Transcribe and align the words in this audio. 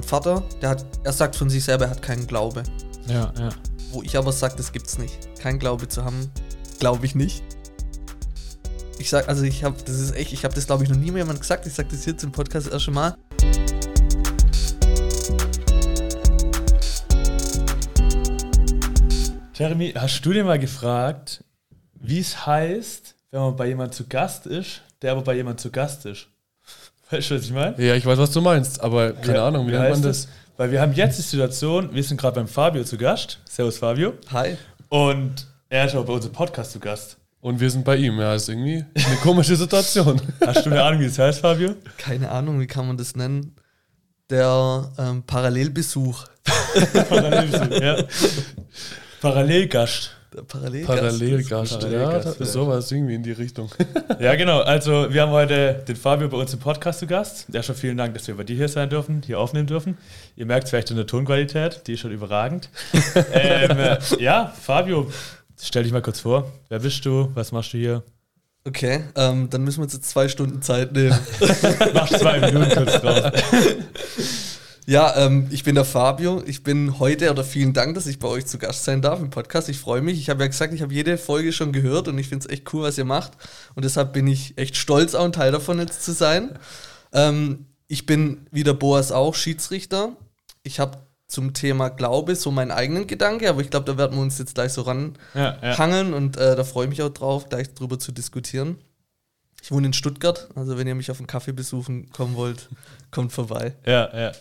mein 0.00 0.08
Vater, 0.08 0.42
der 0.62 0.70
hat, 0.70 0.86
er 1.04 1.12
sagt 1.12 1.36
von 1.36 1.50
sich 1.50 1.62
selber, 1.62 1.84
er 1.84 1.90
hat 1.90 2.00
keinen 2.00 2.26
Glaube. 2.26 2.62
Ja, 3.06 3.34
ja. 3.38 3.50
Wo 3.90 4.02
ich 4.02 4.16
aber 4.16 4.32
sage, 4.32 4.54
das 4.56 4.72
gibt's 4.72 4.96
nicht. 4.96 5.14
Kein 5.38 5.58
Glaube 5.58 5.88
zu 5.88 6.02
haben, 6.02 6.30
glaube 6.78 7.04
ich 7.04 7.14
nicht. 7.14 7.42
Ich 8.98 9.10
sag, 9.10 9.28
also 9.28 9.42
ich 9.42 9.62
habe, 9.62 9.76
das 9.84 10.00
ist 10.00 10.16
echt, 10.16 10.32
ich 10.32 10.44
habe 10.44 10.54
das 10.54 10.66
glaube 10.66 10.84
ich 10.84 10.88
noch 10.88 10.96
nie 10.96 11.10
mehr 11.10 11.24
jemand 11.24 11.38
gesagt. 11.40 11.66
Ich 11.66 11.74
sag 11.74 11.90
das 11.90 12.06
jetzt 12.06 12.24
im 12.24 12.32
Podcast 12.32 12.72
erst 12.72 12.86
schon 12.86 12.94
mal. 12.94 13.14
Jeremy, 19.52 19.92
hast 19.92 20.22
du 20.22 20.32
dir 20.32 20.44
mal 20.44 20.58
gefragt, 20.58 21.44
wie 21.92 22.20
es 22.20 22.46
heißt, 22.46 23.16
wenn 23.32 23.40
man 23.40 23.56
bei 23.56 23.66
jemandem 23.66 23.92
zu 23.92 24.08
Gast 24.08 24.46
ist, 24.46 24.80
der 25.02 25.12
aber 25.12 25.20
bei 25.20 25.34
jemandem 25.34 25.58
zu 25.58 25.70
Gast 25.70 26.06
ist? 26.06 26.28
Weißt 27.10 27.30
du, 27.30 27.34
was 27.36 27.42
ich 27.42 27.52
meine? 27.52 27.74
Ja, 27.82 27.94
ich 27.94 28.06
weiß, 28.06 28.18
was 28.18 28.30
du 28.30 28.40
meinst, 28.40 28.80
aber 28.80 29.12
keine 29.12 29.38
Ja, 29.38 29.46
Ahnung, 29.48 29.66
wie, 29.66 29.72
nennt 29.72 29.82
heißt 29.84 30.00
man 30.00 30.02
das? 30.02 30.28
Weil 30.56 30.70
wir 30.70 30.80
haben 30.80 30.92
jetzt 30.92 31.18
die 31.18 31.22
Situation, 31.22 31.92
wir 31.92 32.02
sind 32.04 32.20
gerade 32.20 32.36
beim 32.36 32.46
Fabio 32.46 32.84
zu 32.84 32.96
Gast. 32.96 33.40
Servus 33.48 33.78
Fabio. 33.78 34.12
Hi. 34.30 34.56
Und 34.88 35.46
er 35.68 35.86
ist 35.86 35.96
auch 35.96 36.04
bei 36.04 36.12
unserem 36.12 36.32
Podcast 36.34 36.72
zu 36.72 36.78
Gast. 36.78 37.16
Und 37.40 37.58
wir 37.58 37.70
sind 37.70 37.84
bei 37.84 37.96
ihm, 37.96 38.18
ja, 38.20 38.34
ist 38.34 38.48
irgendwie 38.48 38.84
eine 38.94 39.16
komische 39.22 39.56
Situation. 39.56 40.20
Hast 40.46 40.66
du 40.66 40.70
eine 40.70 40.82
Ahnung, 40.82 41.00
wie 41.00 41.06
es 41.06 41.18
heißt, 41.18 41.40
Fabio? 41.40 41.74
Keine 41.96 42.30
Ahnung, 42.30 42.60
wie 42.60 42.66
kann 42.66 42.86
man 42.86 42.96
das 42.96 43.16
nennen? 43.16 43.56
Der 44.28 44.92
ähm, 44.98 45.22
Parallelbesuch. 45.22 46.26
Parallel, 47.08 47.82
ja. 47.82 48.04
Parallelgast. 49.20 50.14
Der 50.32 50.42
Parallelgast. 50.42 50.86
Parallelgast, 50.86 51.82
ja, 51.82 51.90
ja. 51.90 52.18
ist 52.18 52.52
sowas 52.52 52.92
irgendwie 52.92 53.16
in 53.16 53.22
die 53.22 53.32
Richtung. 53.32 53.70
Ja, 54.20 54.34
genau. 54.34 54.60
Also, 54.60 55.12
wir 55.12 55.22
haben 55.22 55.32
heute 55.32 55.82
den 55.88 55.96
Fabio 55.96 56.28
bei 56.28 56.36
uns 56.36 56.52
im 56.52 56.58
Podcast 56.60 56.98
zu 56.98 57.06
Gast. 57.06 57.46
Ja, 57.52 57.62
schon 57.62 57.74
vielen 57.74 57.96
Dank, 57.96 58.12
dass 58.12 58.28
wir 58.28 58.36
bei 58.36 58.44
dir 58.44 58.54
hier 58.54 58.68
sein 58.68 58.90
dürfen, 58.90 59.22
hier 59.24 59.40
aufnehmen 59.40 59.66
dürfen. 59.66 59.96
Ihr 60.36 60.44
merkt 60.44 60.64
es 60.64 60.70
vielleicht 60.70 60.90
in 60.90 60.96
der 60.96 61.06
Tonqualität, 61.06 61.86
die 61.86 61.94
ist 61.94 62.00
schon 62.00 62.10
überragend. 62.10 62.68
ähm, 63.32 63.78
äh, 63.78 63.98
ja, 64.18 64.52
Fabio, 64.60 65.10
stell 65.60 65.84
dich 65.84 65.92
mal 65.92 66.02
kurz 66.02 66.20
vor. 66.20 66.52
Wer 66.68 66.80
bist 66.80 67.04
du? 67.06 67.30
Was 67.34 67.50
machst 67.50 67.72
du 67.72 67.78
hier? 67.78 68.02
Okay, 68.66 69.04
ähm, 69.16 69.48
dann 69.48 69.64
müssen 69.64 69.78
wir 69.78 69.84
uns 69.84 69.94
jetzt 69.94 70.10
zwei 70.10 70.28
Stunden 70.28 70.60
Zeit 70.60 70.92
nehmen. 70.92 71.18
Mach 71.94 72.08
zwei 72.10 72.40
Minuten 72.40 72.70
kurz 72.74 73.00
drauf. 73.00 73.32
Ja, 74.90 75.14
ähm, 75.18 75.46
ich 75.52 75.62
bin 75.62 75.76
der 75.76 75.84
Fabio. 75.84 76.42
Ich 76.46 76.64
bin 76.64 76.98
heute, 76.98 77.30
oder 77.30 77.44
vielen 77.44 77.72
Dank, 77.72 77.94
dass 77.94 78.08
ich 78.08 78.18
bei 78.18 78.26
euch 78.26 78.46
zu 78.46 78.58
Gast 78.58 78.82
sein 78.82 79.00
darf 79.00 79.20
im 79.20 79.30
Podcast. 79.30 79.68
Ich 79.68 79.78
freue 79.78 80.02
mich. 80.02 80.18
Ich 80.18 80.28
habe 80.28 80.42
ja 80.42 80.48
gesagt, 80.48 80.74
ich 80.74 80.82
habe 80.82 80.92
jede 80.92 81.16
Folge 81.16 81.52
schon 81.52 81.70
gehört 81.70 82.08
und 82.08 82.18
ich 82.18 82.26
finde 82.26 82.44
es 82.44 82.52
echt 82.52 82.74
cool, 82.74 82.82
was 82.82 82.98
ihr 82.98 83.04
macht. 83.04 83.30
Und 83.76 83.84
deshalb 83.84 84.12
bin 84.12 84.26
ich 84.26 84.58
echt 84.58 84.76
stolz, 84.76 85.14
auch 85.14 85.24
ein 85.24 85.30
Teil 85.30 85.52
davon 85.52 85.78
jetzt 85.78 86.02
zu 86.02 86.10
sein. 86.10 86.58
Ähm, 87.12 87.66
ich 87.86 88.04
bin, 88.04 88.48
wie 88.50 88.64
der 88.64 88.74
Boas 88.74 89.12
auch, 89.12 89.36
Schiedsrichter. 89.36 90.16
Ich 90.64 90.80
habe 90.80 90.98
zum 91.28 91.54
Thema 91.54 91.90
Glaube 91.90 92.34
so 92.34 92.50
meinen 92.50 92.72
eigenen 92.72 93.06
Gedanke, 93.06 93.48
aber 93.48 93.60
ich 93.60 93.70
glaube, 93.70 93.86
da 93.86 93.96
werden 93.96 94.16
wir 94.16 94.22
uns 94.22 94.38
jetzt 94.38 94.56
gleich 94.56 94.72
so 94.72 94.82
ranhangeln 94.82 95.14
Ja, 95.34 95.56
ja. 95.62 96.16
und 96.16 96.36
äh, 96.36 96.56
da 96.56 96.64
freue 96.64 96.86
ich 96.86 96.90
mich 96.90 97.02
auch 97.04 97.10
drauf, 97.10 97.48
gleich 97.48 97.74
drüber 97.74 98.00
zu 98.00 98.10
diskutieren. 98.10 98.78
Ich 99.62 99.70
wohne 99.70 99.88
in 99.88 99.92
Stuttgart, 99.92 100.48
also 100.54 100.78
wenn 100.78 100.86
ihr 100.86 100.94
mich 100.94 101.10
auf 101.10 101.18
einen 101.18 101.26
Kaffee 101.26 101.52
besuchen 101.52 102.10
kommen 102.10 102.34
wollt, 102.34 102.68
kommt 103.10 103.32
vorbei. 103.32 103.74
Ja, 103.86 104.10
ja. 104.16 104.32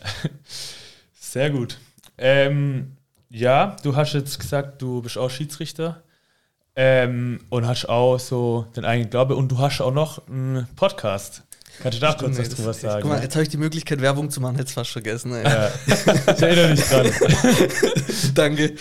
Sehr 1.13 1.49
gut. 1.49 1.77
Ähm, 2.17 2.97
ja, 3.29 3.75
du 3.83 3.95
hast 3.95 4.13
jetzt 4.13 4.39
gesagt, 4.39 4.81
du 4.81 5.01
bist 5.01 5.17
auch 5.17 5.29
Schiedsrichter 5.29 6.03
ähm, 6.75 7.39
und 7.49 7.67
hast 7.67 7.87
auch 7.87 8.17
so 8.17 8.67
den 8.75 8.85
eigenen 8.85 9.09
Glaube 9.09 9.35
und 9.35 9.51
du 9.51 9.59
hast 9.59 9.81
auch 9.81 9.93
noch 9.93 10.27
einen 10.27 10.67
Podcast. 10.75 11.43
Kannst 11.81 11.97
du 11.97 12.01
da 12.01 12.13
kurz 12.13 12.37
was 12.37 12.49
drüber 12.49 12.73
sagen? 12.73 13.01
Guck 13.01 13.11
mal, 13.11 13.21
jetzt 13.21 13.35
habe 13.35 13.43
ich 13.43 13.49
die 13.49 13.57
Möglichkeit, 13.57 14.01
Werbung 14.01 14.29
zu 14.29 14.41
machen, 14.41 14.55
hätte 14.55 14.67
es 14.67 14.73
fast 14.73 14.91
vergessen. 14.91 15.33
Ey. 15.33 15.43
ja. 15.43 15.71
Ich 15.87 16.41
erinnere 16.41 16.69
mich 16.69 16.81
dran. 16.81 17.07
Danke. 18.33 18.75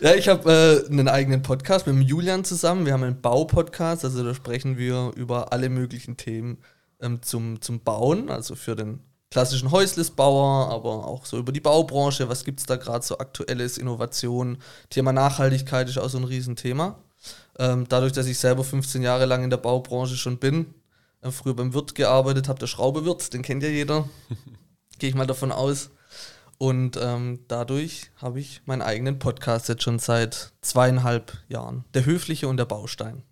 Ja, 0.00 0.14
ich 0.14 0.28
habe 0.28 0.84
äh, 0.86 0.90
einen 0.90 1.08
eigenen 1.08 1.42
Podcast 1.42 1.86
mit 1.86 1.96
dem 1.96 2.02
Julian 2.02 2.44
zusammen. 2.44 2.86
Wir 2.86 2.92
haben 2.92 3.02
einen 3.02 3.20
Baupodcast, 3.20 4.04
also 4.04 4.22
da 4.22 4.34
sprechen 4.34 4.78
wir 4.78 5.12
über 5.16 5.52
alle 5.52 5.68
möglichen 5.68 6.16
Themen 6.16 6.58
ähm, 7.00 7.22
zum, 7.22 7.60
zum 7.60 7.80
Bauen, 7.80 8.30
also 8.30 8.54
für 8.54 8.76
den 8.76 9.00
klassischen 9.30 9.72
Häuslisbauer, 9.72 10.70
aber 10.70 11.08
auch 11.08 11.26
so 11.26 11.38
über 11.38 11.50
die 11.50 11.60
Baubranche. 11.60 12.28
Was 12.28 12.44
gibt 12.44 12.60
es 12.60 12.66
da 12.66 12.76
gerade 12.76 13.04
so 13.04 13.18
aktuelles, 13.18 13.78
Innovation? 13.78 14.58
Thema 14.90 15.12
Nachhaltigkeit 15.12 15.88
ist 15.88 15.98
auch 15.98 16.08
so 16.08 16.18
ein 16.18 16.24
Riesenthema. 16.24 16.98
Ähm, 17.58 17.86
dadurch, 17.88 18.12
dass 18.12 18.26
ich 18.26 18.38
selber 18.38 18.62
15 18.62 19.02
Jahre 19.02 19.26
lang 19.26 19.42
in 19.42 19.50
der 19.50 19.56
Baubranche 19.56 20.16
schon 20.16 20.38
bin, 20.38 20.74
äh, 21.24 21.30
früher 21.30 21.54
beim 21.54 21.74
Wirt 21.74 21.94
gearbeitet 21.94 22.48
habe, 22.48 22.58
der 22.58 22.66
Schraubewirt, 22.66 23.32
den 23.32 23.42
kennt 23.42 23.62
ja 23.62 23.68
jeder. 23.68 24.08
Gehe 24.98 25.08
ich 25.08 25.16
mal 25.16 25.26
davon 25.26 25.50
aus. 25.50 25.90
Und 26.58 26.96
ähm, 27.00 27.40
dadurch 27.48 28.10
habe 28.16 28.38
ich 28.38 28.62
meinen 28.64 28.82
eigenen 28.82 29.18
Podcast 29.18 29.68
jetzt 29.68 29.82
schon 29.82 29.98
seit 29.98 30.52
zweieinhalb 30.60 31.36
Jahren. 31.48 31.84
Der 31.94 32.06
Höfliche 32.06 32.46
und 32.46 32.58
der 32.58 32.64
Baustein. 32.64 33.22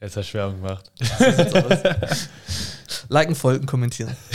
Jetzt 0.00 0.16
hast 0.16 0.30
du 0.30 0.38
Werbung 0.38 0.62
gemacht. 0.62 0.90
Liken, 3.08 3.34
folgen, 3.34 3.66
kommentieren. 3.66 4.16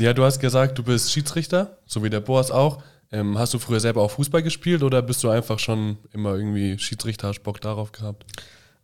Ja, 0.00 0.12
du 0.12 0.22
hast 0.22 0.38
gesagt, 0.38 0.78
du 0.78 0.84
bist 0.84 1.10
Schiedsrichter, 1.10 1.78
so 1.86 2.04
wie 2.04 2.10
der 2.10 2.20
Boas 2.20 2.52
auch. 2.52 2.82
Ähm, 3.10 3.36
hast 3.38 3.52
du 3.54 3.58
früher 3.58 3.80
selber 3.80 4.02
auch 4.02 4.10
Fußball 4.12 4.42
gespielt 4.42 4.82
oder 4.82 5.02
bist 5.02 5.24
du 5.24 5.30
einfach 5.30 5.58
schon 5.58 5.96
immer 6.12 6.34
irgendwie 6.34 6.78
Schiedsrichter, 6.78 7.28
hast 7.28 7.42
Bock 7.42 7.60
darauf 7.60 7.90
gehabt? 7.90 8.24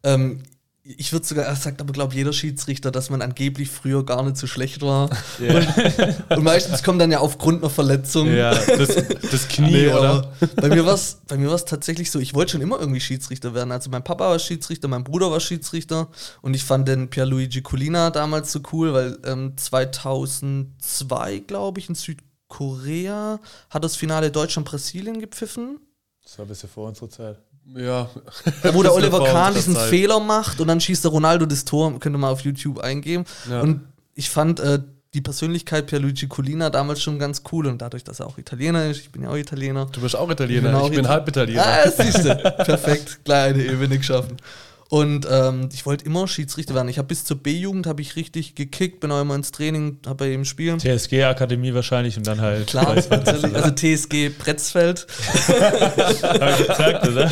Ähm, 0.02 0.42
ich 0.86 1.12
würde 1.14 1.26
sogar, 1.26 1.46
er 1.46 1.56
sagt 1.56 1.80
aber, 1.80 1.94
glaube 1.94 2.14
jeder 2.14 2.34
Schiedsrichter, 2.34 2.90
dass 2.90 3.08
man 3.08 3.22
angeblich 3.22 3.70
früher 3.70 4.04
gar 4.04 4.22
nicht 4.22 4.36
so 4.36 4.46
schlecht 4.46 4.82
war. 4.82 5.08
Und 6.28 6.44
meistens 6.44 6.82
kommt 6.82 7.00
dann 7.00 7.10
ja 7.10 7.20
aufgrund 7.20 7.62
einer 7.62 7.70
Verletzung. 7.70 8.30
Ja, 8.30 8.54
das, 8.54 8.94
das 9.30 9.48
Knie, 9.48 9.70
Nee, 9.72 9.88
oder? 9.88 10.30
bei 10.56 10.68
mir 10.68 10.84
war 10.84 10.94
es 10.94 11.64
tatsächlich 11.64 12.10
so, 12.10 12.18
ich 12.18 12.34
wollte 12.34 12.52
schon 12.52 12.60
immer 12.60 12.78
irgendwie 12.78 13.00
Schiedsrichter 13.00 13.54
werden. 13.54 13.72
Also 13.72 13.88
mein 13.88 14.04
Papa 14.04 14.28
war 14.28 14.38
Schiedsrichter, 14.38 14.86
mein 14.88 15.04
Bruder 15.04 15.30
war 15.30 15.40
Schiedsrichter 15.40 16.08
und 16.42 16.52
ich 16.52 16.64
fand 16.64 16.86
den 16.86 17.08
Pierluigi 17.08 17.62
Colina 17.62 18.10
damals 18.10 18.52
so 18.52 18.60
cool, 18.72 18.92
weil 18.92 19.18
ähm, 19.24 19.56
2002, 19.56 21.38
glaube 21.46 21.80
ich, 21.80 21.88
in 21.88 21.94
Südkorea 21.94 23.40
hat 23.70 23.84
das 23.84 23.96
Finale 23.96 24.30
Deutschland-Brasilien 24.30 25.18
gepfiffen. 25.18 25.78
Das 26.22 26.38
war 26.38 26.44
ein 26.44 26.48
bisschen 26.48 26.68
vor 26.68 26.88
unserer 26.88 27.08
Zeit. 27.08 27.38
Ja. 27.76 28.08
Wo 28.72 28.82
der 28.82 28.94
Oliver 28.94 29.24
Kahn 29.24 29.54
diesen 29.54 29.74
Zeit. 29.74 29.88
Fehler 29.88 30.20
macht 30.20 30.60
und 30.60 30.68
dann 30.68 30.80
schießt 30.80 31.04
der 31.04 31.10
Ronaldo 31.10 31.46
das 31.46 31.64
Tor, 31.64 31.98
könnt 31.98 32.14
ihr 32.14 32.18
mal 32.18 32.30
auf 32.30 32.40
YouTube 32.40 32.78
eingeben. 32.80 33.24
Ja. 33.50 33.60
Und 33.60 33.80
ich 34.14 34.30
fand 34.30 34.60
äh, 34.60 34.80
die 35.14 35.20
Persönlichkeit 35.20 35.86
Pierluigi 35.86 36.26
Colina 36.26 36.70
damals 36.70 37.00
schon 37.00 37.18
ganz 37.18 37.42
cool 37.52 37.66
und 37.66 37.80
dadurch, 37.80 38.04
dass 38.04 38.20
er 38.20 38.26
auch 38.26 38.36
Italiener 38.36 38.86
ist, 38.86 39.00
ich 39.00 39.12
bin 39.12 39.22
ja 39.22 39.30
auch 39.30 39.36
Italiener, 39.36 39.86
Du 39.92 40.00
bist 40.00 40.16
auch 40.16 40.28
Italiener, 40.28 40.70
bin 40.70 40.74
auch 40.74 40.90
ich 40.90 40.96
bin 40.96 41.08
halb 41.08 41.28
Italiener. 41.28 41.64
Ah, 41.64 41.88
siehst 41.88 42.24
du. 42.24 42.34
Perfekt. 42.34 43.24
Kleine 43.24 43.64
Ebene 43.64 43.96
geschaffen. 43.98 44.36
Und 44.94 45.26
ähm, 45.28 45.70
ich 45.72 45.86
wollte 45.86 46.04
immer 46.04 46.28
Schiedsrichter 46.28 46.72
werden. 46.72 46.86
Ich 46.86 46.98
habe 46.98 47.08
bis 47.08 47.24
zur 47.24 47.36
B-Jugend 47.36 47.88
habe 47.88 48.00
ich 48.00 48.14
richtig 48.14 48.54
gekickt, 48.54 49.00
bin 49.00 49.10
auch 49.10 49.20
immer 49.20 49.34
ins 49.34 49.50
Training, 49.50 49.98
habe 50.06 50.14
bei 50.14 50.32
ihm 50.32 50.44
Spielen. 50.44 50.78
TSG-Akademie 50.78 51.74
wahrscheinlich 51.74 52.16
und 52.16 52.28
dann 52.28 52.40
halt. 52.40 52.68
Klar, 52.68 52.94
natürlich. 52.94 53.56
Also 53.56 53.70
TSG 53.70 54.30
Pretzfeld. 54.30 55.08
Hab 55.48 56.60
ich 56.60 56.68
gesagt, 56.68 57.08
oder? 57.08 57.28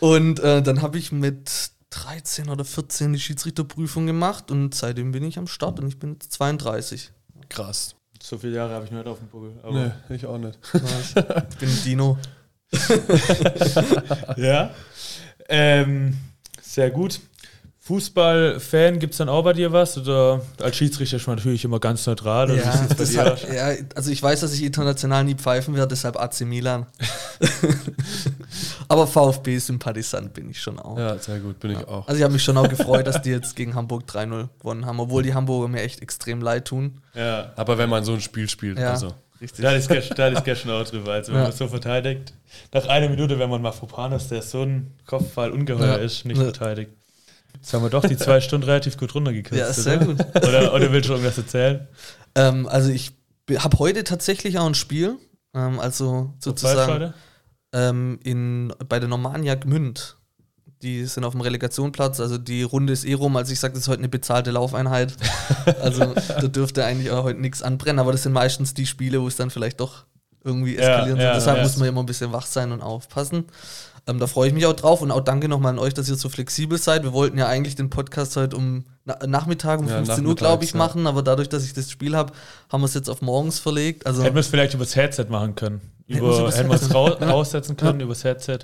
Und 0.00 0.40
äh, 0.40 0.60
dann 0.60 0.82
habe 0.82 0.98
ich 0.98 1.12
mit 1.12 1.70
13 1.90 2.48
oder 2.48 2.64
14 2.64 3.12
die 3.12 3.20
Schiedsrichterprüfung 3.20 4.04
gemacht 4.04 4.50
und 4.50 4.74
seitdem 4.74 5.12
bin 5.12 5.22
ich 5.22 5.38
am 5.38 5.46
Start 5.46 5.78
und 5.78 5.86
ich 5.86 6.00
bin 6.00 6.14
jetzt 6.14 6.32
32. 6.32 7.12
Krass. 7.48 7.94
So 8.20 8.38
viele 8.38 8.56
Jahre 8.56 8.74
habe 8.74 8.86
ich 8.86 8.90
nicht 8.90 9.06
auf 9.06 9.20
dem 9.20 9.28
Buckel. 9.28 9.52
Aber 9.62 9.72
Nee, 10.08 10.16
ich 10.16 10.26
auch 10.26 10.38
nicht. 10.38 10.58
Ich 10.74 11.58
bin 11.58 11.68
ein 11.68 11.82
Dino. 11.84 12.18
Ja. 14.36 14.70
Ähm, 15.54 16.16
sehr 16.62 16.90
gut. 16.90 17.20
Fußballfan, 17.84 19.00
gibt 19.00 19.12
es 19.12 19.18
dann 19.18 19.28
auch 19.28 19.42
bei 19.42 19.52
dir 19.54 19.72
was? 19.72 19.98
Oder 19.98 20.40
als 20.62 20.76
Schiedsrichter 20.76 21.16
ist 21.16 21.26
man 21.26 21.34
natürlich 21.36 21.64
immer 21.64 21.80
ganz 21.80 22.06
neutral. 22.06 22.48
Wie 22.48 22.58
Ja, 22.58 23.32
aus? 23.32 23.42
ja, 23.52 23.72
also 23.96 24.10
ich 24.12 24.22
weiß, 24.22 24.38
dass 24.40 24.54
ich 24.54 24.62
international 24.62 25.24
nie 25.24 25.34
pfeifen 25.34 25.74
werde, 25.74 25.88
deshalb 25.88 26.16
AC 26.16 26.42
Milan. 26.42 26.86
Aber 28.88 29.06
VfB-Sympathisant 29.08 30.32
bin 30.32 30.48
ich 30.50 30.60
schon 30.60 30.78
auch. 30.78 30.96
Ja, 30.96 31.18
sehr 31.18 31.40
gut, 31.40 31.58
bin 31.58 31.72
ich 31.72 31.88
auch. 31.88 32.06
Also 32.06 32.18
ich 32.18 32.22
habe 32.22 32.32
mich 32.32 32.44
schon 32.44 32.56
auch 32.56 32.68
gefreut, 32.68 33.06
dass 33.06 33.20
die 33.20 33.30
jetzt 33.30 33.56
gegen 33.56 33.74
Hamburg 33.74 34.04
3-0 34.08 34.48
gewonnen 34.60 34.86
haben, 34.86 35.00
obwohl 35.00 35.22
die 35.24 35.34
Hamburger 35.34 35.68
mir 35.68 35.82
echt 35.82 36.00
extrem 36.02 36.40
leid 36.40 36.66
tun. 36.66 37.00
Ja. 37.14 37.52
Aber 37.56 37.78
wenn 37.78 37.90
man 37.90 38.04
so 38.04 38.12
ein 38.12 38.20
Spiel 38.20 38.48
spielt, 38.48 38.78
Ja, 38.78 38.92
also. 38.92 39.12
Richtig. 39.42 39.62
Da 40.16 40.30
ich 40.32 40.44
gestern 40.44 40.70
auch 40.70 40.84
drüber. 40.88 41.12
Also, 41.12 41.32
wenn 41.32 41.38
Ja. 41.40 41.44
man 41.48 41.52
so 41.52 41.68
verteidigt. 41.68 42.32
Nach 42.72 42.86
einer 42.88 43.08
Minute, 43.08 43.38
wenn 43.38 43.50
man 43.50 43.60
Mafropanos, 43.62 44.28
der 44.28 44.42
so 44.42 44.62
ein 44.62 44.92
Kopfball 45.06 45.50
ungeheuer 45.50 45.96
Ja. 45.98 46.04
ist, 46.04 46.24
nicht 46.24 46.38
Ja. 46.38 46.44
verteidigt. 46.44 46.92
Jetzt 47.54 47.74
haben 47.74 47.82
wir 47.82 47.90
doch 47.90 48.04
die 48.04 48.16
zwei 48.16 48.40
Stunden 48.40 48.66
relativ 48.66 48.96
gut 48.96 49.14
runtergekürzt. 49.14 49.60
Ja, 49.60 49.72
sehr 49.72 49.96
oder? 50.00 50.06
gut. 50.14 50.20
Oder, 50.48 50.72
oder 50.74 50.92
willst 50.92 51.08
du 51.08 51.12
irgendwas 51.12 51.36
erzählen? 51.38 51.86
Ähm, 52.34 52.66
also 52.66 52.90
ich 52.90 53.12
habe 53.56 53.78
heute 53.78 54.04
tatsächlich 54.04 54.58
auch 54.58 54.66
ein 54.66 54.74
Spiel, 54.74 55.16
ähm, 55.54 55.78
also 55.78 56.32
sozusagen 56.38 56.92
heute? 56.92 57.14
ähm, 57.74 58.18
in, 58.24 58.72
bei 58.88 58.98
der 59.00 59.08
Normannia 59.08 59.54
Gmünd. 59.54 60.16
Die 60.82 61.04
sind 61.04 61.24
auf 61.24 61.32
dem 61.32 61.40
Relegationsplatz, 61.42 62.18
also 62.18 62.38
die 62.38 62.62
Runde 62.64 62.92
ist 62.92 63.04
eh 63.04 63.14
rum. 63.14 63.36
Also 63.36 63.52
ich 63.52 63.60
sage, 63.60 63.74
das 63.74 63.84
ist 63.84 63.88
heute 63.88 64.00
eine 64.00 64.08
bezahlte 64.08 64.50
Laufeinheit. 64.50 65.14
Also 65.80 66.12
da 66.14 66.48
dürfte 66.48 66.84
eigentlich 66.84 67.10
auch 67.12 67.22
heute 67.22 67.40
nichts 67.40 67.62
anbrennen, 67.62 68.00
aber 68.00 68.10
das 68.10 68.24
sind 68.24 68.32
meistens 68.32 68.74
die 68.74 68.86
Spiele, 68.86 69.20
wo 69.22 69.28
es 69.28 69.36
dann 69.36 69.48
vielleicht 69.50 69.78
doch 69.78 70.04
irgendwie 70.42 70.74
Ja, 70.74 70.80
eskalieren 70.80 71.20
ja, 71.20 71.26
soll. 71.26 71.34
Deshalb 71.34 71.56
ja. 71.58 71.62
muss 71.62 71.76
man 71.76 71.88
immer 71.88 72.02
ein 72.02 72.06
bisschen 72.06 72.32
wach 72.32 72.46
sein 72.46 72.72
und 72.72 72.80
aufpassen. 72.82 73.44
Ähm, 74.08 74.18
da 74.18 74.26
freue 74.26 74.48
ich 74.48 74.54
mich 74.54 74.66
auch 74.66 74.72
drauf 74.72 75.00
und 75.02 75.12
auch 75.12 75.20
danke 75.20 75.46
nochmal 75.46 75.70
an 75.74 75.78
euch, 75.78 75.94
dass 75.94 76.08
ihr 76.08 76.16
so 76.16 76.28
flexibel 76.28 76.76
seid. 76.78 77.04
Wir 77.04 77.12
wollten 77.12 77.38
ja 77.38 77.46
eigentlich 77.46 77.76
den 77.76 77.90
Podcast 77.90 78.34
heute 78.36 78.56
um 78.56 78.84
na 79.04 79.16
Nachmittag 79.24 79.78
um 79.78 79.86
Ja, 79.88 79.96
15 79.98 80.26
Uhr, 80.26 80.34
glaube 80.34 80.64
ich, 80.64 80.72
ja. 80.72 80.78
machen, 80.78 81.06
aber 81.06 81.22
dadurch, 81.22 81.48
dass 81.48 81.64
ich 81.64 81.74
das 81.74 81.88
Spiel 81.90 82.16
habe, 82.16 82.32
haben 82.72 82.80
wir 82.80 82.86
es 82.86 82.94
jetzt 82.94 83.08
auf 83.08 83.22
morgens 83.22 83.60
verlegt. 83.60 84.04
Also 84.04 84.24
Hätten 84.24 84.34
wir 84.34 84.40
es 84.40 84.48
vielleicht 84.48 84.74
übers 84.74 84.96
Headset 84.96 85.26
machen 85.28 85.54
können. 85.54 85.80
Über, 86.08 86.50
hätten 86.52 86.68
wir 86.68 86.74
es 86.74 86.88
Ja. 86.90 86.96
raussetzen 87.30 87.76
können 87.76 88.00
Ja. 88.00 88.06
übers 88.06 88.24
Headset. 88.24 88.58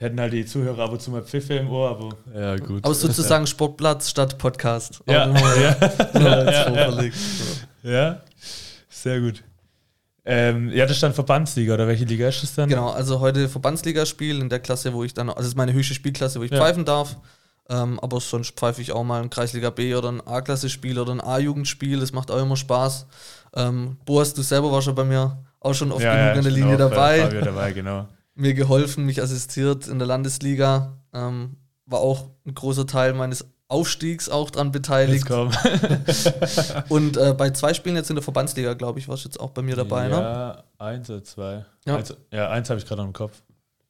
Ja. 0.00 0.06
Hätten 0.06 0.20
halt 0.20 0.32
die 0.32 0.46
Zuhörer 0.46 0.84
ab 0.84 0.92
und 0.92 1.02
zu 1.02 1.10
mal 1.10 1.22
Pfiffe 1.22 1.54
im 1.54 1.70
Ohr, 1.70 1.90
aber 1.90 2.10
Ja, 2.34 2.56
gut. 2.56 2.84
aber 2.84 2.94
sozusagen 2.94 3.46
Sportplatz 3.46 4.10
statt 4.10 4.38
Podcast. 4.38 5.00
Ja, 5.06 5.28
ja. 5.34 5.76
Ja, 6.14 6.50
ja. 6.50 7.10
ja, 7.82 8.20
sehr 8.88 9.20
gut. 9.20 9.42
Ähm, 10.24 10.70
ja, 10.72 10.84
das 10.84 10.98
stand 10.98 11.14
Verbandsliga, 11.14 11.72
oder 11.74 11.88
welche 11.88 12.04
Liga 12.04 12.28
ist 12.28 12.42
das 12.42 12.54
dann? 12.54 12.68
Genau, 12.68 12.90
also 12.90 13.18
heute 13.20 13.48
Verbandsligaspiel 13.48 14.40
in 14.40 14.48
der 14.50 14.60
Klasse, 14.60 14.92
wo 14.92 15.02
ich 15.02 15.14
dann, 15.14 15.30
also 15.30 15.40
es 15.40 15.48
ist 15.48 15.56
meine 15.56 15.72
höchste 15.72 15.94
Spielklasse, 15.94 16.38
wo 16.38 16.44
ich 16.44 16.50
Ja. 16.50 16.58
pfeifen 16.58 16.84
darf. 16.84 17.16
Ähm, 17.70 17.98
aber 18.00 18.20
sonst 18.20 18.52
pfeife 18.58 18.80
ich 18.80 18.92
auch 18.92 19.04
mal 19.04 19.22
ein 19.22 19.30
Kreisliga 19.30 19.70
B 19.70 19.94
oder 19.94 20.10
ein 20.10 20.26
A-Klasse-Spiel 20.26 20.98
oder 20.98 21.12
ein 21.12 21.20
A-Jugendspiel. 21.20 22.00
Das 22.00 22.12
macht 22.12 22.30
auch 22.30 22.40
immer 22.40 22.56
Spaß. 22.56 23.06
Ähm, 23.56 23.96
Boas, 24.06 24.32
du 24.34 24.42
selber 24.42 24.70
warst 24.72 24.86
schon 24.86 24.94
bei 24.94 25.04
mir 25.04 25.38
auch 25.60 25.74
schon 25.74 25.92
oft 25.92 26.02
ja, 26.02 26.12
genug 26.12 26.26
ja, 26.26 26.32
an 26.34 26.42
der 26.42 26.52
Linie 26.52 26.74
auch 26.74 26.90
bei 26.90 27.18
dabei. 27.18 27.20
Fabio 27.22 27.40
dabei, 27.42 27.72
genau. 27.72 28.08
Mir 28.38 28.54
geholfen, 28.54 29.04
mich 29.04 29.20
assistiert 29.20 29.88
in 29.88 29.98
der 29.98 30.06
Landesliga. 30.06 30.96
Ähm, 31.12 31.56
war 31.86 32.00
auch 32.00 32.30
ein 32.46 32.54
großer 32.54 32.86
Teil 32.86 33.14
meines 33.14 33.44
Aufstiegs 33.66 34.28
auch 34.28 34.50
dran 34.50 34.72
beteiligt. 34.72 35.28
Und 36.88 37.16
äh, 37.16 37.34
bei 37.36 37.50
zwei 37.50 37.74
Spielen 37.74 37.96
jetzt 37.96 38.10
in 38.10 38.16
der 38.16 38.22
Verbandsliga, 38.22 38.74
glaube 38.74 38.98
ich, 38.98 39.08
warst 39.08 39.24
du 39.24 39.28
jetzt 39.28 39.40
auch 39.40 39.50
bei 39.50 39.62
mir 39.62 39.76
dabei, 39.76 40.08
ne? 40.08 40.14
ja, 40.14 40.64
eins 40.78 41.10
oder 41.10 41.24
zwei. 41.24 41.66
Ja. 41.84 41.96
Eins, 41.96 42.14
ja, 42.32 42.48
eins 42.48 42.70
habe 42.70 42.78
ich 42.78 42.86
gerade 42.86 43.02
noch 43.02 43.08
im 43.08 43.12
Kopf. 43.12 43.42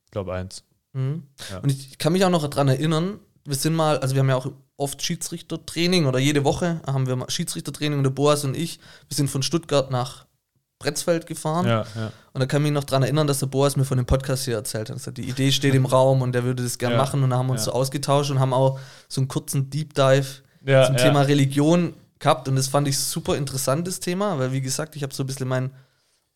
Ich 0.06 0.10
glaube 0.10 0.32
eins. 0.32 0.64
Mhm. 0.94 1.24
Ja. 1.50 1.58
Und 1.58 1.70
ich 1.70 1.98
kann 1.98 2.12
mich 2.12 2.24
auch 2.24 2.30
noch 2.30 2.48
daran 2.48 2.68
erinnern, 2.68 3.20
wir 3.44 3.56
sind 3.56 3.74
mal, 3.74 3.98
also 3.98 4.14
wir 4.14 4.20
haben 4.20 4.28
ja 4.28 4.36
auch 4.36 4.50
oft 4.76 5.02
Schiedsrichtertraining 5.02 6.06
oder 6.06 6.18
jede 6.18 6.44
Woche 6.44 6.80
haben 6.86 7.06
wir 7.06 7.16
mal 7.16 7.30
Schiedsrichtertraining 7.30 7.98
und 7.98 8.04
der 8.04 8.10
Boas 8.10 8.44
und 8.44 8.56
ich, 8.56 8.78
wir 9.08 9.14
sind 9.14 9.28
von 9.28 9.42
Stuttgart 9.42 9.90
nach 9.90 10.26
Bretzfeld 10.78 11.26
gefahren. 11.26 11.66
Ja, 11.66 11.84
ja. 11.96 12.12
Und 12.32 12.40
da 12.40 12.46
kann 12.46 12.62
ich 12.62 12.64
mich 12.64 12.72
noch 12.72 12.84
daran 12.84 13.02
erinnern, 13.02 13.26
dass 13.26 13.40
der 13.40 13.46
Boas 13.46 13.76
mir 13.76 13.84
von 13.84 13.96
dem 13.96 14.06
Podcast 14.06 14.44
hier 14.44 14.54
erzählt 14.54 14.90
hat. 14.90 14.96
Er 14.96 15.00
sagt, 15.00 15.18
die 15.18 15.28
Idee 15.28 15.50
steht 15.50 15.74
im 15.74 15.86
Raum 15.86 16.22
und 16.22 16.32
der 16.32 16.44
würde 16.44 16.62
das 16.62 16.78
gerne 16.78 16.94
Ja, 16.94 17.00
machen. 17.00 17.22
Und 17.22 17.30
da 17.30 17.38
haben 17.38 17.46
wir 17.48 17.52
uns 17.52 17.64
so 17.64 17.72
ausgetauscht 17.72 18.30
und 18.30 18.38
haben 18.38 18.52
auch 18.52 18.78
so 19.08 19.20
einen 19.20 19.28
kurzen 19.28 19.70
Deep 19.70 19.94
Dive 19.94 20.26
zum. 20.64 20.96
Thema 20.96 21.22
Religion 21.22 21.94
gehabt. 22.18 22.48
Und 22.48 22.56
das 22.56 22.68
fand 22.68 22.86
ich 22.86 22.98
super 22.98 23.36
interessantes 23.36 24.00
Thema, 24.00 24.38
weil 24.38 24.52
wie 24.52 24.60
gesagt, 24.60 24.94
ich 24.94 25.02
habe 25.02 25.12
so 25.12 25.24
ein 25.24 25.26
bisschen 25.26 25.48
meinen 25.48 25.72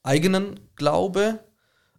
eigenen 0.03 0.59
Glaube. 0.77 1.39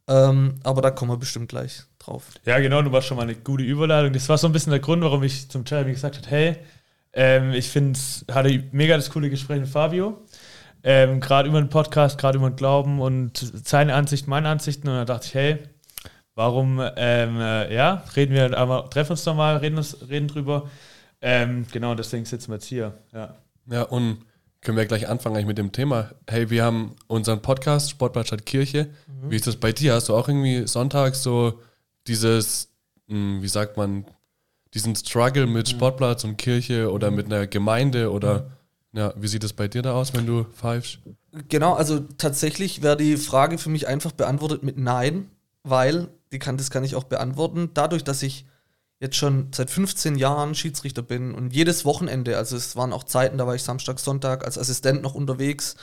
Ähm, 0.07 0.55
aber 0.63 0.81
da 0.81 0.91
kommen 0.91 1.11
wir 1.11 1.17
bestimmt 1.17 1.47
gleich 1.47 1.83
drauf. 1.99 2.25
Ja, 2.45 2.59
genau, 2.59 2.81
du 2.81 2.91
warst 2.91 3.07
schon 3.07 3.15
mal 3.15 3.23
eine 3.23 3.35
gute 3.35 3.63
Überleitung. 3.63 4.11
Das 4.11 4.27
war 4.27 4.37
so 4.37 4.47
ein 4.47 4.53
bisschen 4.53 4.71
der 4.71 4.81
Grund, 4.81 5.01
warum 5.01 5.23
ich 5.23 5.49
zum 5.49 5.63
Jeremy 5.65 5.93
gesagt 5.93 6.17
habe, 6.17 6.27
hey, 6.27 6.57
ähm, 7.13 7.51
ich 7.51 7.69
finde, 7.69 7.97
hatte 8.31 8.63
mega 8.71 8.97
das 8.97 9.09
coole 9.09 9.29
Gespräch 9.29 9.61
mit 9.61 9.69
Fabio. 9.69 10.21
Ähm, 10.83 11.19
gerade 11.21 11.47
über 11.47 11.61
den 11.61 11.69
Podcast, 11.69 12.17
gerade 12.17 12.37
über 12.37 12.49
den 12.49 12.57
Glauben 12.57 12.99
und 12.99 13.37
seine 13.37 13.95
Ansicht, 13.95 14.27
meine 14.27 14.49
Ansichten. 14.49 14.89
Und 14.89 14.95
da 14.95 15.05
dachte 15.05 15.27
ich, 15.27 15.33
hey, 15.33 15.59
warum, 16.35 16.81
ähm, 16.97 17.39
äh, 17.39 17.73
ja, 17.73 18.03
reden 18.15 18.33
wir, 18.35 18.57
aber 18.57 18.89
treffen 18.89 19.13
uns 19.13 19.23
doch 19.23 19.35
mal, 19.35 19.57
reden, 19.57 19.77
uns, 19.77 19.97
reden 20.09 20.27
drüber. 20.27 20.69
Ähm, 21.21 21.65
genau, 21.71 21.95
deswegen 21.95 22.25
sitzen 22.25 22.49
wir 22.49 22.55
jetzt 22.55 22.65
hier. 22.65 22.93
Ja. 23.13 23.35
Ja, 23.67 23.83
und 23.83 24.25
können 24.59 24.77
wir 24.77 24.85
gleich 24.85 25.07
anfangen 25.07 25.35
eigentlich 25.35 25.47
mit 25.47 25.57
dem 25.57 25.71
Thema. 25.71 26.11
Hey, 26.29 26.49
wir 26.49 26.65
haben 26.65 26.95
unseren 27.07 27.41
Podcast 27.41 27.89
Sportbad 27.91 28.27
statt 28.27 28.45
Kirche. 28.45 28.89
Wie 29.29 29.37
ist 29.37 29.47
das 29.47 29.55
bei 29.55 29.71
dir? 29.71 29.93
Hast 29.93 30.09
du 30.09 30.15
auch 30.15 30.27
irgendwie 30.27 30.67
sonntags 30.67 31.23
so 31.23 31.61
dieses, 32.07 32.69
mh, 33.07 33.41
wie 33.41 33.47
sagt 33.47 33.77
man, 33.77 34.05
diesen 34.73 34.95
Struggle 34.95 35.47
mit 35.47 35.69
Sportplatz 35.69 36.23
und 36.23 36.37
Kirche 36.37 36.91
oder 36.91 37.11
mit 37.11 37.27
einer 37.27 37.47
Gemeinde 37.47 38.11
oder 38.11 38.51
ja, 38.93 39.13
wie 39.17 39.27
sieht 39.27 39.43
es 39.43 39.53
bei 39.53 39.67
dir 39.67 39.81
da 39.81 39.93
aus, 39.93 40.13
wenn 40.13 40.25
du 40.25 40.43
pfeifst? 40.43 40.99
Genau, 41.49 41.73
also 41.73 41.99
tatsächlich 42.17 42.83
wäre 42.83 42.95
die 42.95 43.17
Frage 43.17 43.57
für 43.57 43.69
mich 43.69 43.87
einfach 43.87 44.11
beantwortet 44.11 44.63
mit 44.63 44.77
Nein, 44.77 45.31
weil, 45.63 46.09
die 46.31 46.39
kann, 46.39 46.57
das 46.57 46.69
kann 46.69 46.83
ich 46.83 46.95
auch 46.95 47.05
beantworten, 47.05 47.71
dadurch, 47.73 48.03
dass 48.03 48.21
ich 48.21 48.45
jetzt 48.99 49.15
schon 49.15 49.47
seit 49.53 49.71
15 49.71 50.15
Jahren 50.15 50.53
Schiedsrichter 50.53 51.01
bin 51.01 51.33
und 51.33 51.53
jedes 51.53 51.85
Wochenende, 51.85 52.37
also 52.37 52.55
es 52.55 52.75
waren 52.75 52.93
auch 52.93 53.03
Zeiten, 53.03 53.37
da 53.37 53.47
war 53.47 53.55
ich 53.55 53.63
Samstag, 53.63 53.99
Sonntag 53.99 54.45
als 54.45 54.57
Assistent 54.57 55.01
noch 55.01 55.15
unterwegs, 55.15 55.75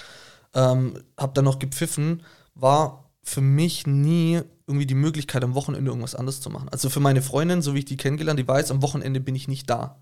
ähm, 0.55 1.03
habe 1.19 1.33
dann 1.35 1.45
noch 1.45 1.59
gepfiffen, 1.59 2.23
war 2.55 3.11
für 3.23 3.41
mich 3.41 3.87
nie 3.87 4.41
irgendwie 4.67 4.87
die 4.87 4.95
Möglichkeit, 4.95 5.43
am 5.43 5.55
Wochenende 5.55 5.91
irgendwas 5.91 6.15
anderes 6.15 6.41
zu 6.41 6.49
machen. 6.49 6.69
Also 6.71 6.89
für 6.89 7.01
meine 7.01 7.23
Freundin, 7.23 7.61
so 7.61 7.75
wie 7.75 7.81
ich 7.81 7.85
die 7.85 7.97
kennengelernt, 7.97 8.39
die 8.39 8.49
weiß, 8.49 8.71
am 8.71 8.83
Wochenende 8.83 9.21
bin 9.21 9.35
ich 9.35 9.49
nicht 9.49 9.69
da. 9.69 10.01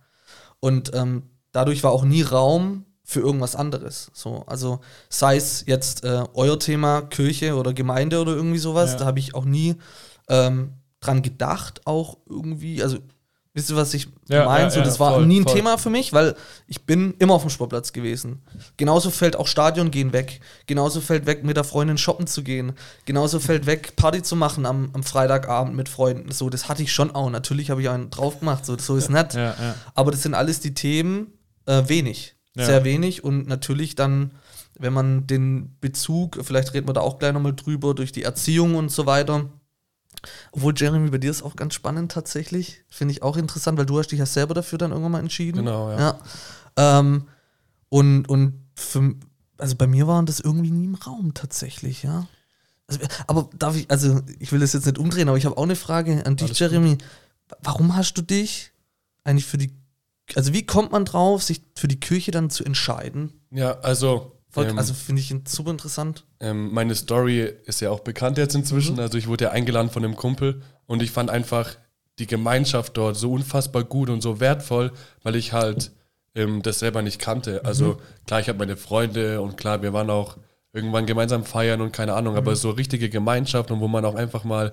Und 0.60 0.94
ähm, 0.94 1.22
dadurch 1.52 1.82
war 1.82 1.90
auch 1.90 2.04
nie 2.04 2.22
Raum 2.22 2.84
für 3.10 3.20
irgendwas 3.20 3.56
anderes. 3.56 4.10
So, 4.12 4.44
also 4.46 4.80
sei 5.08 5.36
es 5.36 5.64
jetzt 5.66 6.04
äh, 6.04 6.24
euer 6.34 6.58
Thema 6.58 7.00
Kirche 7.00 7.54
oder 7.54 7.72
Gemeinde 7.72 8.20
oder 8.20 8.32
irgendwie 8.34 8.58
sowas, 8.58 8.92
Ja. 8.92 8.96
da 8.98 9.06
habe 9.06 9.18
ich 9.18 9.34
auch 9.34 9.46
nie 9.46 9.76
ähm, 10.28 10.74
dran 11.00 11.22
gedacht, 11.22 11.80
auch 11.86 12.18
irgendwie, 12.28 12.82
also 12.82 12.98
wisst 13.54 13.70
ihr, 13.70 13.76
was 13.76 13.94
ich 13.94 14.08
Ja, 14.28 14.44
meine? 14.44 14.64
ja, 14.64 14.70
so, 14.70 14.82
das 14.82 15.00
war 15.00 15.14
voll, 15.14 15.26
nie 15.26 15.40
ein 15.40 15.44
voll. 15.44 15.54
Thema 15.54 15.78
für 15.78 15.88
mich, 15.88 16.12
weil 16.12 16.36
ich 16.66 16.84
bin 16.84 17.14
immer 17.18 17.32
auf 17.32 17.40
dem 17.40 17.48
Sportplatz 17.48 17.94
gewesen. 17.94 18.42
Genauso 18.76 19.08
fällt 19.08 19.36
auch 19.36 19.46
Stadion 19.46 19.90
gehen 19.90 20.12
weg. 20.12 20.40
Genauso 20.66 21.00
fällt 21.00 21.24
weg, 21.24 21.44
mit 21.44 21.56
der 21.56 21.64
Freundin 21.64 21.96
shoppen 21.96 22.26
zu 22.26 22.42
gehen. 22.42 22.72
Genauso 23.06 23.40
fällt 23.40 23.64
weg, 23.64 23.96
Party 23.96 24.22
zu 24.22 24.36
machen 24.36 24.66
am, 24.66 24.90
am 24.92 25.02
Freitagabend 25.02 25.74
mit 25.74 25.88
Freunden. 25.88 26.30
So, 26.30 26.50
das 26.50 26.68
hatte 26.68 26.82
ich 26.82 26.92
schon 26.92 27.10
auch. 27.14 27.30
Natürlich 27.30 27.70
habe 27.70 27.80
ich 27.80 27.88
einen 27.88 28.10
drauf 28.10 28.38
gemacht, 28.40 28.66
so, 28.66 28.76
so 28.76 28.96
ist 28.96 29.08
nett. 29.08 29.34
Aber 29.94 30.10
das 30.10 30.22
sind 30.22 30.34
alles 30.34 30.60
die 30.60 30.74
Themen 30.74 31.32
äh, 31.64 31.84
wenig. 31.88 32.34
Ja. 32.58 32.66
Sehr 32.66 32.84
wenig. 32.84 33.24
Und 33.24 33.46
natürlich 33.46 33.94
dann, 33.94 34.32
wenn 34.78 34.92
man 34.92 35.26
den 35.26 35.76
Bezug, 35.80 36.38
vielleicht 36.42 36.74
reden 36.74 36.88
wir 36.88 36.92
da 36.92 37.00
auch 37.00 37.18
gleich 37.18 37.32
nochmal 37.32 37.54
drüber, 37.54 37.94
durch 37.94 38.12
die 38.12 38.24
Erziehung 38.24 38.74
und 38.74 38.90
so 38.90 39.06
weiter. 39.06 39.48
Obwohl, 40.52 40.74
Jeremy, 40.76 41.10
bei 41.10 41.18
dir 41.18 41.30
ist 41.30 41.42
auch 41.42 41.56
ganz 41.56 41.74
spannend 41.74 42.12
tatsächlich. 42.12 42.82
Finde 42.88 43.12
ich 43.12 43.22
auch 43.22 43.36
interessant, 43.36 43.78
weil 43.78 43.86
du 43.86 43.98
hast 43.98 44.08
dich 44.08 44.18
ja 44.18 44.26
selber 44.26 44.54
dafür 44.54 44.78
dann 44.78 44.90
irgendwann 44.90 45.12
mal 45.12 45.20
entschieden. 45.20 45.58
Genau, 45.58 45.90
ja. 45.90 45.98
ja. 46.76 46.98
Ähm, 47.00 47.28
und 47.88 48.28
und 48.28 48.54
für, 48.74 49.14
also 49.56 49.76
bei 49.76 49.86
mir 49.86 50.06
waren 50.06 50.26
das 50.26 50.40
irgendwie 50.40 50.70
nie 50.70 50.84
im 50.84 50.94
Raum 50.94 51.34
tatsächlich, 51.34 52.02
ja. 52.02 52.26
Also, 52.86 53.00
aber 53.26 53.50
darf 53.58 53.76
ich, 53.76 53.90
also 53.90 54.22
ich 54.38 54.50
will 54.50 54.60
das 54.60 54.72
jetzt 54.72 54.86
nicht 54.86 54.98
umdrehen, 54.98 55.28
aber 55.28 55.38
ich 55.38 55.44
habe 55.44 55.56
auch 55.56 55.62
eine 55.62 55.76
Frage 55.76 56.24
an 56.26 56.36
dich, 56.36 56.48
Alles 56.48 56.58
Jeremy. 56.58 56.98
Warum 57.62 57.94
hast 57.96 58.14
du 58.14 58.22
dich 58.22 58.72
eigentlich 59.24 59.46
für 59.46 59.58
die, 59.58 59.72
also 60.34 60.52
wie 60.52 60.64
kommt 60.64 60.92
man 60.92 61.04
drauf, 61.04 61.42
sich 61.42 61.62
für 61.76 61.88
die 61.88 62.00
Kirche 62.00 62.30
dann 62.30 62.50
zu 62.50 62.64
entscheiden? 62.64 63.32
Ja, 63.50 63.78
also, 63.80 64.38
ähm, 64.56 64.78
also 64.78 64.94
finde 64.94 65.20
ich 65.20 65.34
super 65.48 65.70
interessant. 65.70 66.24
ähm, 66.40 66.72
meine 66.72 66.94
Story 66.94 67.52
ist 67.64 67.80
ja 67.80 67.90
auch 67.90 68.00
bekannt 68.00 68.38
jetzt 68.38 68.54
inzwischen. 68.54 68.98
Also 69.00 69.18
ich 69.18 69.28
wurde 69.28 69.44
ja 69.44 69.50
eingeladen 69.50 69.90
von 69.90 70.04
einem 70.04 70.16
Kumpel 70.16 70.62
und 70.86 71.02
ich 71.02 71.10
fand 71.10 71.30
einfach 71.30 71.76
die 72.18 72.26
Gemeinschaft 72.26 72.96
dort 72.96 73.16
so 73.16 73.32
unfassbar 73.32 73.84
gut 73.84 74.10
und 74.10 74.22
so 74.22 74.40
wertvoll, 74.40 74.92
weil 75.22 75.36
ich 75.36 75.52
halt 75.52 75.92
ähm, 76.34 76.62
das 76.62 76.80
selber 76.80 77.02
nicht 77.02 77.20
kannte. 77.20 77.64
Also 77.64 77.98
klar, 78.26 78.40
ich 78.40 78.48
habe 78.48 78.58
meine 78.58 78.76
Freunde 78.76 79.40
und 79.40 79.56
klar, 79.56 79.82
wir 79.82 79.92
waren 79.92 80.10
auch 80.10 80.36
irgendwann 80.72 81.06
gemeinsam 81.06 81.44
feiern 81.44 81.80
und 81.80 81.92
keine 81.92 82.14
Ahnung, 82.14 82.36
aber 82.36 82.54
so 82.56 82.70
richtige 82.70 83.08
Gemeinschaft 83.08 83.70
und 83.70 83.80
wo 83.80 83.88
man 83.88 84.04
auch 84.04 84.14
einfach 84.14 84.44
mal 84.44 84.72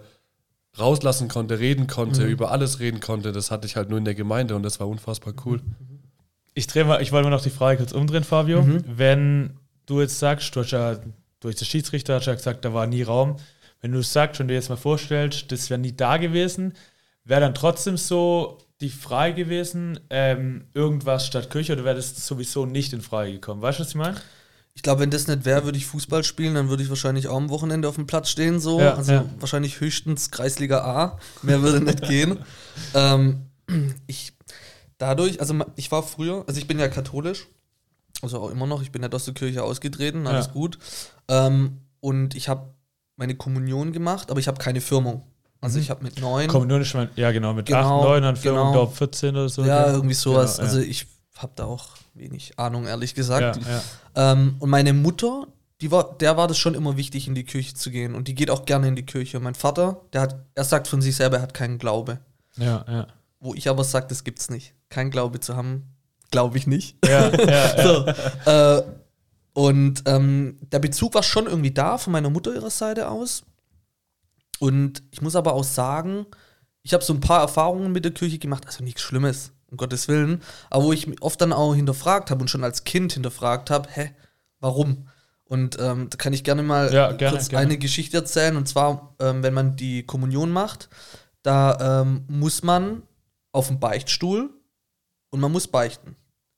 rauslassen 0.80 1.28
konnte, 1.28 1.60
reden 1.60 1.88
konnte, 1.88 2.26
über 2.26 2.52
alles 2.52 2.80
reden 2.80 3.00
konnte, 3.00 3.32
das 3.32 3.52
hatte 3.52 3.68
ich 3.68 3.76
halt 3.76 3.90
nur 3.90 3.98
in 3.98 4.06
der 4.06 4.16
Gemeinde 4.16 4.56
und 4.56 4.64
das 4.64 4.80
war 4.80 4.88
unfassbar 4.88 5.34
cool. 5.46 5.62
Ich 6.54 6.68
drehe 6.68 6.86
mal, 6.86 7.02
ich 7.02 7.12
wollte 7.12 7.30
mal 7.30 7.36
noch 7.36 7.44
die 7.44 7.50
Frage 7.50 7.78
kurz 7.78 7.92
umdrehen, 7.92 8.24
Fabio. 8.24 8.62
Mhm. 8.62 8.84
Wenn 8.88 9.60
du 9.86 10.02
jetzt 10.02 10.20
sagst, 10.20 10.56
du 10.56 10.62
hast 10.62 10.72
ja 10.72 10.98
durch 11.40 11.56
den 11.56 11.66
Schiedsrichter 11.66 12.16
hast 12.16 12.26
ja 12.28 12.34
gesagt, 12.34 12.66
da 12.66 12.74
war 12.74 12.88
nie 12.88 13.04
Raum. 13.04 13.38
Wenn 13.82 13.92
du 13.92 14.02
sagst 14.02 14.42
und 14.42 14.48
dir 14.48 14.56
jetzt 14.56 14.70
mal 14.70 14.78
vorstellst, 14.78 15.52
das 15.52 15.70
wäre 15.70 15.80
nie 15.80 15.96
da 15.96 16.18
gewesen, 16.18 16.74
wäre 17.24 17.42
dann 17.42 17.54
trotzdem 17.54 17.98
so 17.98 18.58
die 18.82 18.90
Frage 18.90 19.36
gewesen, 19.36 20.00
ähm, 20.10 20.66
irgendwas 20.74 21.28
statt 21.28 21.50
Kirche 21.50 21.74
oder 21.74 21.86
wäre 21.86 21.96
das 21.96 22.26
sowieso 22.26 22.66
nicht 22.66 22.94
in 22.94 23.02
Frage 23.02 23.34
gekommen? 23.34 23.62
Weißt 23.62 23.80
du, 23.80 23.84
was 23.84 23.90
ich 23.90 23.96
meine? 23.96 24.16
Ich 24.76 24.84
glaube, 24.84 25.02
wenn 25.02 25.10
das 25.10 25.28
nicht 25.28 25.46
wäre, 25.46 25.64
würde 25.64 25.78
ich 25.78 25.86
Fußball 25.86 26.24
spielen, 26.24 26.54
dann 26.54 26.68
würde 26.70 26.84
ich 26.84 26.90
wahrscheinlich 26.90 27.30
auch 27.30 27.38
am 27.38 27.50
Wochenende 27.50 27.88
auf 27.88 27.96
dem 27.96 28.08
Platz 28.08 28.30
stehen, 28.30 28.60
so. 28.60 28.82
Ja, 28.82 28.94
also 28.96 29.12
ja. 29.14 29.26
wahrscheinlich 29.40 29.80
höchstens 29.80 30.32
Kreisliga 30.32 30.80
A. 30.84 31.18
Mehr 31.42 31.62
würde 31.62 31.82
nicht 31.84 32.02
gehen. 32.04 32.40
Ähm, 32.94 33.46
ich 34.06 34.34
dadurch, 34.98 35.40
also 35.40 35.56
ich 35.78 35.92
war 35.94 36.04
früher, 36.04 36.44
also 36.46 36.60
ich 36.60 36.68
bin 36.68 36.78
ja 36.78 36.90
katholisch, 36.90 37.48
also 38.22 38.42
auch 38.42 38.50
immer 38.52 38.68
noch, 38.68 38.82
ich 38.82 38.92
bin 38.92 39.02
ja 39.02 39.10
aus 39.10 39.24
der 39.24 39.34
Kirche 39.34 39.64
ausgetreten, 39.64 40.28
alles 40.28 40.48
Ja. 40.48 40.52
gut. 40.52 40.78
Ähm, 41.30 41.78
und 42.02 42.36
ich 42.36 42.50
habe 42.50 42.74
meine 43.16 43.36
Kommunion 43.36 43.94
gemacht, 43.94 44.30
aber 44.30 44.42
ich 44.42 44.48
habe 44.50 44.58
keine 44.62 44.82
Firmung. 44.82 45.24
Also 45.62 45.80
ich 45.80 45.90
habe 45.90 46.04
mit 46.04 46.20
neun. 46.20 46.48
Nur 46.52 46.80
nicht 46.80 46.94
mal, 46.94 47.10
ja 47.16 47.32
genau, 47.32 47.54
mit 47.54 47.68
Genau, 47.68 48.00
8, 48.02 48.04
9, 48.10 48.24
dann 48.24 48.36
für 48.36 48.50
genau. 48.50 48.72
glaube 48.74 48.94
14 48.94 49.30
oder 49.36 49.48
so. 49.50 49.64
ja, 49.64 49.88
irgendwie 49.94 50.14
sowas. 50.16 50.58
Genau, 50.58 50.68
also 50.68 50.80
ich 50.82 51.08
habe 51.38 51.54
da 51.56 51.64
auch 51.64 51.88
wenig 52.16 52.58
Ahnung, 52.58 52.88
ehrlich 52.88 53.12
ja, 53.12 53.16
gesagt. 53.16 53.60
ja. 53.66 54.32
Ähm, 54.32 54.56
und 54.60 54.70
meine 54.70 54.94
Mutter, 54.94 55.48
die 55.82 55.92
war, 55.92 56.18
der 56.18 56.38
war 56.38 56.48
das 56.48 56.58
schon 56.58 56.74
immer 56.74 56.98
wichtig, 56.98 57.28
in 57.28 57.36
die 57.36 57.44
Kirche 57.44 57.76
zu 57.76 57.92
gehen. 57.92 58.16
Und 58.16 58.28
die 58.28 58.36
geht 58.36 58.50
auch 58.50 58.66
gerne 58.66 58.88
in 58.88 58.96
die 58.96 59.06
Kirche. 59.06 59.38
Und 59.38 59.44
mein 59.44 59.56
Vater, 59.56 60.02
der 60.14 60.22
hat, 60.22 60.46
er 60.56 60.64
sagt 60.64 60.88
von 60.88 61.02
sich 61.02 61.16
selber, 61.16 61.38
er 61.38 61.44
hat 61.44 61.54
keinen 61.54 61.78
Glaube. 61.78 62.20
ja, 62.58 62.86
ja. 62.88 63.08
Wo 63.40 63.54
ich 63.54 63.70
aber 63.70 63.84
sage, 63.84 64.08
das 64.08 64.24
gibt's 64.24 64.50
nicht. 64.50 64.74
Kein 64.90 65.12
Glaube 65.12 65.40
zu 65.40 65.56
haben, 65.56 65.84
glaube 66.32 66.58
ich 66.58 66.66
nicht. 66.66 66.98
Ja, 67.06 67.30
ja, 67.30 67.78
ja. 67.78 67.84
so, 67.84 68.50
äh, 68.50 68.84
und 69.54 70.04
ähm, 70.06 70.58
der 70.72 70.80
Bezug 70.80 71.14
war 71.14 71.24
schon 71.24 71.46
irgendwie 71.46 71.72
da 71.72 71.98
von 71.98 72.12
meiner 72.12 72.30
Mutter 72.30 72.54
ihrer 72.54 72.70
Seite 72.70 73.10
aus. 73.10 73.44
Und 74.60 75.02
ich 75.12 75.22
muss 75.22 75.36
aber 75.36 75.54
auch 75.54 75.64
sagen, 75.64 76.26
ich 76.84 76.94
habe 76.94 77.04
so 77.04 77.14
ein 77.14 77.22
paar 77.22 77.42
Erfahrungen 77.42 77.92
mit 77.92 78.04
der 78.04 78.14
Kirche 78.14 78.38
gemacht, 78.38 78.66
also 78.66 78.84
nichts 78.84 79.02
Schlimmes, 79.02 79.54
um 79.70 79.78
Gottes 79.78 80.08
Willen, 80.08 80.42
aber 80.70 80.86
wo 80.86 80.94
ich 80.94 81.08
mich 81.08 81.22
oft 81.22 81.42
dann 81.42 81.54
auch 81.54 81.74
hinterfragt 81.74 82.32
habe 82.32 82.42
und 82.42 82.50
schon 82.50 82.64
als 82.64 82.84
Kind 82.84 83.14
hinterfragt 83.14 83.70
habe, 83.70 83.90
hä, 83.92 84.12
warum? 84.60 85.08
Und 85.46 85.78
ähm, 85.80 86.10
da 86.10 86.18
kann 86.18 86.34
ich 86.34 86.44
gerne 86.44 86.64
mal 86.64 86.92
Ja, 86.92 87.12
gerne, 87.12 87.38
kurz 87.38 87.50
gerne. 87.50 87.66
eine 87.66 87.78
Geschichte 87.78 88.18
erzählen. 88.18 88.58
Und 88.58 88.68
zwar, 88.68 89.16
ähm, 89.20 89.44
wenn 89.44 89.54
man 89.54 89.76
die 89.76 90.04
Kommunion 90.04 90.52
macht, 90.52 90.90
da 91.44 92.02
ähm, 92.02 92.26
muss 92.28 92.64
man 92.64 93.04
auf 93.52 93.68
den 93.68 93.80
Beichtstuhl 93.80 94.50
und 95.30 95.40
man 95.40 95.52
muss 95.52 95.68
beichten. 95.68 96.16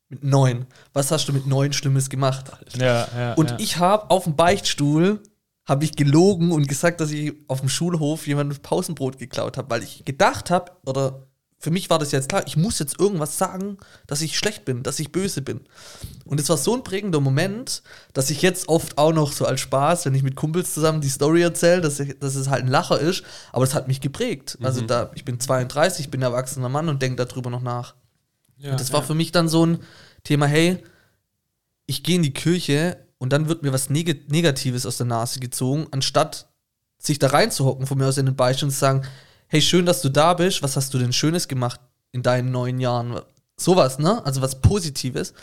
Mit 0.09 0.23
neun. 0.23 0.67
Was 0.93 1.11
hast 1.11 1.27
du 1.27 1.33
mit 1.33 1.47
neun 1.47 1.73
Schlimmes 1.73 2.09
gemacht? 2.09 2.49
ja, 2.77 3.07
ja 3.13 3.33
Und 3.33 3.51
ja. 3.51 3.57
ich 3.59 3.77
habe 3.77 4.09
auf 4.09 4.23
dem 4.23 4.37
Beichtstuhl 4.37 5.21
habe 5.65 5.83
ich 5.83 5.97
gelogen 5.97 6.51
und 6.53 6.69
gesagt, 6.69 7.01
dass 7.01 7.11
ich 7.11 7.33
auf 7.49 7.59
dem 7.59 7.67
Schulhof 7.67 8.25
jemandem 8.25 8.57
Pausenbrot 8.61 9.17
geklaut 9.17 9.57
habe, 9.57 9.69
weil 9.69 9.83
ich 9.83 10.05
gedacht 10.05 10.49
habe, 10.49 10.71
oder 10.85 11.26
für 11.59 11.71
mich 11.71 11.89
war 11.89 11.97
das 11.97 12.11
jetzt 12.11 12.29
klar, 12.29 12.43
ich 12.45 12.55
muss 12.55 12.77
jetzt 12.77 12.99
irgendwas 12.99 13.37
sagen, 13.37 13.77
dass 14.05 14.21
ich 14.21 14.37
schlecht 14.37 14.63
bin, 14.63 14.83
dass 14.83 14.99
ich 14.99 15.11
böse 15.11 15.41
bin. 15.41 15.61
Und 16.25 16.39
es 16.39 16.49
war 16.49 16.57
so 16.57 16.75
ein 16.75 16.83
prägender 16.83 17.19
Moment, 17.19 17.81
dass 18.13 18.29
ich 18.29 18.43
jetzt 18.43 18.69
oft 18.69 18.97
auch 18.99 19.11
noch 19.11 19.31
so 19.31 19.45
als 19.45 19.61
Spaß, 19.61 20.05
wenn 20.05 20.13
ich 20.13 20.21
mit 20.21 20.35
Kumpels 20.35 20.75
zusammen 20.75 21.01
die 21.01 21.09
Story 21.09 21.41
erzähle, 21.41 21.81
dass, 21.81 21.99
ich, 21.99 22.19
dass 22.19 22.35
es 22.35 22.49
halt 22.49 22.63
ein 22.63 22.69
Lacher 22.69 22.99
ist, 22.99 23.23
aber 23.51 23.63
es 23.63 23.73
hat 23.73 23.87
mich 23.87 24.01
geprägt. 24.01 24.57
Also 24.61 24.81
da, 24.81 25.09
ich 25.15 25.25
bin 25.25 25.39
32, 25.39 26.05
ich 26.05 26.11
bin 26.11 26.21
erwachsener 26.21 26.69
Mann 26.69 26.89
und 26.89 27.01
denke 27.01 27.25
darüber 27.25 27.49
noch 27.49 27.61
nach. 27.61 27.95
ja, 28.57 28.71
Und 28.71 28.79
das 28.79 28.93
war 28.93 29.01
ja. 29.01 29.07
für 29.07 29.15
mich 29.15 29.31
dann 29.31 29.49
so 29.49 29.65
ein 29.65 29.79
Thema, 30.23 30.45
hey, 30.45 30.83
ich 31.87 32.03
gehe 32.03 32.17
in 32.17 32.23
die 32.23 32.33
Kirche 32.33 32.97
und 33.17 33.33
dann 33.33 33.49
wird 33.49 33.63
mir 33.63 33.73
was 33.73 33.89
Neg 33.89 34.29
Negatives 34.29 34.85
aus 34.85 34.97
der 34.97 35.07
Nase 35.07 35.39
gezogen, 35.39 35.87
anstatt 35.89 36.49
sich 36.99 37.17
da 37.17 37.27
reinzuhocken, 37.27 37.87
von 37.87 37.97
mir 37.97 38.07
aus 38.07 38.17
in 38.17 38.27
den 38.27 38.35
Beistand 38.35 38.69
und 38.69 38.73
zu 38.73 38.79
sagen, 38.79 39.07
hey, 39.47 39.61
schön, 39.61 39.85
dass 39.85 40.01
du 40.01 40.09
da 40.09 40.33
bist, 40.33 40.61
was 40.63 40.75
hast 40.75 40.93
du 40.93 40.99
denn 40.99 41.13
Schönes 41.13 41.47
gemacht 41.47 41.79
in 42.11 42.23
deinen 42.23 42.51
neun 42.51 42.79
Jahren? 42.79 43.19
Sowas, 43.57 43.99
ne? 43.99 44.23
Also 44.25 44.41
was 44.41 44.61
Positives. 44.61 45.33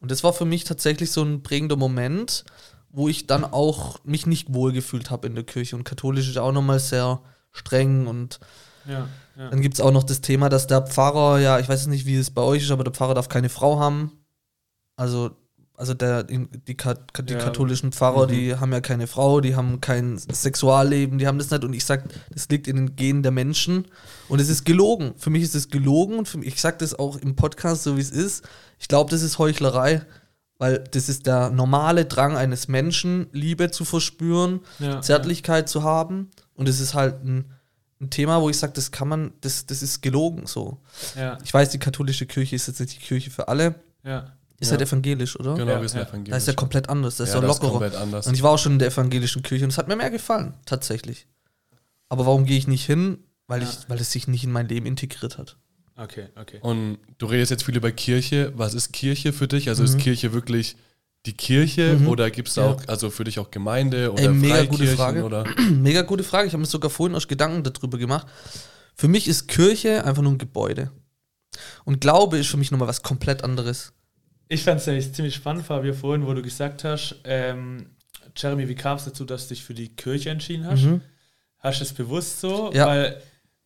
Und 0.00 0.10
das 0.10 0.22
war 0.22 0.32
für 0.32 0.44
mich 0.44 0.64
tatsächlich 0.64 1.10
so 1.12 1.22
ein 1.22 1.42
prägender 1.42 1.76
Moment, 1.76 2.44
wo 2.90 3.08
ich 3.08 3.26
dann 3.26 3.44
auch 3.44 3.98
mich 4.04 4.26
nicht 4.26 4.52
wohlgefühlt 4.52 5.10
habe 5.10 5.26
in 5.26 5.34
der 5.34 5.44
Kirche. 5.44 5.76
Und 5.76 5.84
katholisch 5.84 6.28
ist 6.28 6.38
auch 6.38 6.52
nochmal 6.52 6.78
sehr 6.78 7.20
streng 7.52 8.06
und 8.06 8.40
ja, 8.86 9.08
ja. 9.36 9.48
dann 9.48 9.62
gibt 9.62 9.74
es 9.74 9.80
auch 9.80 9.92
noch 9.92 10.02
das 10.02 10.20
Thema, 10.20 10.48
dass 10.48 10.66
der 10.66 10.82
Pfarrer, 10.82 11.38
ja, 11.38 11.58
ich 11.58 11.68
weiß 11.68 11.86
nicht, 11.86 12.04
wie 12.04 12.16
es 12.16 12.30
bei 12.30 12.42
euch 12.42 12.64
ist, 12.64 12.70
aber 12.70 12.84
der 12.84 12.92
Pfarrer 12.92 13.14
darf 13.14 13.28
keine 13.28 13.48
Frau 13.48 13.78
haben. 13.78 14.12
Also, 14.96 15.30
also 15.76 15.92
der, 15.94 16.22
die, 16.24 16.46
die, 16.68 16.76
Kat- 16.76 17.00
die 17.28 17.32
Ja. 17.32 17.38
katholischen 17.40 17.90
Pfarrer, 17.92 18.26
die 18.26 18.54
haben 18.56 18.72
ja 18.72 18.80
keine 18.80 19.06
Frau, 19.06 19.40
die 19.40 19.56
haben 19.56 19.80
kein 19.80 20.18
Sexualleben, 20.18 21.18
die 21.18 21.26
haben 21.26 21.38
das 21.38 21.50
nicht. 21.50 21.64
Und 21.64 21.72
ich 21.72 21.84
sag, 21.84 22.04
das 22.30 22.48
liegt 22.48 22.68
in 22.68 22.76
den 22.76 22.96
Genen 22.96 23.22
der 23.22 23.32
Menschen. 23.32 23.86
Und 24.28 24.40
es 24.40 24.48
ist 24.48 24.64
gelogen. 24.64 25.14
Für 25.16 25.30
mich 25.30 25.42
ist 25.42 25.54
es 25.54 25.68
gelogen 25.68 26.18
und 26.18 26.28
für 26.28 26.38
mich, 26.38 26.48
ich 26.48 26.60
sag 26.60 26.78
das 26.78 26.94
auch 26.98 27.16
im 27.16 27.34
Podcast, 27.34 27.82
so 27.82 27.96
wie 27.96 28.00
es 28.00 28.10
ist. 28.10 28.44
Ich 28.78 28.88
glaube, 28.88 29.10
das 29.10 29.22
ist 29.22 29.38
Heuchlerei, 29.38 30.02
weil 30.58 30.78
das 30.92 31.08
ist 31.08 31.26
der 31.26 31.50
normale 31.50 32.04
Drang 32.04 32.36
eines 32.36 32.68
Menschen, 32.68 33.26
Liebe 33.32 33.70
zu 33.70 33.84
verspüren, 33.84 34.60
Ja, 34.78 35.00
Zärtlichkeit 35.00 35.68
zu 35.68 35.82
haben. 35.82 36.30
Und 36.54 36.68
es 36.68 36.78
ist 36.78 36.94
halt 36.94 37.24
ein, 37.24 37.50
ein 38.00 38.10
Thema, 38.10 38.40
wo 38.40 38.48
ich 38.48 38.58
sage, 38.58 38.72
das 38.74 38.92
kann 38.92 39.08
man, 39.08 39.32
das, 39.40 39.66
das 39.66 39.82
ist 39.82 40.02
gelogen 40.02 40.46
so. 40.46 40.78
Ja, 41.16 41.38
Ich 41.44 41.52
weiß, 41.52 41.70
die 41.70 41.78
katholische 41.80 42.26
Kirche 42.26 42.54
ist 42.54 42.68
jetzt 42.68 42.78
nicht 42.78 42.94
die 42.94 43.00
Kirche 43.04 43.30
für 43.32 43.48
alle. 43.48 43.74
ja. 44.04 44.26
Ist 44.60 44.68
Ja. 44.70 44.78
halt 44.78 44.82
evangelisch, 44.88 45.38
oder? 45.38 45.54
Genau, 45.54 45.72
Ja, 45.72 45.80
wir 45.80 45.88
sind 45.88 45.98
ja. 45.98 46.04
Da 46.04 46.10
evangelisch. 46.10 46.36
ist 46.38 46.46
ja 46.46 46.52
komplett 46.54 46.88
anders, 46.88 47.16
das 47.16 47.28
ist 47.28 47.34
Ja, 47.34 47.40
ja 47.40 47.46
das 47.46 47.56
ist 47.56 47.62
lockerer. 47.62 47.78
komplett 47.80 48.00
anders. 48.00 48.26
Und 48.26 48.34
ich 48.34 48.42
war 48.42 48.52
auch 48.52 48.58
schon 48.58 48.72
in 48.72 48.78
der 48.78 48.88
evangelischen 48.88 49.42
Kirche 49.42 49.64
und 49.64 49.70
es 49.70 49.78
hat 49.78 49.88
mir 49.88 49.96
mehr 49.96 50.10
gefallen, 50.10 50.54
tatsächlich. 50.64 51.26
Aber 52.08 52.26
warum 52.26 52.44
gehe 52.44 52.56
ich 52.58 52.66
nicht 52.68 52.84
hin? 52.86 53.18
Weil, 53.46 53.62
Ja. 53.62 53.68
ich, 53.68 53.88
weil 53.88 54.00
es 54.00 54.10
sich 54.12 54.28
nicht 54.28 54.44
in 54.44 54.52
mein 54.52 54.68
Leben 54.68 54.86
integriert 54.86 55.36
hat. 55.38 55.56
Okay, 55.96 56.28
okay. 56.40 56.58
Und 56.62 56.98
du 57.18 57.26
redest 57.26 57.50
jetzt 57.50 57.64
viel 57.64 57.76
über 57.76 57.90
Kirche. 57.92 58.52
Was 58.56 58.74
ist 58.74 58.92
Kirche 58.92 59.32
für 59.32 59.46
dich? 59.48 59.68
Also 59.68 59.82
Mhm. 59.82 59.88
ist 59.88 59.98
Kirche 59.98 60.32
wirklich 60.32 60.76
die 61.26 61.32
Kirche 61.36 61.96
Mhm. 61.98 62.08
oder 62.08 62.30
gibt 62.30 62.48
es 62.48 62.56
Ja. 62.56 62.66
auch, 62.66 62.82
also 62.86 63.10
für 63.10 63.24
dich 63.24 63.38
auch 63.38 63.50
Gemeinde 63.50 64.12
oder 64.12 64.22
Ey, 64.24 64.28
mega 64.28 64.64
gute 64.64 64.86
Frage. 64.88 65.24
oder? 65.24 65.44
Mega 65.70 66.02
gute 66.02 66.22
Frage. 66.24 66.46
Ich 66.48 66.52
habe 66.52 66.60
mir 66.60 66.66
sogar 66.66 66.90
vorhin 66.90 67.14
erst 67.14 67.28
Gedanken 67.28 67.62
darüber 67.64 67.96
gemacht. 67.98 68.26
Für 68.94 69.08
mich 69.08 69.26
ist 69.26 69.48
Kirche 69.48 70.04
einfach 70.04 70.22
nur 70.22 70.32
ein 70.32 70.38
Gebäude. 70.38 70.90
Und 71.84 72.00
Glaube 72.00 72.38
ist 72.38 72.48
für 72.48 72.56
mich 72.58 72.70
nochmal 72.70 72.88
was 72.88 73.02
komplett 73.02 73.42
anderes. 73.42 73.92
Ich 74.54 74.62
fand 74.62 74.80
es 74.80 74.86
nämlich 74.86 75.12
ziemlich 75.12 75.34
spannend, 75.34 75.66
Fabio, 75.66 75.92
vorhin, 75.94 76.26
wo 76.26 76.32
du 76.32 76.40
gesagt 76.40 76.84
hast, 76.84 77.16
ähm, 77.24 77.86
Jeremy, 78.36 78.68
wie 78.68 78.76
kam 78.76 78.96
es 78.96 79.04
dazu, 79.04 79.24
dass 79.24 79.48
du 79.48 79.54
dich 79.54 79.64
für 79.64 79.74
die 79.74 79.88
Kirche 79.88 80.30
entschieden 80.30 80.64
hast? 80.66 80.82
Mhm. 80.84 81.00
Hast 81.58 81.80
du 81.80 81.84
es 81.84 81.92
bewusst 81.92 82.40
so? 82.40 82.70
Ja. 82.72 82.86
Weil, 82.86 83.20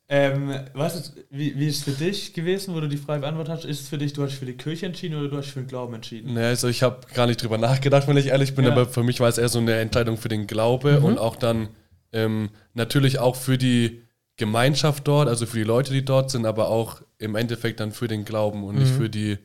ähm, 0.09 0.49
weißt 0.73 0.97
du, 1.17 1.21
wie, 1.31 1.59
wie 1.59 1.67
ist 1.69 1.87
es 1.87 1.95
für 1.97 2.05
dich 2.05 2.33
gewesen, 2.33 2.75
wo 2.75 2.81
du 2.81 2.89
die 2.89 2.97
Frage 2.97 3.21
beantwortet 3.21 3.53
hast? 3.55 3.65
Ist 3.67 3.83
es 3.83 3.89
für 3.91 3.99
dich, 3.99 4.15
du 4.15 4.23
hast 4.23 4.31
dich 4.31 4.39
für 4.39 4.47
die 4.47 4.57
Kirche 4.57 4.87
entschieden 4.87 5.17
oder 5.19 5.29
du 5.29 5.37
hast 5.37 5.45
dich 5.47 5.53
für 5.53 5.61
den 5.61 5.69
Glauben 5.69 5.93
entschieden? 5.95 6.33
Ne, 6.33 6.47
also 6.47 6.69
ich 6.69 6.83
habe 6.83 7.01
gar 7.13 7.27
nicht 7.27 7.43
drüber 7.43 7.59
nachgedacht, 7.59 8.09
wenn 8.09 8.17
ich 8.17 8.29
ehrlich 8.29 8.55
bin, 8.55 8.65
Ja. 8.65 8.73
aber 8.73 8.87
für 8.87 9.03
mich 9.03 9.21
war 9.21 9.29
es 9.29 9.37
eher 9.37 9.51
so 9.51 9.59
eine 9.59 9.75
Entscheidung 9.75 10.17
für 10.17 10.29
den 10.31 10.47
Glaube 10.47 10.99
Mhm. 11.01 11.05
und 11.05 11.19
auch 11.19 11.37
dann 11.37 11.69
ähm, 12.15 12.49
natürlich 12.73 13.19
auch 13.19 13.37
für 13.37 13.59
die 13.59 14.01
Gemeinschaft 14.39 15.07
dort, 15.07 15.29
also 15.29 15.45
für 15.45 15.59
die 15.59 15.65
Leute, 15.65 15.93
die 15.93 16.03
dort 16.05 16.31
sind, 16.31 16.47
aber 16.47 16.69
auch 16.69 17.03
im 17.19 17.35
Endeffekt 17.37 17.81
dann 17.81 17.93
für 17.93 18.09
den 18.09 18.25
Glauben 18.25 18.65
und 18.65 18.77
nicht 18.79 18.93
Mhm. 18.95 18.97
für 18.97 19.11
die 19.11 19.37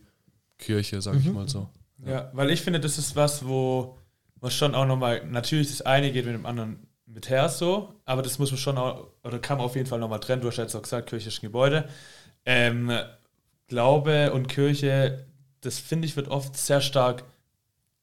Kirche, 0.63 1.01
sag 1.01 1.15
ich 1.15 1.25
mal 1.31 1.47
so. 1.47 1.69
Ja, 2.05 2.29
weil 2.33 2.49
ich 2.51 2.61
finde, 2.61 2.79
das 2.79 2.97
ist 2.97 3.15
was, 3.15 3.45
wo 3.47 3.97
man 4.41 4.51
schon 4.51 4.75
auch 4.75 4.85
nochmal, 4.85 5.25
natürlich 5.25 5.69
das 5.69 5.81
eine 5.81 6.11
geht 6.11 6.25
mit 6.25 6.33
dem 6.33 6.45
anderen 6.45 6.87
mit 7.05 7.29
her 7.29 7.47
so, 7.49 7.93
aber 8.05 8.21
das 8.23 8.39
muss 8.39 8.51
man 8.51 8.57
schon 8.57 8.77
auch, 8.77 9.07
oder 9.23 9.39
kann 9.39 9.57
man 9.57 9.65
auf 9.67 9.75
jeden 9.75 9.87
Fall 9.87 9.99
nochmal 9.99 10.19
trennen. 10.19 10.41
Du 10.41 10.47
hast 10.47 10.57
ja 10.57 10.63
jetzt 10.63 10.75
auch 10.75 10.81
gesagt, 10.81 11.09
Kirche 11.09 11.29
ist 11.29 11.37
ein 11.39 11.47
Gebäude. 11.47 11.87
Ähm, 12.45 12.91
Glaube 13.67 14.33
und 14.33 14.47
Kirche, 14.47 15.25
das 15.61 15.79
finde 15.79 16.07
ich, 16.07 16.15
wird 16.15 16.27
oft 16.27 16.57
sehr 16.57 16.81
stark 16.81 17.23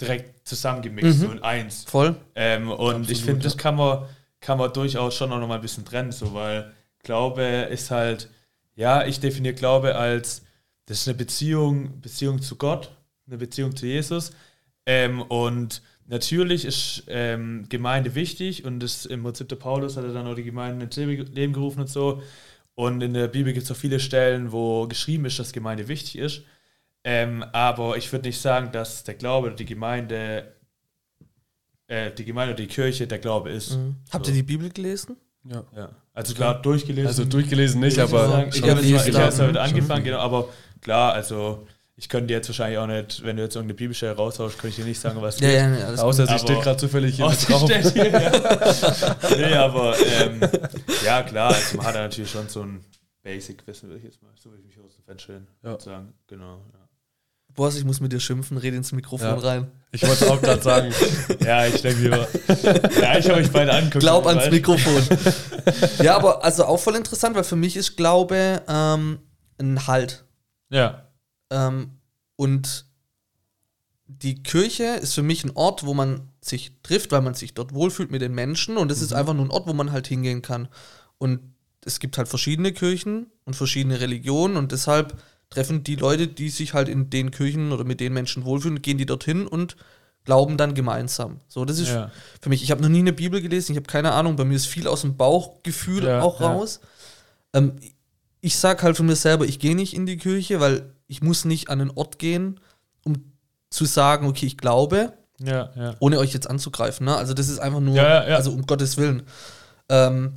direkt 0.01 0.49
zusammengemixt, 0.49 1.19
Mhm. 1.21 1.27
so 1.27 1.31
in 1.33 1.43
eins. 1.43 1.85
Voll. 1.85 2.17
Ähm, 2.35 2.71
und 2.71 2.79
Absolut, 2.81 3.11
ich 3.11 3.19
finde, 3.23 3.41
ja. 3.41 3.45
das 3.45 3.57
kann 3.59 3.75
man, 3.77 4.05
kann 4.41 4.57
man 4.59 4.73
durchaus 4.73 5.15
schon 5.15 5.31
auch 5.33 5.39
noch 5.39 5.49
mal 5.49 5.57
ein 5.57 5.61
bisschen 5.61 5.85
trennen, 5.85 6.13
so, 6.13 6.33
weil 6.33 6.73
Glaube 7.03 7.43
ist 7.71 7.91
halt, 7.91 8.31
ja, 8.77 9.05
ich 9.05 9.21
definiere 9.21 9.55
Glaube 9.55 9.97
als, 9.97 10.43
das 10.91 11.03
ist 11.03 11.09
eine 11.09 11.19
Beziehung, 11.19 12.01
Beziehung 12.01 12.43
zu 12.43 12.57
Gott, 12.57 12.91
eine 13.29 13.39
Beziehung 13.39 13.77
zu 13.77 13.87
Jesus. 13.87 14.33
Ähm, 14.87 15.23
und 15.23 15.83
natürlich 16.09 16.65
ist 16.65 17.05
ähm, 17.07 17.67
Gemeinde 17.69 18.17
wichtig 18.17 18.65
und 18.65 18.81
das 18.81 19.07
im 19.07 19.23
Prinzip 19.23 19.49
der 19.49 19.55
Paulus 19.55 19.97
hat 19.97 20.03
er 20.03 20.13
dann 20.13 20.27
auch 20.27 20.35
die 20.35 20.43
Gemeinden 20.43 20.81
ins 20.81 20.97
Leben 20.97 21.53
gerufen 21.53 21.83
und 21.83 21.89
so. 21.89 22.25
Und 22.75 23.01
in 23.03 23.15
der 23.15 23.29
Bibel 23.29 23.53
gibt 23.53 23.67
es 23.67 23.71
auch 23.71 23.77
viele 23.77 24.01
Stellen, 24.01 24.51
wo 24.51 24.89
geschrieben 24.89 25.27
ist, 25.27 25.39
dass 25.39 25.53
Gemeinde 25.53 25.87
wichtig 25.87 26.19
ist. 26.19 26.43
Ähm, 27.05 27.45
aber 27.53 27.97
ich 27.97 28.11
würde 28.11 28.27
nicht 28.27 28.41
sagen, 28.41 28.73
dass 28.73 29.05
der 29.05 29.15
Glaube 29.15 29.47
oder 29.47 29.57
die 29.57 29.67
Gemeinde, 29.67 30.57
äh, 31.87 32.11
die 32.11 32.25
Gemeinde 32.25 32.55
oder 32.55 32.63
die 32.63 32.69
Kirche 32.69 33.07
der 33.07 33.21
Glaube 33.21 33.51
ist. 33.51 33.77
Mhm. 33.77 33.95
Habt 34.11 34.27
ihr 34.27 34.35
die 34.35 34.43
Bibel 34.43 34.69
gelesen? 34.71 35.17
Ja. 35.45 35.65
Ja. 35.77 35.89
Also 36.15 36.35
klar, 36.35 36.61
durchgelesen. 36.61 37.07
Also 37.07 37.25
durchgelesen 37.25 37.81
nicht, 37.81 37.97
würde 37.97 38.09
ich 38.09 38.15
aber 38.15 38.29
sagen. 38.29 38.51
ich 38.55 38.63
habe 38.63 38.81
jetzt, 38.83 38.91
mal- 39.15 39.29
ich 39.31 39.37
damit 39.37 39.53
Mhm. 39.55 39.59
angefangen, 39.61 40.05
genau, 40.05 40.19
aber 40.19 40.49
klar, 40.83 41.13
also 41.15 41.67
ich 41.97 42.09
könnte 42.09 42.33
jetzt 42.33 42.49
wahrscheinlich 42.49 42.79
auch 42.79 42.87
nicht, 42.87 43.23
wenn 43.25 43.37
du 43.37 43.43
jetzt 43.43 43.57
irgendeine 43.57 43.77
Bibelstelle 43.77 44.17
raushaust, 44.17 44.59
könnte 44.59 44.69
ich 44.69 44.77
dir 44.77 44.85
nicht 44.85 45.01
sagen, 45.01 45.21
was 45.23 45.39
Ja, 45.41 45.49
ja, 45.51 45.75
ja. 45.77 45.87
Alles 45.87 46.01
Außer 46.01 46.25
sie 46.27 46.31
Aber- 46.33 46.39
steht 46.39 46.61
gerade 46.63 46.77
zufällig 46.79 47.17
hier 47.17 47.27
Oh, 47.27 47.31
mit 47.31 47.49
drauf. 47.49 47.71
steht 47.71 47.93
hier, 47.93 48.11
ja. 48.11 49.17
nee, 49.37 49.55
aber 49.55 49.95
ähm, 49.99 50.41
ja, 51.05 51.23
klar, 51.23 51.55
also 51.55 51.77
man 51.79 51.87
hat 51.87 51.95
natürlich 51.95 52.31
schon 52.31 52.49
so 52.49 52.63
ein 52.63 52.85
Basic-Wissen, 53.23 53.89
würde 53.89 53.99
ich 53.99 54.05
jetzt 54.05 54.23
mal, 54.23 54.31
so 54.35 54.51
wie 54.53 54.59
ich 54.59 54.65
mich 54.65 54.79
aus 54.85 54.95
dem 54.97 55.05
Fenster 55.05 55.35
Ja. 55.63 55.71
würde 55.71 55.83
sagen. 55.83 56.13
Genau. 56.27 56.65
Ja. 56.73 56.80
Boss, 57.55 57.77
ich 57.77 57.85
muss 57.85 58.01
mit 58.01 58.13
dir 58.13 58.21
schimpfen, 58.21 58.57
rede 58.57 58.77
ins 58.77 58.93
Mikrofon 58.93 59.27
Ja. 59.29 59.35
rein. 59.35 59.71
Ich 59.93 60.07
wollte 60.07 60.31
auch 60.31 60.41
gerade 60.41 60.63
sagen, 60.63 60.93
Ja, 61.45 61.67
ich 61.67 61.83
denke 61.83 62.03
lieber. 62.03 62.29
ja, 63.01 63.19
ich 63.19 63.29
habe 63.29 63.41
euch 63.41 63.51
beide 63.51 63.73
angeguckt. 63.73 64.01
Glaub 64.01 64.27
ans 64.27 64.43
weißt? 64.45 64.53
Mikrofon. 64.53 65.03
ja, 66.03 66.17
aber 66.17 66.45
also 66.45 66.65
auch 66.65 66.79
voll 66.79 66.97
interessant, 66.97 67.35
weil 67.37 67.45
für 67.45 67.57
mich 67.57 67.77
ist 67.77 67.97
Glaube 67.97 68.63
ähm, 68.69 69.19
ein 69.59 69.87
Halt. 69.87 70.25
Ja. 70.71 71.07
Ähm, 71.51 71.99
und 72.37 72.87
die 74.07 74.43
Kirche 74.43 74.85
ist 74.85 75.15
für 75.15 75.23
mich 75.23 75.45
ein 75.45 75.53
Ort, 75.55 75.85
wo 75.85 75.95
man 75.95 76.29
sich 76.41 76.73
trifft, 76.83 77.13
weil 77.13 77.21
man 77.23 77.35
sich 77.35 77.55
dort 77.55 77.75
wohlfühlt 77.75 78.11
mit 78.11 78.23
den 78.23 78.35
Menschen. 78.35 78.77
Und 78.77 78.91
es 78.93 79.03
ist 79.03 79.13
einfach 79.13 79.35
nur 79.35 79.45
ein 79.45 79.51
Ort, 79.51 79.67
wo 79.67 79.73
man 79.73 79.93
halt 79.93 80.07
hingehen 80.07 80.43
kann. 80.43 80.69
Und 81.19 81.41
es 81.85 81.99
gibt 82.01 82.19
halt 82.19 82.29
verschiedene 82.29 82.73
Kirchen 82.73 83.27
und 83.45 83.55
verschiedene 83.57 84.01
Religionen 84.01 84.57
und 84.57 84.73
deshalb 84.73 85.17
treffen 85.51 85.83
die 85.85 85.97
Leute, 85.97 86.27
die 86.29 86.49
sich 86.49 86.75
halt 86.75 86.89
in 86.89 87.11
den 87.11 87.31
Kirchen 87.31 87.73
oder 87.73 87.85
mit 87.85 88.01
den 88.01 88.13
Menschen 88.13 88.45
wohlfühlen, 88.45 88.83
gehen 88.83 88.99
die 88.99 89.07
dorthin 89.07 89.47
und 89.47 89.77
glauben 90.25 90.57
dann 90.57 90.75
gemeinsam. 90.75 91.41
So, 91.49 91.65
das 91.65 91.79
ist 91.79 91.89
Ja. 91.89 92.11
für 92.41 92.49
mich. 92.51 92.63
Ich 92.63 92.71
habe 92.71 92.83
noch 92.83 92.89
nie 92.89 92.99
eine 93.01 93.13
Bibel 93.13 93.41
gelesen, 93.43 93.73
ich 93.73 93.77
habe 93.79 93.87
keine 93.87 94.13
Ahnung, 94.13 94.37
bei 94.37 94.45
mir 94.45 94.55
ist 94.55 94.67
viel 94.67 94.87
aus 94.87 95.01
dem 95.01 95.17
Bauchgefühl 95.17 96.05
Ja, 96.05 96.21
auch 96.23 96.41
ja. 96.41 96.53
raus. 96.53 96.81
Ähm, 97.53 97.73
ich 98.41 98.57
sag 98.57 98.83
halt 98.83 98.97
von 98.97 99.07
mir 99.07 99.17
selber, 99.17 99.45
ich 99.45 99.59
gehe 99.59 99.75
nicht 99.75 99.93
in 99.95 100.07
die 100.07 100.17
Kirche, 100.19 100.61
weil 100.61 100.93
ich 101.09 101.21
muss 101.23 101.45
nicht 101.45 101.69
an 101.69 101.81
einen 101.81 101.91
Ort 101.91 102.19
gehen, 102.19 102.61
um 103.05 103.33
zu 103.71 103.85
sagen, 103.87 104.27
okay, 104.29 104.47
ich 104.47 104.57
glaube, 104.57 105.13
Ja, 105.43 105.71
ja. 105.75 105.95
ohne 106.01 106.19
euch 106.19 106.33
jetzt 106.35 106.49
anzugreifen. 106.49 107.07
Ne? 107.07 107.17
Also 107.17 107.35
das 107.35 107.49
ist 107.49 107.59
einfach 107.59 107.81
nur, 107.81 107.97
Ja, 107.97 108.23
ja, 108.23 108.29
ja. 108.31 108.37
also 108.37 108.53
um 108.53 108.67
Gottes 108.67 108.99
Willen. 108.99 109.23
Ähm, 109.89 110.35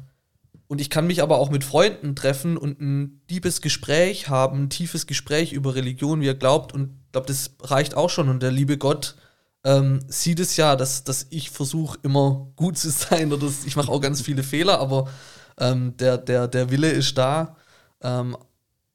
und 0.67 0.81
ich 0.81 0.89
kann 0.89 1.07
mich 1.07 1.21
aber 1.21 1.37
auch 1.37 1.49
mit 1.51 1.63
Freunden 1.63 2.15
treffen 2.15 2.57
und 2.57 2.79
ein 2.81 3.21
tiefes 3.27 3.61
Gespräch 3.61 4.29
haben, 4.29 4.63
ein 4.63 4.69
tiefes 4.69 5.05
Gespräch 5.07 5.53
über 5.53 5.75
Religion, 5.75 6.21
wie 6.21 6.27
er 6.27 6.33
glaubt. 6.35 6.73
Und 6.73 6.91
ich 7.05 7.11
glaube, 7.11 7.27
das 7.27 7.51
reicht 7.61 7.95
auch 7.95 8.09
schon. 8.09 8.29
Und 8.29 8.41
der 8.41 8.51
liebe 8.51 8.77
Gott 8.77 9.15
ähm, 9.65 9.99
sieht 10.07 10.39
es 10.39 10.57
ja, 10.57 10.75
dass, 10.75 11.03
dass 11.03 11.27
ich 11.29 11.49
versuche, 11.51 11.99
immer 12.03 12.47
gut 12.55 12.77
zu 12.77 12.89
sein. 12.89 13.31
Oder 13.33 13.45
dass- 13.47 13.65
ich 13.65 13.75
mache 13.75 13.91
auch 13.91 14.01
ganz 14.01 14.21
viele 14.21 14.41
Fehler, 14.43 14.79
aber 14.79 15.09
ähm, 15.59 15.95
der, 15.97 16.17
der, 16.17 16.47
der 16.47 16.71
Wille 16.71 16.89
ist 16.89 17.17
da, 17.17 17.55
ähm, 18.01 18.35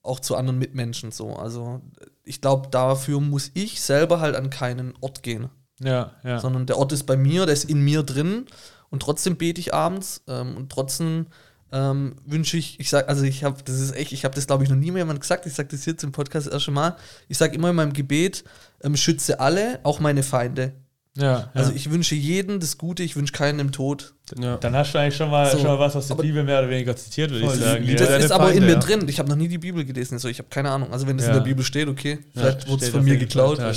auch 0.03 0.21
zu 0.21 0.37
anderen 0.37 0.59
Mitmenschen 0.59 1.13
so. 1.13 1.37
Also 1.37 1.81
ich 2.25 2.41
glaube, 2.41 2.69
dafür 2.71 3.21
muss 3.21 3.51
ich 3.55 3.81
selber 3.81 4.21
halt 4.21 4.35
an 4.37 4.51
keinen 4.51 4.95
Ort 5.01 5.23
gehen 5.23 5.49
Ja, 5.81 6.13
ja. 6.25 6.41
sondern 6.41 6.67
der 6.67 6.79
Ort 6.79 6.93
ist 6.93 7.05
bei 7.05 7.17
mir, 7.17 7.45
der 7.47 7.53
ist 7.53 7.65
in 7.65 7.83
mir 7.83 8.03
drin 8.03 8.47
und 8.91 9.01
trotzdem 9.03 9.37
bete 9.37 9.61
ich 9.61 9.75
abends 9.75 10.23
ähm, 10.29 10.57
und 10.57 10.71
trotzdem 10.73 11.27
ähm, 11.73 12.17
wünsche 12.25 12.57
ich, 12.57 12.81
ich 12.81 12.89
sag, 12.91 13.09
also 13.09 13.25
ich 13.25 13.45
habe, 13.45 13.63
das 13.65 13.79
ist 13.81 13.95
echt, 13.95 14.13
ich 14.13 14.25
habe 14.25 14.35
das 14.35 14.47
glaube 14.47 14.65
ich 14.65 14.71
noch 14.71 14.77
nie 14.77 14.91
mehr 14.91 15.03
jemand 15.03 15.21
gesagt, 15.21 15.45
ich 15.47 15.55
sage 15.55 15.69
das 15.71 15.85
jetzt 15.87 16.03
im 16.05 16.13
Podcast 16.13 16.47
das 16.47 16.53
erste 16.55 16.71
Mal, 16.71 16.97
ich 17.29 17.37
sage 17.39 17.55
immer 17.55 17.71
in 17.71 17.77
meinem 17.77 17.93
Gebet, 17.93 18.45
ähm, 18.83 18.97
schütze 18.97 19.39
alle, 19.41 19.81
auch 19.83 20.01
meine 20.01 20.23
Feinde. 20.23 20.73
ja, 21.17 21.25
ja. 21.25 21.51
Also 21.55 21.73
ich 21.73 21.91
wünsche 21.91 22.15
jedem 22.15 22.61
das 22.61 22.79
Gute, 22.79 23.03
ich 23.03 23.17
wünsche 23.17 23.33
keinen 23.33 23.59
im 23.59 23.73
Tod. 23.73 24.15
Ja. 24.39 24.57
Dann 24.59 24.75
hast 24.77 24.93
du 24.95 24.99
eigentlich 24.99 25.17
schon 25.17 25.31
mal, 25.31 25.51
So, 25.51 25.59
schon 25.59 25.67
mal 25.67 25.79
was 25.79 25.97
aus 25.97 26.07
der 26.09 26.15
Bibel 26.17 26.45
mehr 26.45 26.59
oder 26.61 26.69
weniger 26.71 26.95
zitiert, 26.97 27.31
würde 27.31 27.47
ich 27.47 27.51
sagen. 27.61 27.87
das 27.97 28.09
deine 28.09 28.25
ist 28.25 28.31
aber 28.31 28.49
in 28.53 28.59
Feinde, 28.61 28.67
mir 28.67 28.73
ja. 28.75 28.79
drin. 28.79 29.09
Ich 29.09 29.19
habe 29.19 29.29
noch 29.29 29.37
nie 29.37 29.49
die 29.49 29.59
Bibel 29.59 29.85
gelesen, 29.85 30.15
also 30.15 30.29
ich 30.29 30.39
habe 30.39 30.49
keine 30.51 30.71
Ahnung. 30.71 30.93
Also 30.93 31.07
wenn 31.07 31.17
das 31.17 31.27
Ja. 31.27 31.33
in 31.33 31.39
der 31.39 31.45
Bibel 31.45 31.65
steht, 31.65 31.89
okay, 31.89 32.19
vielleicht 32.35 32.69
wurde 32.69 32.85
es 32.85 32.91
von 32.91 33.05
mir 33.05 33.17
geklaut. 33.17 33.59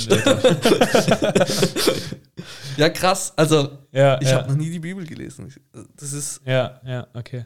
Ja, 2.76 2.88
krass. 2.88 3.32
Also 3.36 3.78
Ja, 3.92 4.18
ich 4.20 4.28
ja. 4.28 4.36
habe 4.38 4.48
noch 4.50 4.56
nie 4.56 4.70
die 4.70 4.78
Bibel 4.78 5.04
gelesen. 5.06 5.52
Das 5.96 6.12
ist 6.12 6.40
ja, 6.46 6.80
ja, 6.84 7.06
okay. 7.14 7.44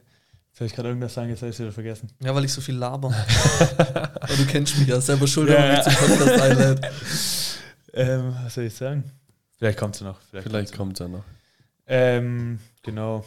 Habe 0.56 0.66
ich 0.66 0.74
gerade 0.74 0.88
irgendwas 0.88 1.12
sagen, 1.14 1.28
jetzt 1.28 1.42
habe 1.42 1.50
ich 1.50 1.56
es 1.56 1.60
wieder 1.60 1.72
vergessen. 1.72 2.08
Ja, 2.22 2.34
weil 2.34 2.44
ich 2.44 2.52
so 2.52 2.60
viel 2.60 2.76
laber. 2.76 3.08
Aber 3.78 4.36
du 4.36 4.46
kennst 4.46 4.78
mich 4.78 4.88
ja, 4.88 5.00
selber 5.00 5.26
schuld, 5.26 5.50
Ja, 5.50 5.56
wenn 5.58 5.68
mich 5.76 5.78
ja. 5.78 5.82
zum 5.84 5.94
Podcast 6.08 6.40
einlädt. 6.42 6.80
Ähm, 7.98 8.36
was 8.44 8.52
soll 8.52 8.64
ich 8.64 8.74
sagen? 8.74 9.04
Vielleicht 9.56 9.78
kommt 9.78 9.96
sie 9.96 10.04
noch. 10.04 10.20
Vielleicht, 10.28 10.46
Vielleicht 10.48 10.76
kommt 10.76 11.00
er 11.00 11.08
noch. 11.08 11.18
noch. 11.20 11.24
Ähm, 11.86 12.58
genau. 12.82 13.24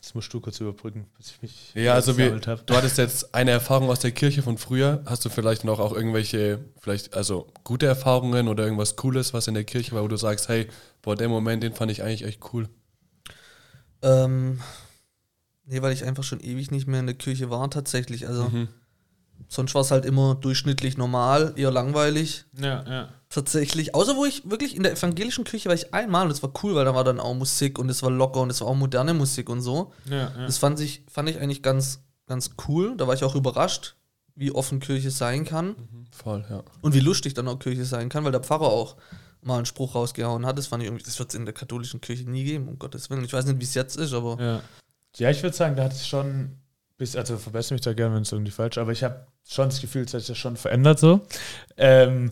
Das 0.00 0.14
musst 0.14 0.32
du 0.32 0.40
kurz 0.40 0.58
überbrücken, 0.60 1.06
bis 1.18 1.32
ich 1.32 1.42
mich 1.42 1.72
Ja, 1.74 1.92
also 1.92 2.16
hab. 2.16 2.66
du 2.66 2.74
hattest 2.74 2.96
jetzt 2.96 3.34
eine 3.34 3.50
Erfahrung 3.50 3.90
aus 3.90 4.00
der 4.00 4.12
Kirche 4.12 4.40
von 4.40 4.56
früher. 4.56 5.02
Hast 5.04 5.24
du 5.26 5.28
vielleicht 5.28 5.64
noch 5.64 5.80
auch 5.80 5.92
irgendwelche, 5.92 6.60
vielleicht, 6.78 7.14
also 7.14 7.48
gute 7.64 7.84
Erfahrungen 7.86 8.48
oder 8.48 8.64
irgendwas 8.64 8.96
Cooles, 8.96 9.34
was 9.34 9.48
in 9.48 9.54
der 9.54 9.64
Kirche 9.64 9.92
war, 9.92 10.02
wo 10.02 10.08
du 10.08 10.16
sagst, 10.16 10.48
hey, 10.48 10.68
boah, 11.02 11.14
der 11.14 11.28
Moment, 11.28 11.62
den 11.62 11.74
fand 11.74 11.90
ich 11.90 12.02
eigentlich 12.02 12.24
echt 12.24 12.40
cool. 12.54 12.68
Ähm, 14.00 14.60
nee, 15.66 15.82
weil 15.82 15.92
ich 15.92 16.04
einfach 16.04 16.24
schon 16.24 16.40
ewig 16.40 16.70
nicht 16.70 16.86
mehr 16.86 17.00
in 17.00 17.06
der 17.06 17.14
Kirche 17.16 17.50
war, 17.50 17.68
tatsächlich. 17.70 18.26
Also, 18.26 18.44
Mhm. 18.44 18.68
sonst 19.48 19.74
war 19.74 19.82
es 19.82 19.90
halt 19.90 20.04
immer 20.04 20.34
durchschnittlich 20.34 20.96
normal, 20.96 21.52
eher 21.56 21.70
langweilig. 21.70 22.44
Ja, 22.58 22.84
ja. 22.88 23.08
Tatsächlich. 23.28 23.94
Außer 23.94 24.16
wo 24.16 24.24
ich 24.24 24.48
wirklich 24.48 24.74
in 24.76 24.82
der 24.82 24.92
evangelischen 24.92 25.44
Kirche 25.44 25.68
war 25.68 25.74
ich 25.74 25.92
einmal 25.92 26.22
und 26.22 26.28
das 26.30 26.42
war 26.42 26.52
cool, 26.62 26.74
weil 26.74 26.84
da 26.84 26.94
war 26.94 27.04
dann 27.04 27.20
auch 27.20 27.34
Musik 27.34 27.78
und 27.78 27.88
es 27.90 28.02
war 28.02 28.10
locker 28.10 28.40
und 28.40 28.50
es 28.50 28.60
war 28.60 28.68
auch 28.68 28.74
moderne 28.76 29.12
Musik 29.14 29.48
und 29.50 29.60
so. 29.60 29.92
ja, 30.08 30.16
ja. 30.16 30.46
Das 30.46 30.58
fand 30.58 30.80
ich, 30.80 31.02
fand 31.10 31.28
ich 31.28 31.38
eigentlich 31.38 31.62
ganz, 31.62 32.00
ganz 32.26 32.50
cool. 32.68 32.96
Da 32.96 33.06
war 33.06 33.14
ich 33.14 33.24
auch 33.24 33.34
überrascht, 33.34 33.96
wie 34.36 34.52
offen 34.52 34.80
Kirche 34.80 35.10
sein 35.10 35.44
kann. 35.44 35.74
Voll, 36.10 36.44
ja. 36.48 36.62
Und 36.80 36.94
wie 36.94 37.00
lustig 37.00 37.34
dann 37.34 37.48
auch 37.48 37.58
Kirche 37.58 37.84
sein 37.84 38.08
kann, 38.08 38.24
weil 38.24 38.32
der 38.32 38.42
Pfarrer 38.42 38.66
auch 38.68 38.96
mal 39.42 39.56
einen 39.58 39.66
Spruch 39.66 39.94
rausgehauen 39.94 40.46
hat. 40.46 40.56
Das 40.58 40.66
fand 40.68 40.82
ich 40.82 40.88
irgendwie, 40.88 41.04
das 41.04 41.18
wird 41.18 41.28
es 41.30 41.34
in 41.34 41.44
der 41.44 41.54
katholischen 41.54 42.00
Kirche 42.00 42.28
nie 42.28 42.44
geben, 42.44 42.68
um 42.68 42.78
Gottes 42.78 43.10
Willen. 43.10 43.24
Ich 43.24 43.32
weiß 43.32 43.44
nicht, 43.46 43.60
wie 43.60 43.64
es 43.64 43.74
jetzt 43.74 43.96
ist, 43.96 44.12
aber 44.12 44.36
Ja, 44.40 44.60
ja 45.18 45.30
ich 45.30 45.42
würde 45.42 45.56
sagen, 45.56 45.76
da 45.76 45.84
hat 45.84 45.92
es 45.92 46.06
schon, 46.06 46.56
bis, 46.98 47.16
also 47.16 47.36
verbessere 47.38 47.74
mich 47.74 47.82
da 47.82 47.92
gerne, 47.92 48.14
wenn 48.14 48.22
es 48.22 48.32
irgendwie 48.32 48.50
falsch 48.52 48.78
aber 48.78 48.92
ich 48.92 49.02
habe 49.04 49.26
schon 49.48 49.68
das 49.68 49.80
Gefühl, 49.80 50.02
es 50.04 50.14
hat 50.14 50.20
sich 50.20 50.28
das 50.28 50.38
schon 50.38 50.56
verändert 50.56 50.98
so. 50.98 51.26
Ähm, 51.76 52.30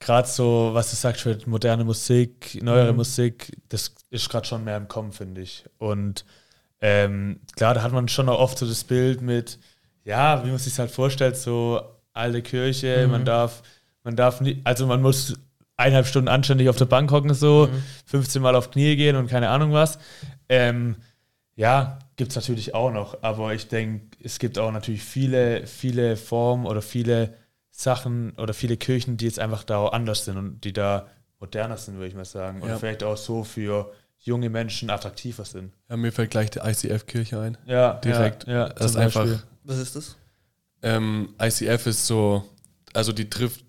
gerade 0.00 0.28
so, 0.28 0.70
was 0.72 0.90
du 0.90 0.96
sagst, 0.96 1.22
für 1.22 1.36
moderne 1.46 1.84
Musik, 1.84 2.58
neuere 2.62 2.92
Mhm. 2.92 2.96
Musik, 2.98 3.56
das 3.68 3.94
ist 4.10 4.28
gerade 4.28 4.46
schon 4.46 4.64
mehr 4.64 4.76
im 4.76 4.88
Kommen, 4.88 5.12
finde 5.12 5.40
ich. 5.40 5.64
Und 5.78 6.24
ähm, 6.80 7.40
klar, 7.56 7.74
da 7.74 7.82
hat 7.82 7.92
man 7.92 8.06
schon 8.08 8.28
auch 8.28 8.38
oft 8.38 8.56
so 8.58 8.66
das 8.66 8.84
Bild 8.84 9.20
mit, 9.20 9.58
ja, 10.04 10.44
wie 10.44 10.50
man 10.50 10.58
sich 10.58 10.78
halt 10.78 10.90
vorstellt, 10.92 11.36
so 11.36 11.80
alte 12.12 12.40
Kirche, 12.42 13.02
Mhm. 13.04 13.10
man 13.10 13.24
darf, 13.24 13.62
man 14.04 14.14
darf 14.16 14.40
nicht, 14.40 14.60
also 14.64 14.86
man 14.86 15.02
muss 15.02 15.34
eineinhalb 15.76 16.06
Stunden 16.06 16.28
anständig 16.28 16.68
auf 16.68 16.76
der 16.76 16.84
Bank 16.86 17.10
hocken, 17.10 17.34
so, 17.34 17.68
Mhm. 17.70 17.82
15 18.06 18.40
Mal 18.40 18.54
auf 18.54 18.70
Knie 18.70 18.94
gehen 18.96 19.16
und 19.16 19.28
keine 19.28 19.48
Ahnung 19.50 19.72
was. 19.72 19.98
Ähm, 20.48 20.96
ja, 21.56 21.98
gibt 22.18 22.32
es 22.32 22.36
natürlich 22.36 22.74
auch 22.74 22.90
noch, 22.92 23.22
aber 23.22 23.54
ich 23.54 23.68
denke, 23.68 24.18
es 24.22 24.38
gibt 24.38 24.58
auch 24.58 24.70
natürlich 24.72 25.02
viele, 25.02 25.66
viele 25.66 26.16
Formen 26.18 26.66
oder 26.66 26.82
viele 26.82 27.34
Sachen 27.70 28.32
oder 28.32 28.52
viele 28.52 28.76
Kirchen, 28.76 29.16
die 29.16 29.24
jetzt 29.24 29.38
einfach 29.38 29.64
da 29.64 29.78
auch 29.78 29.92
anders 29.92 30.24
sind 30.26 30.36
und 30.36 30.60
die 30.64 30.72
da 30.74 31.06
moderner 31.40 31.76
sind, 31.76 31.94
würde 31.94 32.08
ich 32.08 32.14
mal 32.14 32.24
sagen. 32.24 32.60
Oder 32.60 32.72
Ja. 32.72 32.78
vielleicht 32.78 33.04
auch 33.04 33.16
so 33.16 33.44
für 33.44 33.92
junge 34.18 34.50
Menschen 34.50 34.90
attraktiver 34.90 35.44
sind. 35.44 35.72
ja. 35.88 35.96
Mir 35.96 36.10
fällt 36.12 36.32
gleich 36.32 36.50
die 36.50 36.58
ICF-Kirche 36.58 37.38
ein. 37.40 37.56
Ja, 37.66 37.94
Direkt. 37.94 38.46
Ja, 38.48 38.52
ja, 38.52 38.68
Das 38.70 38.90
ist 38.90 38.96
einfach, 38.96 39.26
was 39.62 39.78
ist 39.78 39.94
das? 39.94 40.16
ähm, 40.82 41.34
ICF 41.40 41.86
ist 41.86 42.06
so, 42.06 42.44
also 42.94 43.12
die 43.12 43.30
trifft 43.30 43.67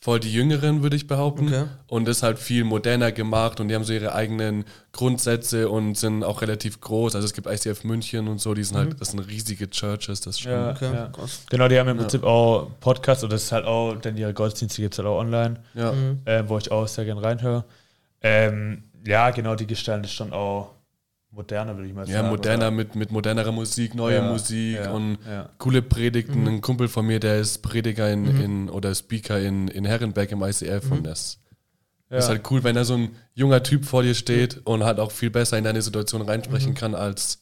voll 0.00 0.20
die 0.20 0.32
Jüngeren, 0.32 0.82
würde 0.82 0.94
ich 0.96 1.06
behaupten. 1.08 1.48
Okay. 1.48 1.64
Und 1.88 2.06
ist 2.08 2.22
halt 2.22 2.38
viel 2.38 2.62
moderner 2.64 3.10
gemacht 3.10 3.58
und 3.60 3.66
die 3.68 3.74
haben 3.74 3.82
so 3.84 3.92
ihre 3.92 4.14
eigenen 4.14 4.64
Grundsätze 4.92 5.68
und 5.68 5.96
sind 5.96 6.22
auch 6.22 6.40
relativ 6.42 6.80
groß. 6.80 7.14
Also 7.16 7.26
es 7.26 7.32
gibt 7.32 7.46
ICF 7.48 7.82
München 7.84 8.28
und 8.28 8.38
so, 8.40 8.54
die 8.54 8.62
sind 8.62 8.76
Mhm. 8.76 8.80
halt, 8.90 9.00
das 9.00 9.08
sind 9.10 9.20
riesige 9.20 9.68
Churches, 9.70 10.20
das 10.20 10.36
ist 10.36 10.40
schon. 10.42 10.52
Ja. 10.52 10.70
Okay, 10.70 11.08
krass. 11.12 11.42
Genau, 11.50 11.66
die 11.68 11.78
haben 11.78 11.88
im 11.88 11.96
Ja. 11.96 12.02
Prinzip 12.02 12.22
auch 12.24 12.70
Podcasts 12.80 13.24
oder 13.24 13.32
das 13.34 13.44
ist 13.44 13.52
halt 13.52 13.64
auch, 13.64 13.96
denn 13.96 14.16
ihre 14.16 14.32
Gottesdienste 14.34 14.82
gibt 14.82 14.94
es 14.94 14.98
halt 14.98 15.08
auch 15.08 15.18
online. 15.18 15.56
Ja. 15.74 15.92
Mhm. 15.92 16.20
äh, 16.24 16.48
wo 16.48 16.58
ich 16.58 16.70
auch 16.70 16.86
sehr 16.86 17.04
gern 17.04 17.18
reinhöre. 17.18 17.64
Ähm, 18.22 18.84
ja, 19.06 19.30
genau, 19.30 19.54
die 19.54 19.66
gestalten 19.66 20.04
ist 20.04 20.12
schon 20.12 20.32
auch 20.32 20.70
moderner, 21.38 21.76
würde 21.76 21.88
ich 21.88 21.94
mal 21.94 22.06
Ja, 22.08 22.18
sagen. 22.18 22.28
moderner 22.30 22.66
oder? 22.66 22.70
mit, 22.72 22.94
mit 22.96 23.12
modernerer 23.12 23.52
Musik, 23.52 23.94
neue 23.94 24.16
Ja, 24.16 24.22
Musik 24.32 24.74
ja, 24.76 24.90
und 24.90 25.18
ja. 25.26 25.48
coole 25.58 25.82
Predigten. 25.82 26.40
Mhm. 26.42 26.48
Ein 26.48 26.60
Kumpel 26.60 26.88
von 26.88 27.06
mir, 27.06 27.20
der 27.20 27.38
ist 27.38 27.58
Prediger 27.62 28.10
in, 28.12 28.22
Mhm. 28.34 28.40
in 28.40 28.68
oder 28.70 28.92
Speaker 28.94 29.38
in, 29.40 29.68
in 29.68 29.84
Herrenberg 29.84 30.32
im 30.32 30.42
ICF 30.42 30.84
Mhm. 30.86 30.92
und 30.92 31.04
das 31.04 31.38
Ja. 32.10 32.18
ist 32.18 32.28
halt 32.28 32.50
cool, 32.50 32.64
wenn 32.64 32.74
da 32.74 32.84
so 32.84 32.94
ein 32.94 33.10
junger 33.34 33.62
Typ 33.62 33.84
vor 33.84 34.02
dir 34.02 34.14
steht 34.14 34.60
und 34.64 34.82
halt 34.84 34.98
auch 34.98 35.12
viel 35.12 35.30
besser 35.30 35.56
in 35.56 35.64
deine 35.64 35.80
Situation 35.80 36.22
reinsprechen 36.22 36.70
Mhm. 36.72 36.76
kann 36.76 36.94
als 36.94 37.38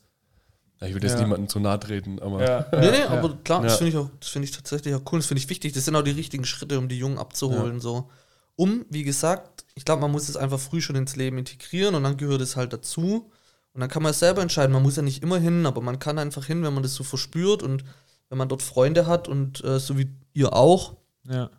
ja, 0.79 0.89
ich 0.89 0.95
will 0.95 1.03
jetzt 1.03 1.15
Ja. 1.15 1.21
niemandem 1.23 1.49
zu 1.49 1.59
nahe 1.59 1.81
treten, 1.81 2.19
aber 2.21 2.45
ja, 2.47 2.67
Nee, 2.73 2.91
nee, 2.91 2.99
ja, 3.01 3.09
aber 3.09 3.35
klar, 3.45 3.63
das 3.63 3.73
Ja. 3.73 3.79
finde 3.79 3.91
ich 3.93 3.97
auch, 3.97 4.11
das 4.21 4.29
finde 4.29 4.45
ich 4.45 4.51
tatsächlich 4.55 4.95
auch 4.95 5.01
cool. 5.11 5.21
Das 5.21 5.27
finde 5.27 5.41
ich 5.43 5.49
wichtig. 5.49 5.73
Das 5.73 5.87
sind 5.87 5.97
auch 5.97 6.03
die 6.03 6.11
richtigen 6.11 6.45
Schritte, 6.45 6.79
um 6.79 6.89
die 6.91 6.99
Jungen 6.99 7.17
abzuholen. 7.17 7.81
So. 7.81 8.11
Um, 8.57 8.85
wie 8.91 9.03
gesagt, 9.03 9.65
ich 9.75 9.87
glaube, 9.87 10.03
man 10.03 10.13
muss 10.13 10.29
es 10.29 10.37
einfach 10.37 10.61
früh 10.61 10.83
schon 10.83 10.95
ins 10.97 11.17
Leben 11.17 11.39
integrieren 11.39 11.95
und 11.95 12.03
dann 12.05 12.19
gehört 12.19 12.43
es 12.43 12.57
halt 12.57 12.75
dazu. 12.75 13.31
Und 13.77 13.81
dann 13.81 13.91
kann 13.91 14.03
man 14.03 14.13
es 14.13 14.21
selber 14.21 14.41
entscheiden. 14.41 14.73
Man 14.73 14.83
muss 14.83 14.97
ja 14.97 15.03
nicht 15.03 15.23
immer 15.23 15.37
hin, 15.39 15.67
aber 15.67 15.83
man 15.83 15.99
kann 15.99 16.19
einfach 16.19 16.47
hin, 16.47 16.63
wenn 16.63 16.73
man 16.73 16.83
das 16.83 16.95
so 16.95 17.05
verspürt 17.05 17.63
und 17.63 17.85
wenn 18.31 18.39
man 18.39 18.49
dort 18.49 18.63
Freunde 18.63 19.07
hat 19.07 19.29
und 19.29 19.63
äh, 19.65 19.79
so 19.79 19.99
wie 19.99 20.09
ihr 20.33 20.55
auch, 20.55 20.97
ja. 21.29 21.51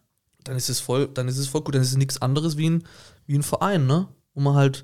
dann 0.43 0.55
ist 0.55 0.67
es 0.67 0.79
voll, 0.79 1.07
dann 1.13 1.27
ist 1.27 1.37
es 1.37 1.47
voll 1.47 1.61
gut. 1.61 1.75
Dann 1.75 1.83
ist 1.83 1.91
es 1.91 1.95
nichts 1.97 2.19
anderes 2.19 2.57
wie 2.57 2.71
ein, 2.71 2.83
wie 3.27 3.37
ein 3.37 3.43
Verein, 3.43 3.85
ne? 3.85 4.07
Wo 4.33 4.41
man 4.41 4.55
halt 4.55 4.83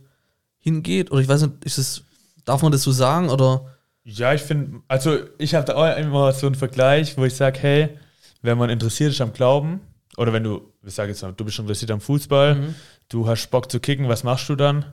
hingeht. 0.60 1.12
Oder 1.12 1.22
ich 1.22 1.28
weiß 1.28 1.42
nicht, 1.42 1.66
ist 1.66 1.80
es, 1.80 2.04
darf 2.46 2.62
man 2.62 2.72
das 2.72 2.84
so 2.84 2.92
sagen? 2.92 3.30
Oder 3.32 3.66
Ja, 4.04 4.32
ich 4.36 4.44
finde, 4.44 4.82
also 4.88 5.18
ich 5.40 5.56
habe 5.56 5.66
da 5.66 5.74
auch 5.74 5.98
immer 5.98 6.32
so 6.34 6.46
einen 6.46 6.54
Vergleich, 6.56 7.18
wo 7.18 7.26
ich 7.26 7.34
sage, 7.36 7.58
hey, 7.60 7.98
wenn 8.44 8.60
man 8.60 8.70
interessiert 8.70 9.12
ist 9.12 9.22
am 9.22 9.34
Glauben, 9.34 9.82
oder 10.18 10.34
wenn 10.34 10.44
du, 10.44 10.72
ich 10.86 10.94
sage 10.94 11.10
jetzt 11.10 11.24
mal, 11.24 11.34
du 11.34 11.44
bist 11.46 11.58
interessiert 11.58 11.90
am 11.90 12.00
Fußball, 12.00 12.54
Mhm. 12.56 12.76
du 13.10 13.28
hast 13.28 13.48
Bock 13.50 13.72
zu 13.72 13.80
kicken, 13.80 14.08
was 14.08 14.24
machst 14.24 14.48
du 14.50 14.56
dann? 14.56 14.86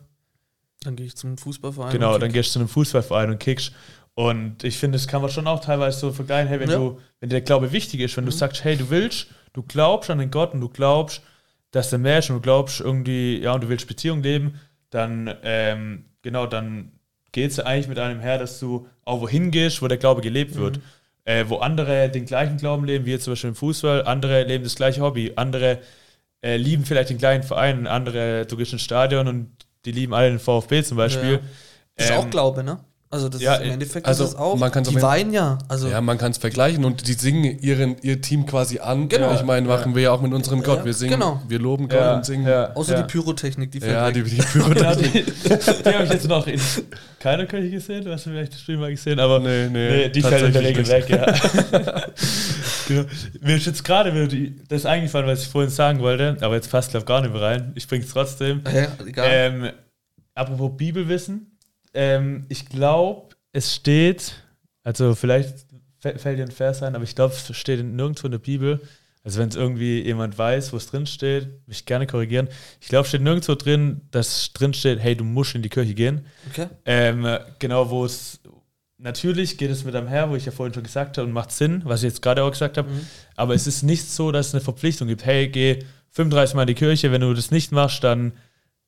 Dann 0.83 0.97
gehe 0.97 1.07
ich 1.07 1.17
zum 1.17 1.37
Fußballverein. 1.37 1.93
Genau, 1.93 2.15
und 2.15 2.21
dann 2.23 2.33
gehst 2.33 2.51
du 2.51 2.53
zu 2.55 2.59
einem 2.61 2.69
Fußballverein 2.69 3.31
und 3.31 3.39
kickst. 3.39 3.73
Und 4.15 4.65
ich 4.65 4.77
finde, 4.79 4.97
das 4.97 5.07
kann 5.07 5.23
man 5.23 5.31
schon 5.31 5.47
auch 5.47 5.61
teilweise 5.61 5.99
so 5.99 6.13
vergleichen, 6.13 6.49
hey, 6.49 6.61
wenn 6.61 6.71
Ja. 6.71 6.77
du, 6.77 6.99
wenn 7.21 7.29
dir 7.29 7.35
der 7.37 7.41
Glaube 7.43 7.73
wichtig 7.73 8.01
ist, 8.01 8.17
wenn 8.17 8.25
du 8.27 8.33
Mhm. 8.33 8.37
sagst, 8.37 8.65
hey, 8.65 8.77
du 8.77 8.91
willst, 8.91 9.29
du 9.53 9.63
glaubst 9.63 10.11
an 10.11 10.19
den 10.19 10.31
Gott 10.31 10.53
und 10.55 10.61
du 10.61 10.69
glaubst, 10.69 11.23
dass 11.71 11.91
der 11.91 12.19
ist 12.19 12.29
und 12.31 12.37
du 12.37 12.43
glaubst 12.43 12.81
irgendwie, 12.81 13.39
ja, 13.41 13.53
und 13.53 13.63
du 13.63 13.69
willst 13.69 13.87
Beziehung 13.87 14.23
leben, 14.23 14.59
dann, 14.91 15.33
ähm, 15.45 16.05
genau, 16.23 16.47
dann 16.47 16.93
geht 17.33 17.53
es 17.53 17.61
eigentlich 17.61 17.87
mit 17.89 17.99
einem 17.99 18.21
her, 18.21 18.39
dass 18.39 18.59
du 18.59 18.89
auch 19.05 19.21
wohin 19.21 19.51
gehst, 19.53 19.81
wo 19.83 19.89
der 19.89 19.99
Glaube 19.99 20.21
gelebt 20.21 20.57
wird. 20.57 20.79
Mhm. 20.79 20.83
äh, 21.27 21.49
wo 21.49 21.59
andere 21.59 22.09
den 22.09 22.25
gleichen 22.25 22.57
Glauben 22.57 22.87
leben, 22.87 23.05
wie 23.05 23.11
jetzt 23.11 23.25
zum 23.25 23.33
Beispiel 23.33 23.51
im 23.51 23.55
Fußball, 23.55 24.05
andere 24.07 24.45
leben 24.45 24.65
das 24.65 24.75
gleiche 24.75 25.03
Hobby, 25.03 25.33
andere 25.37 25.79
äh, 26.43 26.57
lieben 26.57 26.87
vielleicht 26.87 27.11
den 27.11 27.19
gleichen 27.19 27.43
Verein, 27.43 27.87
andere, 27.87 28.47
du 28.47 28.57
gehst 28.57 28.73
ins 28.73 28.83
Stadion 28.83 29.29
und 29.29 29.51
die 29.85 29.93
lieben 29.93 30.15
alle 30.15 30.31
den 30.31 30.39
VfB 30.39 30.83
zum 30.83 30.97
Beispiel. 30.97 31.33
Ja. 31.33 31.39
Das 31.97 32.07
ist 32.07 32.13
Ähm, 32.13 32.19
auch 32.19 32.31
Glaube, 32.31 32.63
ne? 32.65 32.79
Also 33.13 33.29
das 33.29 33.43
ja, 33.43 33.57
ist 33.57 33.65
im 33.65 33.73
Endeffekt 33.73 34.07
also 34.07 34.23
ist 34.23 34.35
das 34.35 34.39
auch. 34.41 34.57
man 34.57 34.71
die 34.85 35.03
weinen 35.03 35.33
ja. 35.33 35.59
Also 35.67 35.89
Ja, 35.89 36.01
man 36.01 36.17
kann 36.17 36.31
es 36.31 36.39
vergleichen 36.39 36.85
und 36.85 37.09
die 37.09 37.15
singen 37.15 37.59
ihren, 37.61 37.97
ihr 38.03 38.21
Team 38.21 38.47
quasi 38.47 38.79
an. 38.79 39.09
Genau. 39.09 39.35
Ich 39.35 39.43
meine, 39.43 39.67
machen 39.67 39.97
wir 39.97 40.03
ja 40.03 40.13
auch 40.13 40.21
mit 40.21 40.33
unserem 40.33 40.63
Gott. 40.63 40.85
Wir 40.85 40.95
singen, 40.95 41.15
genau. 41.15 41.43
wir 41.49 41.59
loben 41.59 41.89
Gott 41.89 41.99
Ja, 41.99 42.15
und 42.15 42.25
singen. 42.25 42.47
ja, 42.47 42.73
außer 42.73 42.95
ja. 42.95 43.03
die 43.03 43.09
Pyrotechnik, 43.13 43.73
die 43.73 43.81
fällt 43.81 43.93
Ja, 43.95 44.07
weg. 44.07 44.15
die, 44.15 44.23
die 44.31 44.37
Pyrotechnik. 44.37 45.13
die 45.43 45.83
die 45.83 45.89
habe 45.93 46.05
ich 46.05 46.11
jetzt 46.13 46.29
noch 46.29 46.47
in 46.47 46.61
keiner 47.19 47.47
Kirche 47.47 47.71
gesehen, 47.71 48.05
du 48.05 48.13
hast 48.13 48.23
vielleicht 48.23 48.53
das 48.53 48.61
Spiel 48.61 48.77
mal 48.77 48.93
gesehen, 48.93 49.19
aber 49.19 49.41
Nee, 49.41 49.69
nee, 49.69 50.09
die 50.09 50.23
fällt 50.23 50.45
in 50.45 50.53
der 50.53 50.63
Regel 50.63 50.87
weg, 50.87 51.09
ja. 51.11 51.35
genau. 52.95 53.09
Mir 53.41 53.57
ist 53.57 53.67
jetzt 53.67 53.85
gerade 53.85 54.29
das 54.69 54.85
eingefallen, 54.87 55.27
was 55.27 55.43
ich 55.43 55.49
vorhin 55.49 55.71
sagen 55.71 56.01
wollte, 56.01 56.37
aber 56.41 56.55
jetzt 56.57 56.71
passt 56.71 56.91
glaube 56.91 57.07
gar 57.07 57.21
nicht 57.23 57.33
mehr 57.33 57.43
rein. 57.43 57.73
Ich 57.75 57.87
bringe 57.89 58.05
es 58.05 58.11
trotzdem. 58.11 58.63
ja, 58.73 58.89
egal. 59.07 59.29
Ähm, 59.31 59.71
apropos 60.35 60.77
Bibelwissen, 60.77 61.57
ähm, 61.95 62.45
ich 62.49 62.67
glaube, 62.67 63.35
es 63.53 63.75
steht, 63.75 64.35
also 64.85 65.15
vielleicht 65.15 65.67
fä- 66.03 66.19
fällt 66.19 66.39
dir 66.39 66.45
ein 66.45 66.51
Vers 66.51 66.83
ein, 66.83 66.95
aber 66.95 67.05
ich 67.05 67.15
glaube, 67.15 67.35
es 67.35 67.57
steht 67.57 67.85
nirgendwo 67.85 68.27
in 68.27 68.33
der 68.33 68.39
Bibel. 68.39 68.81
Also 69.23 69.39
wenn 69.39 69.51
es 69.51 69.57
irgendwie 69.57 70.01
jemand 70.03 70.39
weiß, 70.39 70.73
wo 70.73 70.79
es 70.79 70.87
drin 70.87 71.05
steht, 71.07 71.47
mich 71.67 71.85
gerne 71.85 72.07
korrigieren. 72.07 72.49
Ich 72.81 72.89
glaube, 72.89 73.03
es 73.03 73.09
steht 73.11 73.21
nirgendwo 73.21 73.55
drin, 73.55 74.01
dass 74.13 74.51
drin 74.55 74.73
steht, 74.73 74.99
hey, 74.99 75.15
du 75.15 75.25
musst 75.25 75.55
in 75.55 75.61
die 75.61 75.69
Kirche 75.69 75.93
gehen. 75.93 76.25
okay. 76.51 76.69
Ähm, 76.87 77.27
genau, 77.59 77.91
wo 77.91 78.07
es 78.07 78.41
natürlich 79.03 79.59
geht 79.59 79.71
es 79.71 79.85
mit 79.85 79.95
einem 79.95 80.09
her, 80.09 80.31
wo 80.31 80.37
ich 80.37 80.47
ja 80.47 80.53
vorhin 80.53 80.75
schon 80.75 80.83
gesagt 80.83 81.19
habe, 81.19 81.27
und 81.27 81.33
macht 81.33 81.53
Sinn, 81.53 81.83
was 81.85 82.03
ich 82.03 82.11
jetzt 82.11 82.23
gerade 82.23 82.43
auch 82.45 82.51
gesagt 82.51 82.79
habe. 82.79 82.89
Aber 83.37 83.55
es 83.55 83.67
ist 83.67 83.83
nicht 83.83 84.09
so, 84.09 84.31
dass 84.33 84.49
es 84.49 84.55
eine 84.55 84.61
Verpflichtung 84.61 85.09
gibt. 85.09 85.25
Hey, 85.25 85.49
geh 85.49 85.85
35 86.11 86.55
Mal 86.55 86.63
in 86.63 86.69
die 86.69 86.75
Kirche, 86.75 87.13
wenn 87.13 87.21
du 87.21 87.33
das 87.35 87.51
nicht 87.51 87.73
machst, 87.73 88.05
dann, 88.05 88.33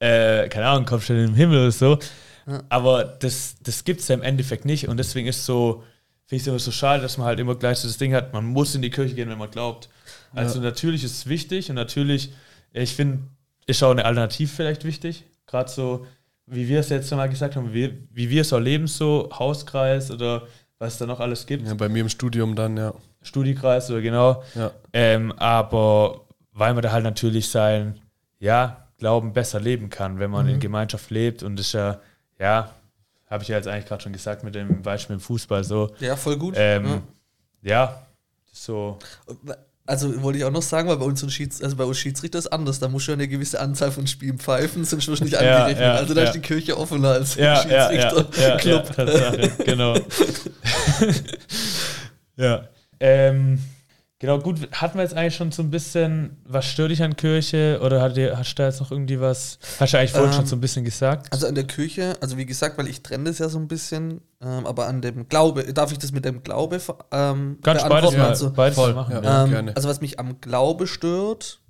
äh, 0.01 0.49
keine 0.49 0.67
Ahnung, 0.67 0.85
kommst 0.85 1.09
du 1.09 1.15
in 1.15 1.27
den 1.27 1.35
Himmel 1.35 1.59
oder 1.59 1.73
so. 1.73 1.99
Ja. 2.47 2.63
Aber 2.69 3.05
das, 3.05 3.57
das 3.63 3.85
gibt 3.85 4.01
es 4.01 4.09
ja 4.09 4.15
im 4.15 4.23
Endeffekt 4.23 4.65
nicht. 4.65 4.89
Und 4.89 4.97
deswegen 4.97 5.29
ist 5.29 5.45
so, 5.45 5.85
finde 6.27 6.37
ich 6.37 6.43
es 6.43 6.49
immer 6.49 6.59
so 6.59 6.73
schade, 6.73 7.03
dass 7.03 7.19
man 7.19 7.27
halt 7.27 7.41
immer 7.41 7.55
gleich 7.55 7.79
so 7.79 7.89
das 7.89 7.99
Ding 7.99 8.15
hat, 8.15 8.33
man 8.33 8.45
muss 8.45 8.75
in 8.75 8.83
die 8.83 8.91
Kirche 8.91 9.15
gehen, 9.15 9.29
wenn 9.29 9.39
man 9.39 9.51
glaubt. 9.51 9.89
Also 10.35 10.61
natürlich 10.61 11.05
ist 11.05 11.13
es 11.13 11.27
wichtig 11.27 11.69
und 11.69 11.77
natürlich, 11.77 12.33
ich 12.73 12.95
finde, 12.95 13.19
ist 13.67 13.83
auch 13.83 13.91
eine 13.91 14.05
Alternative 14.05 14.49
vielleicht 14.49 14.85
wichtig. 14.85 15.25
Gerade 15.47 15.71
so, 15.71 16.07
wie 16.47 16.69
wir 16.69 16.81
es 16.81 16.89
jetzt 16.89 17.11
mal 17.13 17.29
gesagt 17.29 17.57
haben, 17.57 17.73
wie, 17.73 18.07
wie 18.11 18.31
wir 18.31 18.43
es 18.43 18.53
auch 18.53 18.59
leben, 18.59 18.87
so 18.87 19.31
Hauskreis 19.33 20.11
oder 20.11 20.47
was 20.79 20.95
es 20.95 20.99
da 20.99 21.07
noch 21.07 21.21
alles 21.21 21.47
gibt. 21.47 21.67
Ja, 21.67 21.75
bei 21.75 21.89
mir 21.89 22.01
im 22.01 22.09
Studium 22.09 22.57
dann, 22.57 22.77
ja. 22.77 22.93
Studiekreis 23.23 23.91
oder 23.91 24.01
genau. 24.01 24.43
ja. 24.55 24.73
Ähm, 24.93 25.33
aber 25.33 26.23
weil 26.53 26.75
man 26.75 26.83
da 26.83 26.93
halt 26.93 27.05
natürlich 27.05 27.49
sein, 27.49 28.01
ja, 28.39 28.89
Glauben 28.99 29.33
besser 29.33 29.59
leben 29.59 29.91
kann, 29.91 30.21
wenn 30.21 30.31
man 30.31 30.47
in 30.47 30.61
Gemeinschaft 30.61 31.11
lebt 31.11 31.43
und 31.43 31.59
das 31.59 31.67
ist 31.67 31.73
ja, 31.73 32.01
ja, 32.39 32.71
habe 33.29 33.43
ich 33.43 33.49
ja 33.49 33.57
jetzt 33.57 33.67
eigentlich 33.67 33.87
gerade 33.87 34.03
schon 34.03 34.13
gesagt 34.13 34.45
mit 34.45 34.55
dem 34.55 34.83
Beispiel 34.83 35.15
im 35.15 35.21
Fußball 35.21 35.65
so. 35.65 35.91
Ja, 35.99 36.15
voll 36.15 36.37
gut. 36.37 36.55
Ähm, 36.57 37.03
ja, 37.63 38.07
so. 38.53 38.99
Also 39.85 40.23
wollte 40.23 40.39
ich 40.39 40.45
auch 40.45 40.53
noch 40.53 40.63
sagen, 40.63 40.89
weil 40.89 40.97
bei 40.97 41.05
uns, 41.05 41.21
Schieds 41.33 41.61
also 41.61 41.75
bei 41.77 41.85
uns 41.85 41.99
Schiedsrichter 41.99 42.39
ist 42.39 42.47
anders. 42.53 42.79
Da 42.79 42.89
du 43.09 43.13
ja 43.13 43.17
eine 43.17 43.27
gewisse 43.27 43.61
Anzahl 43.61 43.91
von 43.91 44.07
Spielen 44.07 44.39
pfeifen, 44.39 44.83
wirst 44.93 45.09
du 45.09 45.13
nicht 45.21 45.33
Ja, 45.33 45.41
angerechnet. 45.41 45.81
ja, 45.85 45.95
also 45.95 46.15
da 46.15 46.21
ja. 46.21 46.27
ist 46.29 46.35
die 46.35 46.41
Kirche 46.41 46.79
offener 46.79 47.11
als 47.11 47.35
Ja, 47.35 47.67
ja, 47.67 47.93
ja, 47.93 47.93
ja, 47.93 48.11
Schiedsrichterclub. 48.61 49.65
Genau. 49.65 49.97
ja. 52.37 52.69
Ähm, 53.01 53.59
genau, 54.23 54.39
gut, 54.39 54.69
hatten 54.73 54.97
wir 54.99 55.03
jetzt 55.03 55.15
eigentlich 55.15 55.35
schon 55.35 55.51
so 55.51 55.63
ein 55.63 55.71
bisschen, 55.71 56.37
was 56.45 56.65
stört 56.65 56.93
dich 56.93 57.03
an 57.03 57.17
Kirche 57.17 57.81
oder 57.83 58.01
hat 58.01 58.17
dir, 58.17 58.39
hast 58.39 58.53
du 58.53 58.63
da 58.63 58.69
jetzt 58.69 58.79
noch 58.79 58.93
irgendwie 58.93 59.21
was, 59.21 59.59
hast 59.81 59.93
du 59.93 59.99
eigentlich 59.99 60.13
vorhin 60.13 60.31
Ähm, 60.31 60.37
schon 60.37 60.47
so 60.47 60.57
ein 60.57 60.61
bisschen 60.61 60.85
gesagt? 60.85 61.31
Also 61.33 61.49
an 61.49 61.57
der 61.57 61.65
Kirche, 61.65 62.17
also 62.21 62.39
wie 62.39 62.47
gesagt, 62.47 62.79
weil 62.79 62.87
ich 62.87 63.03
trenne 63.03 63.25
das 63.25 63.41
ja 63.41 63.49
so 63.49 63.59
ein 63.59 63.67
bisschen, 63.67 64.21
ähm, 64.41 64.65
aber 64.65 64.87
an 64.87 65.03
dem 65.03 65.29
Glaube, 65.29 65.65
darf 65.75 65.91
ich 65.91 65.99
das 65.99 66.13
mit 66.13 66.25
dem 66.25 66.43
Glaube 66.45 66.81
ähm, 67.11 67.59
Kannst 67.63 67.65
beides 67.65 67.83
beantworten? 67.83 68.19
mal, 68.19 68.29
also, 68.29 68.53
beides 68.53 68.77
voll, 68.77 68.95
machen. 68.95 69.13
ja. 69.13 69.23
Ja. 69.23 69.45
ähm, 69.45 69.51
gerne. 69.51 69.77
also 69.77 69.89
was 69.89 70.01
mich 70.01 70.21
am 70.21 70.41
Glaube 70.41 70.87
stört, 70.87 71.61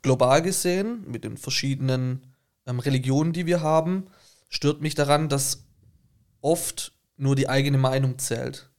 global 0.00 0.40
gesehen, 0.40 1.04
mit 1.06 1.24
den 1.24 1.36
verschiedenen 1.36 2.26
ähm, 2.66 2.80
Religionen, 2.80 3.34
die 3.34 3.44
wir 3.44 3.60
haben, 3.60 4.06
stört 4.48 4.80
mich 4.80 4.94
daran, 4.94 5.28
dass 5.28 5.66
oft 6.40 6.92
nur 7.18 7.36
die 7.36 7.50
eigene 7.50 7.76
Meinung 7.76 8.18
zählt. 8.18 8.70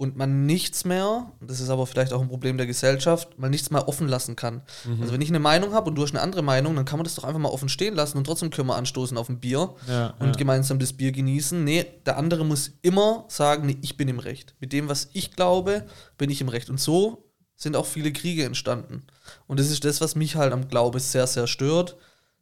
Und 0.00 0.16
man 0.16 0.46
nichts 0.46 0.86
mehr, 0.86 1.30
das 1.42 1.60
ist 1.60 1.68
aber 1.68 1.86
vielleicht 1.86 2.14
auch 2.14 2.22
ein 2.22 2.28
Problem 2.30 2.56
der 2.56 2.66
Gesellschaft, 2.66 3.38
man 3.38 3.50
nichts 3.50 3.70
mehr 3.70 3.86
offen 3.86 4.08
lassen 4.08 4.34
kann. 4.34 4.62
Also 4.98 5.12
wenn 5.12 5.20
ich 5.20 5.28
eine 5.28 5.40
Meinung 5.40 5.74
habe 5.74 5.90
und 5.90 5.94
du 5.94 6.02
hast 6.02 6.12
eine 6.12 6.22
andere 6.22 6.40
Meinung, 6.40 6.74
dann 6.74 6.86
kann 6.86 6.98
man 6.98 7.04
das 7.04 7.16
doch 7.16 7.24
einfach 7.24 7.38
mal 7.38 7.50
offen 7.50 7.68
stehen 7.68 7.94
lassen 7.94 8.16
und 8.16 8.24
trotzdem 8.24 8.48
können 8.48 8.68
wir 8.68 8.76
anstoßen 8.76 9.18
auf 9.18 9.28
ein 9.28 9.40
Bier 9.40 9.74
Ja, 9.86 10.14
und 10.18 10.28
ja. 10.28 10.32
gemeinsam 10.32 10.78
das 10.78 10.94
Bier 10.94 11.12
genießen. 11.12 11.62
Nee, 11.62 11.84
der 12.06 12.16
andere 12.16 12.46
muss 12.46 12.70
immer 12.80 13.26
sagen, 13.28 13.66
nee, 13.66 13.76
ich 13.82 13.98
bin 13.98 14.08
im 14.08 14.20
Recht. 14.20 14.54
Mit 14.58 14.72
dem, 14.72 14.88
was 14.88 15.10
ich 15.12 15.32
glaube, 15.36 15.84
bin 16.16 16.30
ich 16.30 16.40
im 16.40 16.48
Recht. 16.48 16.70
Und 16.70 16.80
so 16.80 17.30
sind 17.56 17.76
auch 17.76 17.84
viele 17.84 18.10
Kriege 18.10 18.44
entstanden. 18.46 19.02
Und 19.48 19.60
das 19.60 19.68
ist 19.70 19.84
das, 19.84 20.00
was 20.00 20.14
mich 20.16 20.34
halt 20.34 20.54
am 20.54 20.68
Glaube 20.68 20.98
sehr, 21.00 21.26
sehr 21.26 21.46
stört, 21.46 21.98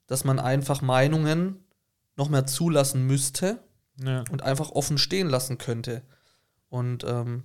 dass 0.07 0.23
man 0.23 0.39
einfach 0.39 0.81
Meinungen 0.81 1.57
noch 2.17 2.29
mehr 2.29 2.47
zulassen 2.47 3.05
müsste 3.05 3.59
Ja. 4.01 4.23
und 4.31 4.43
einfach 4.45 4.71
offen 4.71 4.97
stehen 4.97 5.29
lassen 5.29 5.59
könnte. 5.59 6.03
Und 6.69 7.05
ähm, 7.05 7.45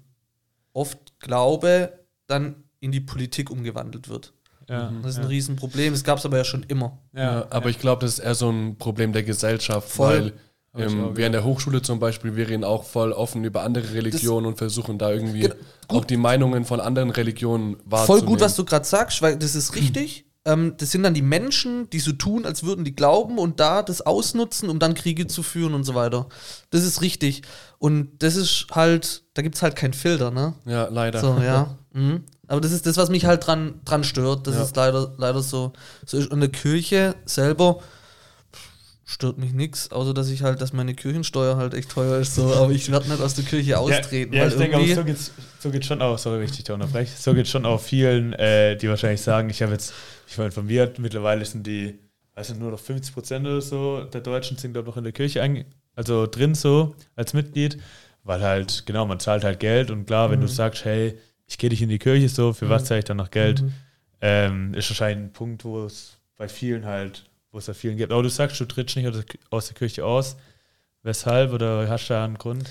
oft 0.73 1.19
Glaube 1.19 1.99
dann 2.27 2.55
in 2.79 2.91
die 2.91 2.99
Politik 2.99 3.49
umgewandelt 3.49 4.09
wird. 4.09 4.33
Ja, 4.69 4.91
Das 5.01 5.12
ist 5.12 5.17
ja. 5.17 5.23
ein 5.23 5.27
Riesenproblem. 5.27 5.93
Es 5.93 6.03
gab 6.03 6.17
es 6.19 6.25
aber 6.25 6.38
ja 6.38 6.43
schon 6.43 6.63
immer. 6.63 6.97
Ja, 7.13 7.47
aber 7.49 7.69
ich 7.69 7.79
glaube, 7.79 8.01
das 8.05 8.13
ist 8.13 8.19
eher 8.19 8.36
so 8.36 8.49
ein 8.49 8.77
Problem 8.77 9.12
der 9.13 9.23
Gesellschaft, 9.23 9.89
Voll. 9.89 10.33
weil 10.75 10.86
ähm, 10.88 11.03
auch 11.05 11.15
wir 11.15 11.25
in 11.27 11.33
der 11.33 11.43
Hochschule 11.43 11.81
zum 11.81 11.99
Beispiel, 11.99 12.36
wir 12.36 12.47
reden 12.49 12.63
auch 12.63 12.83
voll 12.83 13.12
offen 13.12 13.43
über 13.43 13.62
andere 13.63 13.93
Religionen 13.93 14.47
und 14.47 14.57
versuchen 14.57 14.97
da 14.97 15.12
irgendwie 15.12 15.41
Genau. 15.41 15.55
auch 15.89 16.05
die 16.05 16.17
Meinungen 16.17 16.65
von 16.65 16.79
anderen 16.79 17.09
Religionen 17.12 17.75
Voll 17.75 17.83
wahrzunehmen. 17.91 18.25
gut, 18.25 18.41
was 18.41 18.55
du 18.55 18.65
gerade 18.65 18.86
sagst, 18.86 19.21
weil 19.21 19.38
das 19.38 19.53
ist 19.53 19.75
richtig. 19.75 20.25
Ähm, 20.45 20.73
das 20.77 20.91
sind 20.91 21.03
dann 21.03 21.13
die 21.13 21.21
Menschen, 21.21 21.89
die 21.89 21.99
so 21.99 22.12
tun, 22.12 22.45
als 22.45 22.63
würden 22.63 22.84
die 22.84 22.95
glauben 22.95 23.38
und 23.38 23.60
da 23.60 23.82
das 23.82 24.01
ausnutzen, 24.01 24.69
um 24.69 24.77
dann 24.79 24.93
Kriege 24.93 25.25
zu 25.27 25.41
führen 25.43 25.73
und 25.73 25.84
so 25.86 25.95
weiter. 25.95 26.27
Das 26.69 26.84
ist 26.84 27.01
richtig. 27.01 27.43
Und 27.79 28.10
das 28.21 28.36
ist 28.36 28.67
halt, 28.71 29.23
da 29.36 29.41
gibt 29.41 29.56
es 29.56 29.62
halt 29.62 29.75
keinen 29.75 29.93
Filter, 29.93 30.32
ne? 30.32 30.53
Ja, 30.65 30.88
leider. 30.89 31.19
So, 31.21 31.38
ja. 31.39 31.77
Mhm. 31.93 32.23
Aber 32.47 32.60
das 32.60 32.71
ist 32.73 32.86
das, 32.86 32.97
was 32.97 33.10
mich 33.10 33.25
halt 33.25 33.47
dran, 33.47 33.79
dran 33.86 34.03
stört. 34.03 34.45
Das 34.47 34.56
Ja. 34.56 34.63
ist 34.63 34.75
leider, 34.75 35.13
leider 35.17 35.41
so. 35.41 35.71
so 36.06 36.17
ist. 36.17 36.29
Und 36.29 36.41
der 36.41 36.49
Kirche 36.49 37.15
selber 37.25 37.79
stört 39.05 39.37
mich 39.37 39.53
nichts, 39.53 39.91
außer 39.91 40.13
dass 40.13 40.29
ich 40.29 40.43
halt, 40.43 40.61
dass 40.61 40.71
meine 40.73 40.93
Kirchensteuer 40.93 41.57
halt 41.57 41.73
echt 41.73 41.89
teuer 41.89 42.19
ist. 42.19 42.35
So. 42.35 42.53
Aber 42.53 42.71
ich 42.71 42.89
werde 42.91 43.09
nicht 43.09 43.21
aus 43.21 43.33
der 43.35 43.43
Kirche 43.43 43.77
austreten. 43.77 44.33
Ja, 44.33 44.43
ja 44.43 44.47
ich 44.47 44.55
denke, 44.55 44.77
aber 44.77 44.85
irgendwie- 44.85 44.95
so 44.95 45.03
geht's, 45.03 45.31
so 45.59 45.69
geht's 45.71 45.87
schon 45.87 46.01
auch, 46.01 46.17
sorry, 46.17 46.37
wenn 46.39 46.45
ich 46.45 46.51
dich 46.51 46.63
da 46.63 46.73
unterbreche, 46.73 47.11
so 47.17 47.33
geht's 47.33 47.49
schon 47.49 47.65
auch 47.65 47.81
vielen, 47.81 48.33
äh, 48.33 48.75
die 48.77 48.87
wahrscheinlich 48.87 49.21
sagen, 49.21 49.49
ich 49.49 49.61
habe 49.61 49.73
jetzt, 49.73 49.93
ich 50.27 50.37
war 50.37 50.45
informiert, 50.45 50.99
mittlerweile 50.99 51.43
sind 51.43 51.67
die, 51.67 51.99
weiß 52.35 52.49
nicht, 52.49 52.61
nur 52.61 52.71
noch 52.71 52.79
50 52.79 53.13
Prozent 53.13 53.45
oder 53.45 53.61
so 53.61 54.05
der 54.05 54.21
Deutschen 54.21 54.57
sind, 54.57 54.73
glaube 54.73 54.87
ich, 54.87 54.91
noch 54.95 54.97
in 54.97 55.03
der 55.03 55.13
Kirche, 55.13 55.65
also 55.95 56.25
drin 56.25 56.55
so, 56.55 56.95
als 57.15 57.33
Mitglied, 57.33 57.77
weil 58.23 58.41
halt, 58.41 58.85
genau, 58.85 59.05
man 59.05 59.19
zahlt 59.19 59.43
halt 59.43 59.59
Geld 59.59 59.91
und 59.91 60.05
klar, 60.05 60.31
wenn 60.31 60.39
du 60.39 60.47
sagst, 60.47 60.85
hey, 60.85 61.17
ich 61.45 61.57
gehe 61.57 61.69
nicht 61.69 61.81
in 61.81 61.89
die 61.89 61.99
Kirche 61.99 62.29
so, 62.29 62.53
für 62.53 62.69
was 62.69 62.85
zahle 62.85 62.99
ich 62.99 63.05
dann 63.05 63.17
noch 63.17 63.31
Geld, 63.31 63.63
ähm, 64.21 64.73
ist 64.73 64.89
wahrscheinlich 64.89 65.25
ein 65.27 65.33
Punkt, 65.33 65.65
wo 65.65 65.83
es 65.83 66.17
bei 66.37 66.47
vielen 66.47 66.85
halt, 66.85 67.25
wo 67.53 67.59
es 67.59 67.65
da 67.65 67.73
vielen 67.73 67.95
gibt. 67.95 68.11
Aber 68.11 68.23
du 68.23 68.29
sagst, 68.29 68.59
du 68.59 68.65
trittst 68.65 68.97
nicht 68.97 69.07
aus 69.51 69.67
der- 69.67 69.75
Kirche 69.75 70.03
aus. 70.05 70.35
Weshalb 71.03 71.51
oder 71.53 71.87
hast 71.87 72.09
du 72.09 72.13
da 72.13 72.25
einen 72.25 72.37
Grund? 72.37 72.69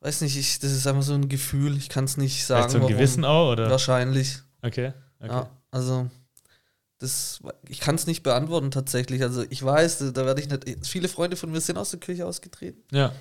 Weiß 0.00 0.20
nicht, 0.20 0.36
ich, 0.36 0.58
das 0.60 0.70
ist 0.72 0.86
einfach 0.86 1.02
so 1.02 1.14
ein 1.14 1.28
Gefühl, 1.28 1.76
ich 1.76 1.88
kann 1.88 2.04
es 2.04 2.16
nicht 2.16 2.44
sagen. 2.46 2.62
Vielleicht 2.62 2.70
so 2.72 2.78
ein 2.78 2.82
warum. 2.82 2.94
Gewissen 2.96 3.24
auch, 3.24 3.52
oder? 3.52 3.70
Wahrscheinlich. 3.70 4.38
Okay. 4.62 4.92
okay. 5.20 5.30
Ja, 5.32 5.50
also 5.70 6.08
das, 6.98 7.40
ich 7.68 7.80
kann 7.80 7.94
es 7.94 8.06
nicht 8.06 8.22
beantworten 8.22 8.70
tatsächlich. 8.70 9.22
Also 9.22 9.44
ich 9.50 9.62
weiß, 9.64 10.12
da- 10.12 10.26
werde 10.26 10.40
ich 10.40 10.48
nicht. 10.48 10.86
Viele 10.86 11.08
Freunde 11.08 11.36
von 11.36 11.50
mir 11.50 11.60
sind 11.60 11.78
aus 11.78 11.90
der 11.90 12.00
Kirche 12.00 12.26
ausgetreten. 12.26 12.82
Ja. 12.92 13.12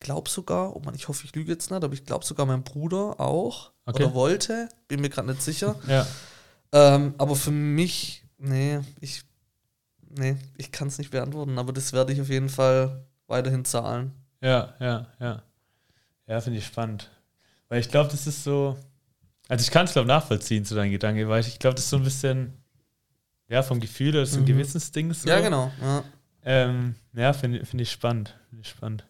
Glaub 0.00 0.28
sogar, 0.28 0.74
oh 0.76 0.80
Mann, 0.84 0.94
ich 0.94 1.08
hoffe, 1.08 1.24
ich 1.24 1.34
lüge 1.34 1.50
jetzt 1.52 1.70
nicht, 1.70 1.82
aber 1.84 1.92
ich 1.92 2.04
glaube 2.04 2.24
sogar 2.24 2.46
mein 2.46 2.62
Bruder 2.62 3.20
auch 3.20 3.72
Okay. 3.84 4.04
oder 4.04 4.14
wollte, 4.14 4.68
bin 4.86 5.00
mir 5.00 5.08
gerade 5.10 5.28
nicht 5.28 5.42
sicher. 5.42 5.74
Ja. 5.88 6.06
Ähm, 6.70 7.14
aber 7.18 7.34
für 7.34 7.50
mich, 7.50 8.22
nee, 8.38 8.78
ich, 9.00 9.22
nee, 10.16 10.36
ich 10.56 10.72
kann 10.72 10.88
es 10.88 10.98
nicht 10.98 11.10
beantworten. 11.10 11.58
Aber 11.58 11.72
das 11.72 11.92
werde 11.92 12.12
ich 12.12 12.20
auf 12.20 12.28
jeden 12.28 12.48
Fall 12.48 13.04
weiterhin 13.26 13.64
zahlen. 13.64 14.12
Ja, 14.40 14.74
ja, 14.80 15.06
ja. 15.20 15.42
Ja, 16.26 16.40
finde 16.40 16.58
ich 16.58 16.66
spannend. 16.66 17.10
Weil 17.68 17.80
ich 17.80 17.90
glaube, 17.90 18.10
das 18.10 18.26
ist 18.26 18.44
so. 18.44 18.76
Also 19.48 19.62
ich 19.62 19.70
kann 19.70 19.86
es, 19.86 19.92
glaube 19.92 20.08
nachvollziehen 20.08 20.64
zu 20.64 20.74
deinen 20.74 20.90
Gedanken, 20.90 21.26
weil 21.28 21.40
ich 21.40 21.58
glaube, 21.58 21.74
das 21.74 21.84
ist 21.84 21.90
so 21.90 21.96
ein 21.96 22.04
bisschen, 22.04 22.52
ja, 23.48 23.62
vom 23.62 23.80
Gefühl, 23.80 24.12
das 24.12 24.30
ist 24.30 24.36
ein 24.36 24.42
Mhm. 24.42 24.46
Gewissensding. 24.46 25.12
So. 25.14 25.28
Ja, 25.28 25.40
genau. 25.40 25.72
Ja. 25.80 26.04
Ähm, 26.42 26.94
ja, 27.14 27.32
finde 27.32 27.64
find 27.64 27.80
ich 27.80 27.90
spannend. 27.90 28.34
Finde 28.50 28.62
ich 28.62 28.68
spannend. 28.68 29.04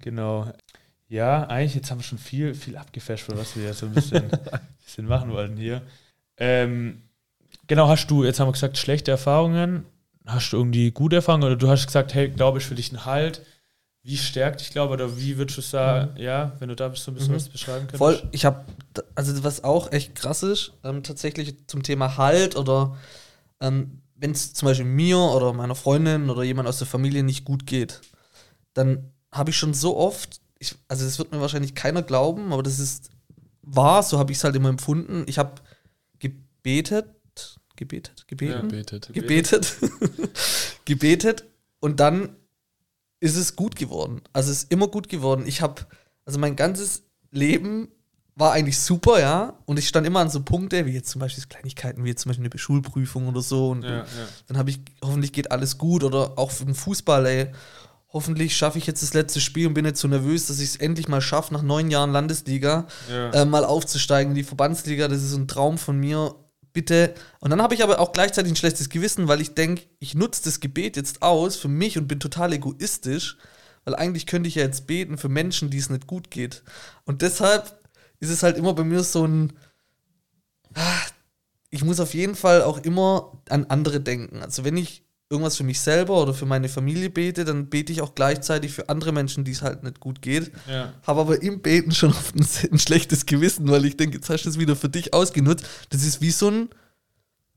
Genau. 0.00 0.52
Ja, 1.08 1.44
eigentlich, 1.46 1.76
jetzt 1.76 1.90
haben 1.90 1.98
wir 1.98 2.04
schon 2.04 2.18
viel, 2.18 2.54
viel 2.54 2.76
abgefasht, 2.76 3.28
was 3.28 3.56
wir 3.56 3.72
so 3.74 3.86
ein 3.86 3.92
bisschen, 3.94 4.28
bisschen 4.84 5.06
machen 5.06 5.30
wollten 5.30 5.56
hier. 5.56 5.82
Ähm, 6.36 7.02
genau, 7.68 7.88
hast 7.88 8.08
du, 8.08 8.24
jetzt 8.24 8.40
haben 8.40 8.48
wir 8.48 8.52
gesagt, 8.52 8.76
schlechte 8.76 9.12
Erfahrungen. 9.12 9.86
Hast 10.26 10.52
du 10.52 10.56
irgendwie 10.56 10.90
gute 10.90 11.16
Erfahrungen 11.16 11.44
oder 11.44 11.56
du 11.56 11.68
hast 11.68 11.86
gesagt, 11.86 12.14
hey, 12.14 12.28
glaube 12.28 12.58
ich, 12.58 12.64
für 12.64 12.74
dich 12.74 12.92
ein 12.92 13.04
Halt. 13.04 13.42
Wie 14.02 14.16
stärkt 14.18 14.60
dich, 14.60 14.70
glaube 14.70 14.92
oder 14.92 15.18
wie 15.18 15.38
würdest 15.38 15.56
du 15.56 15.62
sagen, 15.62 16.12
mhm. 16.12 16.20
ja, 16.20 16.52
wenn 16.58 16.68
du 16.68 16.76
da 16.76 16.94
so 16.94 17.10
ein 17.10 17.14
bisschen 17.14 17.32
mhm. 17.32 17.36
was 17.36 17.48
beschreiben 17.48 17.86
könntest? 17.86 17.98
Voll, 17.98 18.22
ich 18.32 18.44
habe, 18.44 18.64
also 19.14 19.44
was 19.44 19.64
auch 19.64 19.92
echt 19.92 20.14
krass 20.14 20.42
ist, 20.42 20.72
ähm, 20.84 21.02
tatsächlich 21.02 21.66
zum 21.68 21.82
Thema 21.82 22.18
Halt 22.18 22.56
oder 22.56 22.96
ähm, 23.60 24.02
wenn 24.16 24.30
es 24.30 24.52
zum 24.52 24.66
Beispiel 24.66 24.86
mir 24.86 25.18
oder 25.18 25.52
meiner 25.52 25.74
Freundin 25.74 26.30
oder 26.30 26.42
jemand 26.42 26.68
aus 26.68 26.78
der 26.78 26.86
Familie 26.86 27.22
nicht 27.22 27.44
gut 27.44 27.66
geht, 27.66 28.00
dann 28.74 29.10
habe 29.32 29.50
ich 29.50 29.56
schon 29.56 29.74
so 29.74 29.96
oft, 29.96 30.40
ich, 30.58 30.74
also 30.88 31.04
das 31.04 31.18
wird 31.18 31.32
mir 31.32 31.40
wahrscheinlich 31.40 31.74
keiner 31.74 32.02
glauben, 32.02 32.52
aber 32.52 32.62
das 32.62 32.78
ist 32.78 33.10
wahr, 33.62 34.02
so 34.02 34.18
habe 34.18 34.32
ich 34.32 34.38
es 34.38 34.44
halt 34.44 34.54
immer 34.54 34.68
empfunden. 34.68 35.24
Ich 35.26 35.38
habe 35.38 35.52
gebetet, 36.18 37.06
gebetet, 37.76 38.24
gebeten, 38.26 38.52
ja, 38.52 38.60
gebetet, 38.60 39.12
gebetet, 39.12 39.76
gebetet 40.84 41.44
und 41.80 42.00
dann 42.00 42.36
ist 43.20 43.36
es 43.36 43.56
gut 43.56 43.76
geworden. 43.76 44.20
Also 44.32 44.50
es 44.50 44.64
ist 44.64 44.72
immer 44.72 44.88
gut 44.88 45.08
geworden. 45.08 45.44
Ich 45.46 45.62
habe, 45.62 45.82
also 46.26 46.38
mein 46.38 46.56
ganzes 46.56 47.04
Leben 47.30 47.88
war 48.36 48.52
eigentlich 48.52 48.78
super, 48.78 49.20
ja. 49.20 49.58
Und 49.64 49.78
ich 49.78 49.88
stand 49.88 50.06
immer 50.06 50.20
an 50.20 50.28
so 50.28 50.42
Punkte, 50.42 50.86
wie 50.86 50.92
jetzt 50.92 51.08
zum 51.08 51.20
Beispiel 51.20 51.44
Kleinigkeiten, 51.48 52.04
wie 52.04 52.08
jetzt 52.08 52.22
zum 52.22 52.30
Beispiel 52.30 52.46
eine 52.50 52.58
Schulprüfung 52.58 53.28
oder 53.28 53.40
so. 53.40 53.70
Und 53.70 53.84
ja, 53.84 53.98
ja. 53.98 54.06
dann 54.46 54.58
habe 54.58 54.70
ich, 54.70 54.80
hoffentlich 55.02 55.32
geht 55.32 55.50
alles 55.50 55.78
gut. 55.78 56.04
Oder 56.04 56.38
auch 56.38 56.52
den 56.52 56.74
Fußball, 56.74 57.26
ey. 57.26 57.50
Hoffentlich 58.12 58.56
schaffe 58.56 58.78
ich 58.78 58.86
jetzt 58.86 59.02
das 59.02 59.14
letzte 59.14 59.40
Spiel 59.40 59.66
und 59.66 59.74
bin 59.74 59.84
jetzt 59.84 60.00
so 60.00 60.06
nervös, 60.06 60.46
dass 60.46 60.60
ich 60.60 60.68
es 60.70 60.76
endlich 60.76 61.08
mal 61.08 61.20
schaffe, 61.20 61.52
nach 61.52 61.62
neun 61.62 61.90
Jahren 61.90 62.12
Landesliga 62.12 62.86
ja. 63.10 63.30
äh, 63.30 63.44
mal 63.44 63.64
aufzusteigen 63.64 64.32
in 64.32 64.36
die 64.36 64.44
Verbandsliga. 64.44 65.08
Das 65.08 65.22
ist 65.22 65.30
so 65.30 65.38
ein 65.38 65.48
Traum 65.48 65.78
von 65.78 65.98
mir 65.98 66.34
bitte. 66.74 67.14
Und 67.40 67.48
dann 67.50 67.62
habe 67.62 67.74
ich 67.74 67.82
aber 67.82 67.98
auch 67.98 68.12
gleichzeitig 68.12 68.52
ein 68.52 68.56
schlechtes 68.56 68.90
Gewissen, 68.90 69.28
weil 69.28 69.40
ich 69.40 69.54
denke, 69.54 69.84
ich 70.00 70.14
nutze 70.14 70.44
das 70.44 70.60
Gebet 70.60 70.96
jetzt 70.96 71.22
aus 71.22 71.56
für 71.56 71.68
mich 71.68 71.96
und 71.96 72.06
bin 72.06 72.20
total 72.20 72.52
egoistisch, 72.52 73.38
weil 73.84 73.94
eigentlich 73.94 74.26
könnte 74.26 74.48
ich 74.48 74.56
ja 74.56 74.64
jetzt 74.64 74.86
beten 74.86 75.16
für 75.16 75.30
Menschen, 75.30 75.70
die 75.70 75.78
es 75.78 75.88
nicht 75.88 76.06
gut 76.06 76.30
geht. 76.30 76.62
Und 77.04 77.22
deshalb 77.22 77.80
ist 78.20 78.30
es 78.30 78.42
halt 78.42 78.58
immer 78.58 78.74
bei 78.74 78.84
mir 78.84 79.02
so 79.02 79.26
ein, 79.26 79.54
ah, 80.74 81.00
ich 81.70 81.82
muss 81.82 82.00
auf 82.00 82.12
jeden 82.12 82.34
Fall 82.34 82.62
auch 82.62 82.78
immer 82.78 83.40
an 83.48 83.64
andere 83.64 84.00
denken. 84.00 84.42
Also 84.42 84.64
wenn 84.64 84.76
ich 84.76 85.03
irgendwas 85.34 85.56
für 85.56 85.64
mich 85.64 85.80
selber 85.80 86.22
oder 86.22 86.32
für 86.32 86.46
meine 86.46 86.68
Familie 86.68 87.10
bete, 87.10 87.44
dann 87.44 87.66
bete 87.66 87.92
ich 87.92 88.00
auch 88.00 88.14
gleichzeitig 88.14 88.72
für 88.72 88.88
andere 88.88 89.12
Menschen, 89.12 89.44
die 89.44 89.50
es 89.50 89.62
halt 89.62 89.82
nicht 89.82 90.00
gut 90.00 90.22
geht. 90.22 90.52
Ja. 90.68 90.92
Habe 91.06 91.20
aber 91.20 91.42
im 91.42 91.60
Beten 91.60 91.92
schon 91.92 92.10
oft 92.10 92.34
ein, 92.34 92.46
ein, 92.72 92.78
schlechtes 92.78 93.26
Gewissen, 93.26 93.68
weil 93.68 93.84
ich 93.84 93.96
denke, 93.96 94.16
jetzt 94.16 94.30
hast 94.30 94.44
du 94.44 94.48
es 94.48 94.58
wieder 94.58 94.76
für 94.76 94.88
dich 94.88 95.12
ausgenutzt. 95.12 95.66
Das 95.90 96.04
ist 96.04 96.20
wie 96.20 96.30
so 96.30 96.50
ein, 96.50 96.68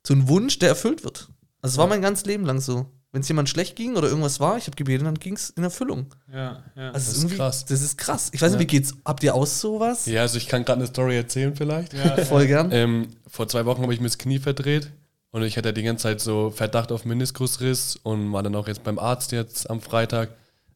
so 0.06 0.14
ein 0.14 0.28
Wunsch, 0.28 0.60
der 0.60 0.70
erfüllt 0.70 1.04
wird. 1.04 1.30
Also 1.62 1.76
es 1.76 1.78
war 1.78 1.88
mein 1.88 2.02
ganzes 2.02 2.26
Leben 2.26 2.46
lang 2.46 2.60
so. 2.60 2.88
Wenn 3.12 3.22
es 3.22 3.28
jemand 3.30 3.48
schlecht 3.48 3.76
ging 3.76 3.96
oder 3.96 4.10
irgendwas 4.10 4.40
war, 4.40 4.58
ich 4.58 4.68
habe 4.68 4.76
gebetet, 4.76 5.08
dann 5.08 5.16
ging 5.16 5.36
es 5.36 5.50
in 5.52 5.64
Erfüllung. 5.64 6.08
Ja, 6.32 6.64
ja. 6.76 6.92
Also 6.92 7.14
das 7.14 7.24
ist 7.24 7.36
krass. 7.38 7.66
Das 7.66 7.82
ist 7.82 7.98
krass. 7.98 8.30
Ich 8.34 8.42
weiß 8.42 8.52
nicht, 8.52 8.60
wie 8.60 8.68
geht's? 8.68 8.94
Habt 9.06 9.24
ihr 9.24 9.34
auch 9.34 9.46
sowas? 9.46 10.06
Ja, 10.08 10.22
also 10.22 10.38
ich 10.38 10.48
kann 10.48 10.66
gerade 10.66 10.80
eine 10.80 10.88
Story 10.88 11.16
erzählen 11.16 11.56
vielleicht. 11.56 11.94
Ja, 11.94 12.18
voll 12.26 12.48
gern. 12.48 12.72
Ähm, 12.72 13.08
vor 13.26 13.48
zwei 13.48 13.66
Wochen 13.66 13.82
habe 13.82 13.94
ich 13.94 14.02
mir 14.02 14.08
das 14.08 14.18
Knie 14.18 14.40
verdreht 14.40 14.92
und 15.32 15.44
ich 15.44 15.58
hatte 15.58 15.74
die 15.74 15.84
ganze 15.84 16.04
Zeit 16.04 16.22
so 16.22 16.52
Verdacht 16.52 16.92
auf 16.92 17.06
Meniskusriss 17.06 17.98
und 18.02 18.32
war 18.32 18.44
dann 18.44 18.56
auch 18.56 18.68
jetzt 18.68 18.84
beim 18.84 19.00
Arzt 19.00 19.32
jetzt 19.32 19.70
am 19.70 19.82
Freitag. 19.82 20.30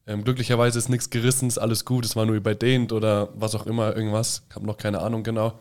Ähm, 0.06 0.24
glücklicherweise 0.24 0.78
ist 0.78 0.88
nichts 0.88 1.10
gerissen, 1.10 1.48
ist 1.48 1.58
alles 1.58 1.84
gut, 1.84 2.04
es 2.04 2.16
war 2.16 2.26
nur 2.26 2.36
überdehnt 2.36 2.92
oder 2.92 3.28
was 3.34 3.54
auch 3.54 3.66
immer, 3.66 3.96
irgendwas. 3.96 4.42
Ich 4.48 4.54
habe 4.54 4.66
noch 4.66 4.76
keine 4.76 5.00
Ahnung 5.00 5.22
genau. 5.22 5.58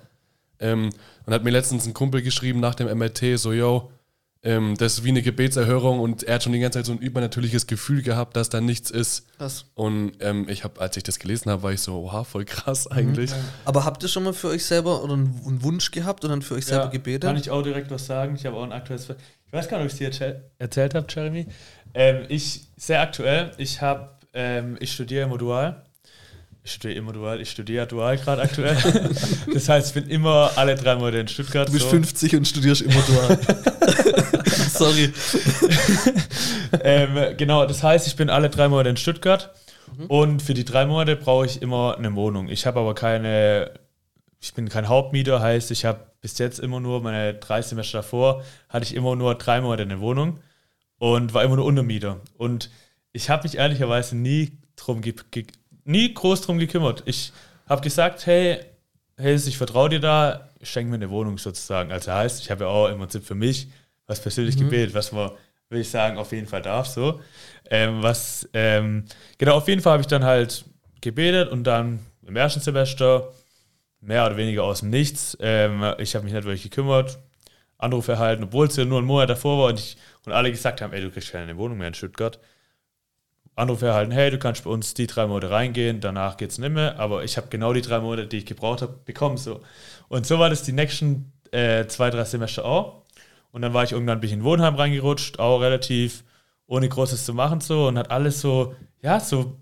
Ähm, 0.60 0.90
und 1.26 1.34
hat 1.34 1.44
mir 1.44 1.52
letztens 1.52 1.86
ein 1.86 1.94
Kumpel 1.94 2.22
geschrieben 2.22 2.60
nach 2.60 2.76
dem 2.76 2.88
MRT, 2.88 3.38
so, 3.40 3.54
yo, 3.54 3.92
ähm, 4.44 4.76
das 4.76 4.94
ist 4.94 5.04
wie 5.04 5.10
eine 5.10 5.22
Gebetserhörung 5.22 6.00
und 6.00 6.24
er 6.24 6.36
hat 6.36 6.44
schon 6.44 6.54
die 6.54 6.60
ganze 6.60 6.80
Zeit 6.80 6.88
so 6.88 6.94
ein 6.94 6.98
übernatürliches 6.98 7.68
Gefühl 7.68 8.02
gehabt, 8.02 8.36
dass 8.36 8.50
da 8.50 8.60
nichts 8.60 8.90
ist. 8.90 9.28
Was? 9.38 9.66
Und 9.76 10.14
ähm, 10.20 10.50
ich 10.50 10.64
habe, 10.64 10.82
als 10.82 10.98
ich 10.98 11.04
das 11.04 11.20
gelesen 11.20 11.52
habe, 11.52 11.62
war 11.62 11.72
ich 11.72 11.82
so, 11.82 12.02
oha, 12.02 12.24
voll 12.24 12.46
krass 12.46 12.90
mhm. 12.90 12.98
eigentlich. 12.98 13.32
Mhm. 13.32 13.36
Aber 13.66 13.86
habt 13.86 14.02
ihr 14.02 14.10
schon 14.10 14.24
mal 14.24 14.34
für 14.34 14.48
euch 14.48 14.66
selber 14.66 15.04
oder 15.04 15.14
einen 15.14 15.64
Wunsch 15.64 15.92
gehabt 15.92 16.24
und 16.24 16.32
dann 16.32 16.42
für 16.42 16.56
euch 16.56 16.66
selber 16.66 16.86
ja, 16.86 16.90
gebetet? 16.90 17.24
Kann 17.24 17.38
ich 17.38 17.52
auch 17.52 17.62
direkt 17.62 17.92
was 17.92 18.08
sagen. 18.08 18.36
Ich 18.36 18.46
habe 18.46 18.58
auch 18.58 18.64
ein 18.64 18.72
aktuelles. 18.72 19.10
Ich 19.46 19.54
weiß 19.54 19.68
gar 19.68 19.78
nicht, 19.78 19.94
ob 19.94 20.00
ich 20.00 20.10
es 20.10 20.18
dir 20.18 20.42
erzählt 20.58 20.96
habe, 20.96 21.06
Jeremy. 21.08 21.46
Ähm, 21.94 22.26
ich, 22.30 22.68
sehr 22.78 23.02
aktuell, 23.02 23.52
ich 23.58 23.82
habe, 23.82 24.10
ähm, 24.34 24.78
ich 24.80 24.92
studiere 24.92 25.30
im 25.30 25.38
Dual 25.38 25.84
ich 26.64 26.74
studiere 26.74 27.00
immer 27.00 27.14
dual, 27.14 27.42
ich 27.42 27.50
studiere 27.50 27.88
dual 27.88 28.18
gerade 28.18 28.42
aktuell. 28.44 28.78
das 29.54 29.68
heißt, 29.68 29.88
ich 29.88 30.02
bin 30.02 30.12
immer 30.12 30.52
alle 30.56 30.76
drei 30.76 30.96
Monate 30.96 31.18
in 31.18 31.28
Stuttgart. 31.28 31.68
Du 31.68 31.74
bist 31.74 31.86
so. 31.86 31.92
50 31.92 32.36
und 32.36 32.48
studierst 32.48 32.82
immer 32.82 33.02
dual. 33.02 33.40
Sorry. 34.70 35.12
ähm, 36.84 37.38
genau, 37.38 37.66
das 37.66 37.82
heißt, 37.82 38.08
ich 38.08 38.16
bin 38.16 38.30
alle 38.30 38.50
drei 38.50 38.68
Monate 38.68 38.90
in 38.90 38.98
Stuttgart 38.98 39.54
mhm. 39.98 40.06
und 40.06 40.42
für 40.42 40.54
die 40.54 40.66
drei 40.66 40.86
Monate 40.86 41.16
brauche 41.16 41.48
ich 41.48 41.62
immer 41.62 41.98
eine 41.98 42.14
Wohnung. 42.16 42.48
Ich 42.48 42.68
habe 42.68 42.80
aber 42.80 42.94
keine, 42.94 43.72
ich 44.40 44.54
bin 44.54 44.70
kein 44.70 44.88
Hauptmieter, 44.88 45.42
heißt, 45.42 45.72
ich 45.72 45.86
habe 45.86 46.12
bis 46.22 46.38
jetzt 46.38 46.60
immer 46.60 46.80
nur, 46.80 47.02
meine 47.02 47.34
drei 47.34 47.64
Semester 47.64 48.00
davor, 48.00 48.44
hatte 48.70 48.86
ich 48.86 48.94
immer 48.94 49.16
nur 49.16 49.34
drei 49.34 49.62
Monate 49.62 49.82
eine 49.82 50.00
Wohnung 50.00 50.40
und 51.00 51.34
war 51.34 51.44
immer 51.44 51.56
nur 51.56 51.66
Untermieter. 51.66 52.22
Und 52.38 52.70
ich 53.14 53.32
habe 53.32 53.44
mich 53.44 53.58
ehrlicherweise 53.58 54.16
nie 54.16 54.52
drum 54.76 55.02
ge 55.02 55.16
nie 55.84 56.14
groß 56.14 56.42
drum 56.42 56.60
gekümmert. 56.60 57.04
Ich 57.06 57.32
habe 57.68 57.82
gesagt, 57.82 58.26
hey, 58.26 58.60
hey, 59.18 59.36
ich 59.36 59.58
vertraue 59.58 59.90
dir 59.90 60.00
da, 60.00 60.50
schenk 60.62 60.90
mir 60.90 60.96
eine 60.96 61.10
Wohnung 61.10 61.38
sozusagen. 61.38 61.92
Also 61.92 62.12
heißt, 62.12 62.42
ich 62.42 62.52
habe 62.52 62.66
ja 62.66 62.70
auch 62.70 62.88
im 62.90 62.98
Prinzip 62.98 63.24
für 63.26 63.36
mich 63.36 63.68
was 64.08 64.20
persönlich 64.20 64.56
mhm. 64.58 64.66
gebildet, 64.66 64.94
was 64.94 65.12
man, 65.12 65.32
würde 65.70 65.82
ich 65.82 65.90
sagen, 65.90 66.18
auf 66.18 66.32
jeden 66.32 66.48
Fall 66.48 66.62
darf 66.62 66.88
so. 66.88 67.22
Ähm, 67.70 68.04
was, 68.04 68.48
ähm, 68.54 69.06
genau, 69.38 69.56
auf 69.56 69.68
jeden 69.68 69.82
Fall 69.82 69.94
habe 69.94 70.02
ich 70.02 70.08
dann 70.08 70.26
halt 70.26 70.66
gebetet 71.00 71.50
und 71.50 71.64
dann 71.64 72.00
im 72.26 72.36
ersten 72.36 72.60
Semester 72.60 73.32
mehr 74.02 74.26
oder 74.26 74.38
weniger 74.38 74.64
aus 74.64 74.82
dem 74.82 74.90
Nichts. 74.90 75.38
Ähm, 75.40 75.94
ich 75.98 76.16
habe 76.16 76.26
mich 76.26 76.34
nicht 76.34 76.44
wirklich 76.44 76.64
gekümmert, 76.64 77.20
Anruf 77.78 78.08
erhalten, 78.08 78.44
obwohl 78.44 78.68
es 78.68 78.76
ja 78.76 78.86
nur 78.86 79.00
ein 79.00 79.06
Monat 79.06 79.30
davor 79.30 79.60
war 79.60 79.70
und, 79.70 79.80
ich, 79.80 79.98
und 80.26 80.34
alle 80.34 80.52
gesagt 80.52 80.82
haben, 80.82 80.94
ey, 80.94 81.02
du 81.02 81.10
kriegst 81.10 81.32
keine 81.32 81.56
Wohnung 81.58 81.78
mehr 81.78 81.88
in 81.88 81.94
Stuttgart. 81.94 82.40
Anruf 83.56 83.82
erhalten, 83.82 84.12
hey, 84.12 84.32
du 84.32 84.40
kannst 84.40 84.64
bei 84.64 84.70
uns 84.70 84.94
die 84.94 85.08
drei 85.08 85.28
Monate 85.28 85.52
reingehen, 85.52 86.00
danach 86.00 86.38
geht 86.38 86.52
es 86.52 86.58
nicht 86.58 86.72
mehr, 86.72 87.00
aber 87.00 87.24
ich 87.24 87.38
habe 87.38 87.48
genau 87.50 87.74
die 87.74 87.82
drei 87.82 88.00
Monate, 88.00 88.28
die 88.28 88.38
ich 88.38 88.46
gebraucht 88.46 88.82
habe, 88.82 89.00
bekommen. 89.06 89.38
So. 89.38 89.60
Und 90.08 90.26
so 90.26 90.40
war 90.40 90.50
das 90.50 90.64
die 90.64 90.72
nächsten 90.72 91.34
äh, 91.52 91.86
zwei, 91.88 92.10
drei 92.10 92.24
Semester 92.24 92.66
auch. 92.66 93.04
Und 93.52 93.62
dann 93.62 93.74
war 93.74 93.84
ich 93.84 93.92
irgendwann 93.92 94.18
ein 94.18 94.22
bisschen 94.22 94.40
in 94.40 94.46
Wohnheim 94.46 94.76
reingerutscht, 94.76 95.40
auch 95.40 95.60
relativ 95.60 96.24
ohne 96.68 96.88
Großes 96.88 97.26
zu 97.26 97.34
machen 97.34 97.60
so 97.60 97.88
und 97.90 97.98
hat 97.98 98.10
alles 98.10 98.40
so, 98.40 98.74
ja, 99.02 99.20
so 99.20 99.58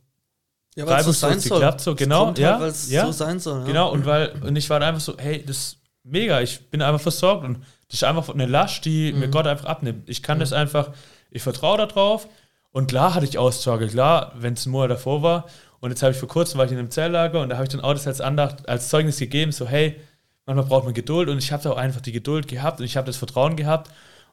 ja, 0.76 0.86
weil 0.86 1.00
es 1.00 1.06
so 1.06 1.12
sein 1.12 1.40
soll. 1.40 1.60
Geklappt, 1.60 1.82
so, 1.82 1.96
genau, 1.96 2.28
halt, 2.28 2.38
ja, 2.38 2.60
weil 2.60 2.70
es 2.70 2.90
ja, 2.92 3.06
so 3.06 3.12
sein 3.12 3.40
soll. 3.40 3.62
Ja. 3.62 3.66
Genau, 3.66 3.92
und 3.92 4.06
weil, 4.06 4.32
und 4.44 4.56
ich 4.56 4.70
war 4.70 4.80
einfach 4.82 5.02
so, 5.02 5.16
hey, 5.18 5.44
das 5.44 5.58
ist 5.58 5.78
mega, 6.04 6.40
ich 6.42 6.70
bin 6.70 6.84
einfach 6.84 7.02
versorgt 7.02 7.44
und 7.44 7.64
das 7.88 7.96
ist 7.96 8.04
einfach 8.04 8.30
eine 8.30 8.46
Last, 8.46 8.86
die 8.86 9.12
mhm. 9.12 9.20
mir 9.20 9.28
Gott 9.30 9.48
einfach 9.48 9.66
abnimmt. 9.66 10.08
Ich 10.08 10.22
kann 10.22 10.38
mhm. 10.38 10.42
das 10.42 10.54
einfach, 10.54 10.92
ich 11.32 11.42
vertraue 11.42 11.80
darauf 11.80 12.28
und 12.72 12.88
klar 12.88 13.16
hatte 13.16 13.26
ich 13.26 13.38
Auszüge, 13.38 13.88
klar, 13.88 14.34
wenn 14.36 14.54
es 14.54 14.66
ein 14.66 14.72
Monat 14.72 14.92
davor 14.92 15.22
war. 15.24 15.46
Und 15.80 15.92
jetzt 15.92 16.04
habe 16.04 16.12
ich 16.12 16.20
vor 16.20 16.28
kurzem 16.28 16.58
war 16.58 16.66
ich 16.66 16.72
in 16.72 16.78
einem 16.78 16.92
Zelllager 16.92 17.42
und 17.42 17.50
da 17.50 17.56
habe 17.56 17.64
ich 17.64 17.70
dann 17.70 17.82
auch 17.82 17.94
das 17.94 18.06
als 18.06 18.22
Andacht, 18.22 18.68
als 18.68 18.90
Zeugnis 18.90 19.18
gegeben, 19.18 19.52
so 19.52 19.66
hey, 19.66 20.00
manchmal 20.46 20.66
braucht 20.66 20.84
man 20.86 20.94
Geduld 20.94 21.30
und 21.30 21.38
ich 21.38 21.52
habe 21.52 21.64
da 21.64 21.72
auch 21.72 21.78
einfach 21.78 22.02
die 22.02 22.12
Geduld 22.12 22.48
gehabt 22.48 22.80
und 22.80 22.86
ich 22.86 22.98
habe 22.98 23.08
das 23.08 23.16
Vertrauen 23.16 23.56
gehabt 23.56 23.90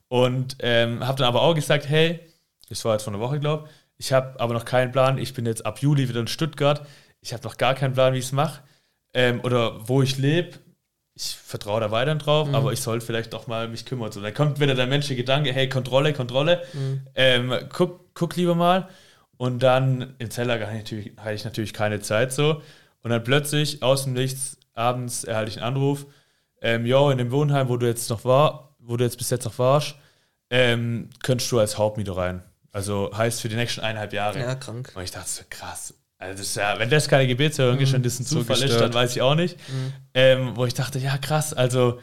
und 0.08 0.56
ähm, 0.60 1.06
habe 1.06 1.18
dann 1.18 1.28
aber 1.28 1.42
auch 1.42 1.54
gesagt, 1.54 1.88
hey, 1.88 2.20
das 2.68 2.84
war 2.84 2.94
jetzt 2.94 3.04
vor 3.04 3.12
einer 3.12 3.22
Woche, 3.22 3.38
glaube 3.38 3.68
ich, 3.96 4.12
habe 4.12 4.38
aber 4.40 4.54
noch 4.54 4.64
keinen 4.64 4.90
Plan, 4.90 5.18
ich 5.18 5.34
bin 5.34 5.46
jetzt 5.46 5.64
ab 5.64 5.80
Juli 5.80 6.08
wieder 6.08 6.20
in 6.20 6.26
Stuttgart, 6.26 6.84
ich 7.20 7.32
habe 7.32 7.44
noch 7.44 7.56
gar 7.58 7.74
keinen 7.74 7.94
Plan, 7.94 8.12
wie 8.12 8.18
ich 8.18 8.26
es 8.26 8.32
mache 8.32 8.60
ähm, 9.14 9.40
oder 9.44 9.88
wo 9.88 10.02
ich 10.02 10.18
lebe 10.18 10.58
ich 11.16 11.34
vertraue 11.34 11.80
da 11.80 11.90
weiter 11.90 12.14
drauf, 12.16 12.48
mhm. 12.48 12.54
aber 12.54 12.72
ich 12.74 12.80
sollte 12.80 13.04
vielleicht 13.04 13.32
doch 13.32 13.46
mal 13.46 13.68
mich 13.68 13.86
kümmern. 13.86 14.12
So, 14.12 14.20
dann 14.20 14.34
kommt 14.34 14.60
wieder 14.60 14.74
der 14.74 14.86
menschliche 14.86 15.16
Gedanke, 15.16 15.50
hey, 15.50 15.66
Kontrolle, 15.66 16.12
Kontrolle, 16.12 16.62
mhm. 16.74 17.00
ähm, 17.14 17.54
guck, 17.72 18.05
guck 18.16 18.34
lieber 18.34 18.56
mal. 18.56 18.88
Und 19.36 19.62
dann 19.62 20.14
im 20.18 20.30
Zelllager 20.30 20.66
hatte 20.66 20.96
ich, 20.96 21.44
natürlich, 21.44 21.72
keine 21.72 22.00
Zeit 22.00 22.32
so. 22.32 22.62
Und 23.02 23.10
dann 23.10 23.22
plötzlich 23.22 23.82
aus 23.82 24.04
dem 24.04 24.14
Nichts 24.14 24.58
abends 24.74 25.22
erhalte 25.22 25.50
ich 25.50 25.58
einen 25.58 25.76
Anruf, 25.76 26.06
ähm, 26.60 26.86
yo, 26.86 27.10
in 27.10 27.18
dem 27.18 27.30
Wohnheim, 27.30 27.68
wo 27.68 27.76
du 27.76 27.86
jetzt 27.86 28.10
noch 28.10 28.24
war, 28.24 28.74
wo 28.78 28.96
du 28.96 29.04
jetzt 29.04 29.18
bis 29.18 29.30
jetzt 29.30 29.44
noch 29.44 29.58
warst, 29.58 29.94
ähm, 30.50 31.10
könntest 31.22 31.52
du 31.52 31.58
als 31.58 31.78
Hauptmieter 31.78 32.16
rein. 32.16 32.42
Also 32.72 33.10
heißt 33.16 33.40
für 33.40 33.48
die 33.48 33.56
nächsten 33.56 33.82
eineinhalb 33.82 34.12
Jahre. 34.12 34.40
Ja, 34.40 34.54
krank. 34.54 34.92
Und 34.94 35.02
ich 35.02 35.10
dachte 35.10 35.28
so, 35.28 35.42
krass, 35.48 35.94
also 36.18 36.38
das 36.38 36.54
ja, 36.54 36.78
wenn 36.78 36.88
das 36.88 37.08
keine 37.08 37.26
Gebetserhörung 37.26 37.78
ist 37.78 37.94
und 37.94 38.04
das 38.04 38.18
ein 38.18 38.24
Zufall 38.24 38.56
so 38.56 38.64
ist, 38.64 38.80
dann 38.80 38.92
weiß 38.92 39.16
ich 39.16 39.22
auch 39.22 39.34
nicht. 39.34 39.58
Mhm. 39.68 39.92
Ähm, 40.14 40.56
wo 40.56 40.64
ich 40.64 40.74
dachte, 40.74 40.98
ja 40.98 41.18
krass, 41.18 41.52
also 41.52 42.00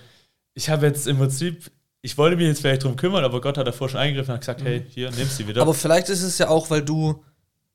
ich 0.53 0.69
habe 0.69 0.85
jetzt 0.85 1.07
im 1.07 1.17
Prinzip, 1.17 1.71
ich 2.05 2.17
wollte 2.17 2.35
mich 2.35 2.45
jetzt 2.45 2.59
vielleicht 2.59 2.83
drum 2.83 2.97
kümmern, 2.97 3.23
aber 3.23 3.39
Gott 3.39 3.57
hat 3.57 3.65
davor 3.65 3.87
schon 3.87 3.99
eingegriffen 3.99 4.31
und 4.31 4.35
hat 4.35 4.41
gesagt, 4.41 4.61
mhm. 4.61 4.65
hey, 4.65 4.85
hier, 4.89 5.09
nimm 5.11 5.27
sie 5.27 5.47
wieder. 5.47 5.61
Aber 5.61 5.73
vielleicht 5.73 6.09
ist 6.09 6.21
es 6.21 6.37
ja 6.37 6.49
auch, 6.49 6.69
weil 6.69 6.81
du 6.81 7.23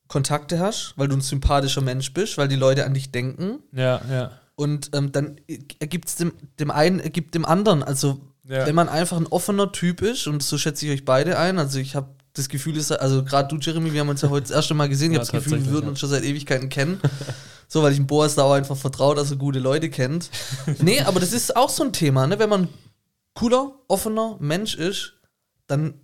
Kontakte 0.06 0.58
hast, 0.60 0.92
weil 0.96 1.08
du 1.08 1.16
ein 1.16 1.22
sympathischer 1.22 1.80
Mensch 1.80 2.12
bist, 2.12 2.36
weil 2.36 2.46
die 2.46 2.56
Leute 2.56 2.84
an 2.84 2.92
dich 2.92 3.10
denken. 3.10 3.60
Ja, 3.72 4.00
ja. 4.10 4.30
Und 4.54 4.90
ähm, 4.92 5.12
dann 5.12 5.40
ergibt 5.80 6.08
es 6.08 6.16
dem, 6.16 6.32
dem 6.60 6.70
einen, 6.70 7.00
ergibt 7.00 7.34
dem 7.34 7.46
anderen. 7.46 7.82
Also, 7.82 8.20
Ja. 8.44 8.66
wenn 8.66 8.74
man 8.74 8.90
einfach 8.90 9.16
ein 9.16 9.26
offener 9.26 9.72
Typ 9.72 10.02
ist, 10.02 10.26
und 10.26 10.42
so 10.42 10.58
schätze 10.58 10.84
ich 10.86 10.92
euch 10.92 11.04
beide 11.06 11.38
ein, 11.38 11.58
also 11.58 11.78
ich 11.78 11.94
habe 11.96 12.08
das 12.34 12.50
Gefühl, 12.50 12.76
ist, 12.76 12.92
also 12.92 13.24
gerade 13.24 13.48
du, 13.48 13.56
Jeremy, 13.58 13.94
wir 13.94 14.00
haben 14.00 14.10
uns 14.10 14.20
ja 14.20 14.28
heute 14.28 14.42
das 14.48 14.50
erste 14.50 14.74
Mal 14.74 14.90
gesehen, 14.90 15.12
ich 15.12 15.18
Ja, 15.18 15.24
habe 15.24 15.32
das 15.32 15.44
Gefühl, 15.44 15.64
wir 15.64 15.72
würden 15.72 15.88
uns 15.88 16.00
schon 16.00 16.10
seit 16.10 16.24
Ewigkeiten 16.24 16.68
kennen. 16.68 17.00
so, 17.68 17.82
weil 17.82 17.92
ich 17.92 17.98
dem 17.98 18.06
Boas 18.06 18.34
da 18.34 18.42
auch 18.42 18.52
einfach 18.52 18.76
vertraue, 18.76 19.14
dass 19.14 19.30
er 19.30 19.38
gute 19.38 19.58
Leute 19.58 19.88
kennt. 19.88 20.28
nee, 20.80 21.00
aber 21.00 21.18
das 21.18 21.32
ist 21.32 21.56
auch 21.56 21.70
so 21.70 21.82
ein 21.84 21.92
Thema, 21.94 22.26
ne? 22.26 22.38
Wenn 22.38 22.50
man 22.50 22.68
cooler, 23.38 23.72
offener 23.88 24.36
Mensch 24.40 24.74
ist, 24.74 25.14
dann 25.66 25.94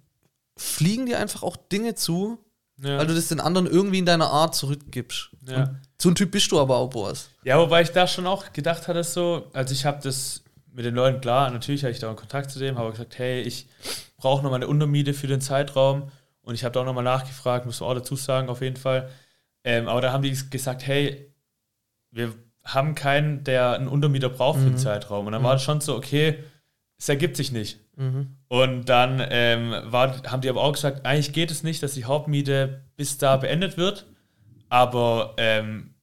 fliegen 0.56 1.06
dir 1.06 1.18
einfach 1.18 1.42
auch 1.42 1.56
Dinge 1.56 1.94
zu, 1.94 2.38
Ja. 2.80 2.98
weil 2.98 3.06
du 3.06 3.14
das 3.14 3.28
den 3.28 3.40
anderen 3.40 3.66
irgendwie 3.66 3.98
in 3.98 4.06
deiner 4.06 4.30
Art 4.30 4.54
zurückgibst. 4.54 5.30
Ja. 5.48 5.74
So 6.00 6.10
ein 6.10 6.14
Typ 6.14 6.30
bist 6.30 6.50
du 6.52 6.60
aber 6.60 6.76
auch, 6.76 6.90
Boas. 6.90 7.30
Ja, 7.44 7.58
wobei 7.58 7.82
ich 7.82 7.90
da 7.90 8.06
schon 8.06 8.26
auch 8.26 8.52
gedacht 8.52 8.86
hatte, 8.88 9.02
so, 9.02 9.48
also 9.52 9.72
ich 9.72 9.84
habe 9.84 10.00
das 10.02 10.42
mit 10.72 10.84
den 10.84 10.94
Leuten, 10.94 11.20
klar, 11.20 11.50
natürlich 11.50 11.82
hatte 11.82 11.92
ich 11.92 11.98
da 12.00 12.08
einen 12.08 12.16
Kontakt 12.16 12.50
zu 12.50 12.58
dem, 12.58 12.78
habe 12.78 12.90
gesagt, 12.92 13.18
hey, 13.18 13.42
ich 13.42 13.66
brauche 14.16 14.42
nochmal 14.42 14.58
eine 14.58 14.68
Untermiete 14.68 15.12
für 15.14 15.26
den 15.26 15.40
Zeitraum 15.40 16.10
und 16.42 16.54
ich 16.54 16.62
habe 16.64 16.72
da 16.72 16.80
auch 16.80 16.84
nochmal 16.84 17.04
nachgefragt, 17.04 17.66
muss 17.66 17.80
man 17.80 17.90
auch 17.90 17.94
dazu 17.94 18.16
sagen, 18.16 18.48
auf 18.48 18.60
jeden 18.60 18.76
Fall. 18.76 19.08
Ähm, 19.64 19.88
aber 19.88 20.00
da 20.00 20.12
haben 20.12 20.22
die 20.22 20.36
gesagt, 20.50 20.86
hey, 20.86 21.32
wir 22.10 22.32
haben 22.64 22.94
keinen, 22.94 23.44
der 23.44 23.72
einen 23.72 23.88
Untermieter 23.88 24.28
braucht 24.28 24.58
für 24.60 24.66
den 24.66 24.78
Zeitraum. 24.78 25.26
Und 25.26 25.32
dann 25.32 25.42
war 25.42 25.52
das 25.54 25.62
schon 25.62 25.80
so, 25.80 25.96
okay, 25.96 26.42
es 26.98 27.08
ergibt 27.08 27.36
sich 27.36 27.52
nicht. 27.52 27.78
Und 28.48 28.88
dann 28.88 29.24
ähm, 29.30 29.74
war, 29.84 30.22
haben 30.24 30.40
die 30.40 30.48
aber 30.48 30.62
auch 30.62 30.72
gesagt, 30.72 31.06
eigentlich 31.06 31.32
geht 31.32 31.50
es 31.50 31.62
nicht, 31.62 31.82
dass 31.82 31.94
die 31.94 32.04
Hauptmiete 32.04 32.82
bis 32.96 33.18
da 33.18 33.36
beendet 33.36 33.76
wird. 33.76 34.06
Aber 34.68 35.34
ähm, 35.36 35.94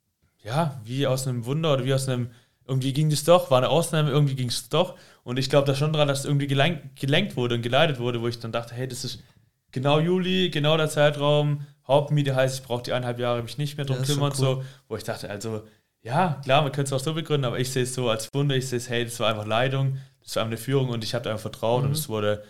ja, 0.43 0.79
wie 0.83 1.07
aus 1.07 1.27
einem 1.27 1.45
Wunder 1.45 1.73
oder 1.73 1.85
wie 1.85 1.93
aus 1.93 2.07
einem, 2.07 2.31
irgendwie 2.65 2.93
ging 2.93 3.09
das 3.09 3.23
doch, 3.23 3.51
war 3.51 3.57
eine 3.57 3.69
Ausnahme, 3.69 4.09
irgendwie 4.09 4.35
ging 4.35 4.49
es 4.49 4.69
doch. 4.69 4.97
Und 5.23 5.37
ich 5.37 5.49
glaube 5.49 5.67
da 5.67 5.75
schon 5.75 5.93
dran, 5.93 6.07
dass 6.07 6.19
es 6.19 6.25
irgendwie 6.25 6.47
gelenkt, 6.47 6.99
gelenkt 6.99 7.35
wurde 7.35 7.55
und 7.55 7.61
geleitet 7.61 7.99
wurde, 7.99 8.21
wo 8.21 8.27
ich 8.27 8.39
dann 8.39 8.51
dachte, 8.51 8.73
hey, 8.73 8.87
das 8.87 9.03
ist 9.03 9.23
genau 9.71 9.99
Juli, 9.99 10.49
genau 10.49 10.77
der 10.77 10.89
Zeitraum. 10.89 11.65
Hauptmiete 11.87 12.35
heißt, 12.35 12.59
ich 12.59 12.65
brauche 12.65 12.83
die 12.83 12.93
eineinhalb 12.93 13.19
Jahre 13.19 13.43
mich 13.43 13.57
nicht 13.57 13.77
mehr 13.77 13.85
drum 13.85 14.01
kümmern. 14.03 14.31
cool. 14.31 14.35
So, 14.35 14.63
wo 14.87 14.95
ich 14.95 15.03
dachte, 15.03 15.29
also, 15.29 15.63
ja, 16.03 16.39
klar, 16.43 16.61
man 16.63 16.71
könnte 16.71 16.93
es 16.93 16.99
auch 16.99 17.03
so 17.03 17.13
begründen, 17.13 17.45
aber 17.45 17.59
ich 17.59 17.71
sehe 17.71 17.83
es 17.83 17.93
so 17.93 18.09
als 18.09 18.27
Wunder, 18.33 18.55
ich 18.55 18.67
sehe 18.67 18.77
es, 18.77 18.89
hey, 18.89 19.03
das 19.05 19.19
war 19.19 19.29
einfach 19.29 19.45
Leitung, 19.45 19.97
das 20.23 20.35
war 20.35 20.45
eine 20.45 20.57
Führung 20.57 20.89
und 20.89 21.03
ich 21.03 21.13
habe 21.13 21.23
da 21.23 21.29
einfach 21.31 21.41
vertraut 21.43 21.83
Mhm. 21.83 21.89
und 21.89 21.93
es 21.95 22.09
wurde 22.09 22.43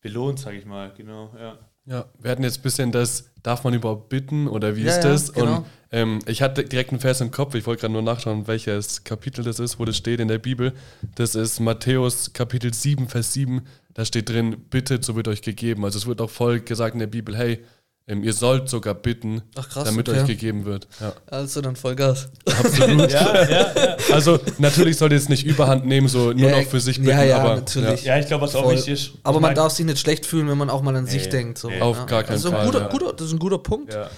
belohnt, 0.00 0.38
sage 0.38 0.56
ich 0.58 0.66
mal, 0.66 0.92
genau, 0.96 1.30
ja. 1.40 1.58
Ja, 1.88 2.06
wir 2.18 2.32
hatten 2.32 2.42
jetzt 2.42 2.58
ein 2.58 2.62
bisschen 2.62 2.90
das, 2.90 3.30
darf 3.44 3.62
man 3.62 3.72
überhaupt 3.72 4.08
bitten 4.08 4.48
oder 4.48 4.74
wie 4.74 4.82
Ja, 4.82 4.88
ist 4.88 5.04
ja, 5.04 5.10
das? 5.10 5.32
genau. 5.32 5.58
Und 5.58 5.66
ähm, 5.92 6.18
ich 6.26 6.42
hatte 6.42 6.64
direkt 6.64 6.90
einen 6.90 6.98
Vers 6.98 7.20
im 7.20 7.30
Kopf, 7.30 7.54
ich 7.54 7.64
wollte 7.64 7.82
gerade 7.82 7.92
nur 7.92 8.02
nachschauen, 8.02 8.48
welches 8.48 9.04
Kapitel 9.04 9.44
das 9.44 9.60
ist, 9.60 9.78
wo 9.78 9.84
das 9.84 9.96
steht 9.96 10.18
in 10.18 10.26
der 10.26 10.38
Bibel. 10.38 10.72
Das 11.14 11.36
ist 11.36 11.60
Matthäus 11.60 12.32
Kapitel 12.32 12.74
7, 12.74 13.08
Vers 13.08 13.32
7. 13.34 13.64
Da 13.94 14.04
steht 14.04 14.28
drin, 14.28 14.56
bittet, 14.68 15.04
so 15.04 15.14
wird 15.14 15.28
euch 15.28 15.42
gegeben. 15.42 15.84
Also 15.84 15.98
es 15.98 16.06
wird 16.06 16.20
auch 16.20 16.28
voll 16.30 16.58
gesagt 16.58 16.94
in 16.94 16.98
der 16.98 17.06
Bibel, 17.06 17.36
hey, 17.36 17.64
ihr 18.08 18.32
sollt 18.32 18.68
sogar 18.68 18.94
bitten, 18.94 19.42
Ach, 19.56 19.68
krass, 19.68 19.84
damit 19.84 20.08
okay. 20.08 20.20
euch 20.20 20.26
gegeben 20.26 20.64
wird. 20.64 20.86
Ja, 21.00 21.12
Also 21.26 21.60
dann 21.60 21.74
Vollgas. 21.74 22.28
absolut. 22.46 23.10
Ja, 23.10 23.44
ja, 23.44 23.72
ja. 23.74 23.96
Also 24.12 24.38
natürlich 24.58 24.96
sollt 24.96 25.10
ihr 25.12 25.18
es 25.18 25.28
nicht 25.28 25.44
überhand 25.44 25.86
nehmen, 25.86 26.06
so 26.06 26.32
nur 26.32 26.50
Ja, 26.50 26.60
noch 26.60 26.68
für 26.68 26.78
sich 26.80 26.98
bitten, 26.98 27.10
ja, 27.10 27.24
ja, 27.24 27.38
aber 27.38 27.56
natürlich. 27.56 28.04
Ja, 28.04 28.16
ich 28.18 28.26
glaube, 28.26 28.42
was 28.44 28.54
auch 28.54 28.70
wichtig 28.70 28.92
ist. 28.92 29.10
Aber 29.24 29.34
man 29.40 29.50
mein- 29.50 29.54
darf 29.56 29.72
sich 29.72 29.84
nicht 29.84 29.98
schlecht 29.98 30.24
fühlen, 30.24 30.48
wenn 30.48 30.58
man 30.58 30.70
auch 30.70 30.82
mal 30.82 30.94
an 30.94 31.06
sich 31.06 31.24
Nee, 31.24 31.30
denkt. 31.30 31.58
So. 31.58 31.68
Auf 31.80 32.06
gar 32.06 32.22
keinen 32.22 32.34
also 32.34 32.48
ein 32.50 32.54
Fall, 32.54 32.66
Guter, 32.66 32.80
ja. 32.82 32.88
guter, 32.88 33.12
das 33.12 33.26
ist 33.26 33.32
ein 33.32 33.38
guter 33.40 33.58
Punkt. 33.58 33.92
Ja. 33.92 34.08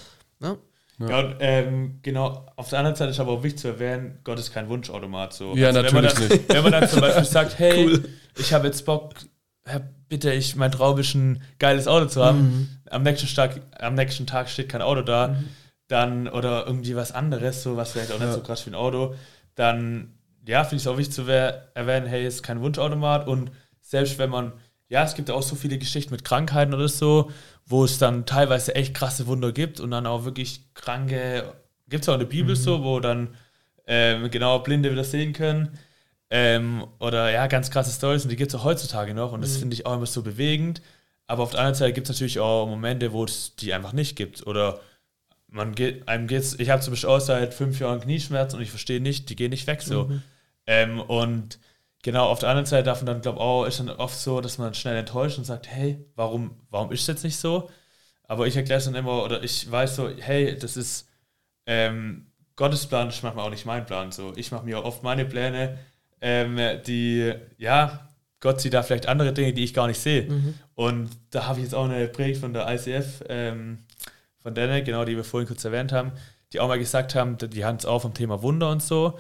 Ja. 0.43 0.57
Ja, 1.01 1.19
und, 1.21 1.37
ähm, 1.39 2.01
genau. 2.03 2.45
Auf 2.57 2.71
der 2.71 2.81
anderen 2.81 2.97
Seite 2.97 3.13
ist 3.13 3.21
aber 3.21 3.31
auch 3.31 3.43
wichtig 3.45 3.61
zu 3.61 3.69
erwähnen, 3.69 4.19
Gott 4.25 4.39
ist 4.41 4.53
kein 4.53 4.69
Wunschautomat. 4.69 5.33
So. 5.33 5.55
Ja, 5.55 5.73
wenn 5.73 5.95
man 5.95 6.05
natürlich 6.05 6.29
dann, 6.29 6.29
nicht. 6.39 6.49
Wenn 6.49 6.63
man 6.65 6.73
dann 6.73 6.89
zum 6.89 7.01
Beispiel 7.01 7.25
sagt, 7.25 7.59
hey, 7.59 8.01
ich 8.37 8.53
habe 8.53 8.67
jetzt 8.67 8.85
Bock, 8.85 9.15
bitte, 10.09 10.33
ich, 10.33 10.57
mein 10.57 10.73
Traum 10.73 10.99
ist 10.99 11.15
ein 11.15 11.43
geiles 11.59 11.87
Auto 11.87 12.07
zu 12.07 12.25
haben. 12.25 12.41
Mhm. 12.41 12.69
Am, 12.91 13.03
nächsten 13.03 13.29
Tag, 13.35 13.61
am 13.79 13.95
nächsten 13.95 14.27
Tag 14.27 14.49
steht 14.49 14.69
kein 14.69 14.83
Auto 14.83 15.03
da. 15.03 15.37
Dann, 15.89 16.29
oder 16.29 16.67
irgendwie 16.67 16.97
was 16.97 17.13
anderes, 17.13 17.63
so 17.63 17.77
was 17.77 17.93
vielleicht 17.93 18.13
auch 18.13 18.21
nicht 18.21 18.33
so 18.33 18.41
krass 18.41 18.67
wie 18.67 18.71
ein 18.71 18.75
Auto. 18.75 19.15
Dann, 19.55 20.13
ja, 20.47 20.63
finde 20.65 20.77
ich 20.77 20.83
es 20.83 20.87
auch 20.87 20.99
wichtig 20.99 21.15
zu 21.15 21.23
erwähnen, 21.23 22.07
hey, 22.07 22.25
es 22.27 22.37
ist 22.37 22.43
kein 22.43 22.61
Wunschautomat. 22.61 23.27
Und 23.27 23.51
selbst 23.81 24.19
wenn 24.19 24.31
man, 24.31 24.53
ja, 24.89 25.05
es 25.05 25.15
gibt 25.15 25.31
auch 25.31 25.43
so 25.43 25.57
viele 25.57 25.79
Geschichten 25.79 26.13
mit 26.13 26.25
Krankheiten 26.25 26.75
oder 26.75 26.89
so, 26.89 27.31
wo 27.65 27.85
es 27.85 27.99
dann 27.99 28.27
teilweise 28.27 28.75
echt 28.75 28.95
krasse 28.95 29.27
Wunder 29.27 29.53
gibt 29.53 29.81
und 29.81 29.91
dann 29.91 30.07
auch 30.07 30.25
wirklich 30.25 30.75
kranke, 30.75 31.53
gibt 31.89 32.05
es 32.05 32.09
auch 32.09 32.15
in 32.15 32.21
der 32.21 32.27
Bibel 32.27 32.55
so, 32.57 32.83
wo 32.85 33.01
dann 33.01 33.29
ähm, 33.87 34.31
genau 34.31 34.59
Blinde 34.61 34.93
wieder 34.93 35.05
sehen 35.05 35.33
können. 35.33 35.79
Ähm, 36.31 36.87
oder 36.99 37.31
ja, 37.31 37.47
ganz 37.47 37.71
krasse 37.71 37.91
Stories 37.91 38.25
und 38.25 38.29
die 38.31 38.37
gibt 38.37 38.53
es 38.53 38.61
auch 38.61 38.65
heutzutage 38.65 39.15
noch 39.15 39.33
und 39.33 39.41
das 39.41 39.57
finde 39.57 39.73
ich 39.73 39.87
auch 39.87 39.95
immer 39.95 40.05
so 40.05 40.23
bewegend. 40.23 40.83
Aber 41.29 41.45
auf 41.45 41.51
der 41.51 41.61
anderen 41.61 41.77
Seite 41.77 41.93
gibt 41.93 42.09
es 42.09 42.17
natürlich 42.17 42.41
auch 42.41 42.67
Momente, 42.67 43.13
wo 43.13 43.23
es 43.25 43.55
die 43.57 43.73
einfach 43.75 43.93
nicht 43.93 44.17
gibt. 44.17 44.47
Oder 44.47 44.81
man 45.47 45.75
geht, 45.75 46.09
einem 46.09 46.27
geht's, 46.27 46.55
ich 46.59 46.71
habe 46.71 46.83
zum 46.83 46.93
Beispiel 46.93 47.11
auch 47.11 47.21
seit 47.21 47.55
fünf 47.55 47.79
Jahren 47.81 48.01
Knieschmerzen 48.01 48.57
und 48.57 48.63
ich 48.63 48.71
verstehe 48.71 49.01
nicht, 49.01 49.29
die 49.31 49.37
gehen 49.37 49.51
nicht 49.51 49.67
weg 49.67 49.83
so. 49.83 50.11
Ähm, 50.67 51.01
und 51.01 51.59
genau, 52.03 52.27
auf 52.29 52.41
der 52.41 52.49
anderen 52.51 52.67
Seite 52.67 52.85
darf 52.85 53.01
man 53.01 53.07
dann, 53.07 53.21
glaube 53.23 53.39
ich, 53.39 53.43
auch, 53.43 53.65
ist 53.67 53.79
dann 53.81 53.91
oft 53.91 54.17
so, 54.19 54.41
dass 54.41 54.59
man 54.59 54.75
schnell 54.75 54.97
enttäuscht 54.97 55.39
und 55.39 55.45
sagt, 55.45 55.69
hey, 55.69 56.05
warum, 56.17 56.61
warum 56.71 56.93
ist 56.93 57.03
es 57.03 57.07
jetzt 57.07 57.25
nicht 57.25 57.37
so? 57.39 57.71
Aber 58.25 58.47
ich 58.47 58.57
erkläre 58.57 58.79
es 58.79 58.85
dann 58.87 58.95
immer, 58.95 59.23
oder 59.25 59.43
ich 59.43 59.71
weiß 59.71 59.97
so, 59.97 60.11
hey, 60.11 60.59
das 60.59 60.77
ist 60.77 61.09
ähm, 61.67 62.27
Gottes 62.57 62.87
Plan, 62.87 63.09
ist 63.09 63.23
manchmal 63.23 63.47
auch 63.47 63.51
nicht 63.51 63.67
mein 63.67 63.87
Plan. 63.87 64.13
So, 64.13 64.33
ich 64.37 64.51
mache 64.51 64.65
mir 64.65 64.85
oft 64.85 65.03
meine 65.03 65.25
Pläne, 65.25 65.79
ähm, 66.21 66.59
die, 66.87 67.35
ja, 67.59 68.08
Gott 68.41 68.61
sieht 68.61 68.75
da 68.75 68.83
vielleicht 68.83 69.09
andere 69.09 69.33
Dinge, 69.33 69.53
die 69.53 69.65
ich 69.65 69.75
gar 69.75 69.87
nicht 69.87 70.01
sehe. 70.01 70.29
Und 70.75 71.11
da 71.31 71.47
habe 71.47 71.59
ich 71.59 71.65
jetzt 71.65 71.75
auch 71.75 71.87
eine 71.87 72.07
Predigt 72.09 72.41
von 72.41 72.53
der 72.53 72.69
ICF, 72.73 73.25
ähm, 73.29 73.79
von 74.39 74.55
denen, 74.55 74.85
genau, 74.85 75.05
die 75.05 75.17
wir 75.17 75.25
vorhin 75.25 75.49
kurz 75.49 75.65
erwähnt 75.65 75.93
haben, 75.93 76.13
die 76.53 76.61
auch 76.61 76.69
mal 76.69 76.79
gesagt 76.79 77.15
haben, 77.15 77.37
die 77.37 77.65
haben 77.65 77.77
es 77.77 77.85
auch 77.85 78.01
vom 78.03 78.15
Thema 78.15 78.43
Wunder 78.43 78.71
und 78.71 78.83
so. 78.83 79.19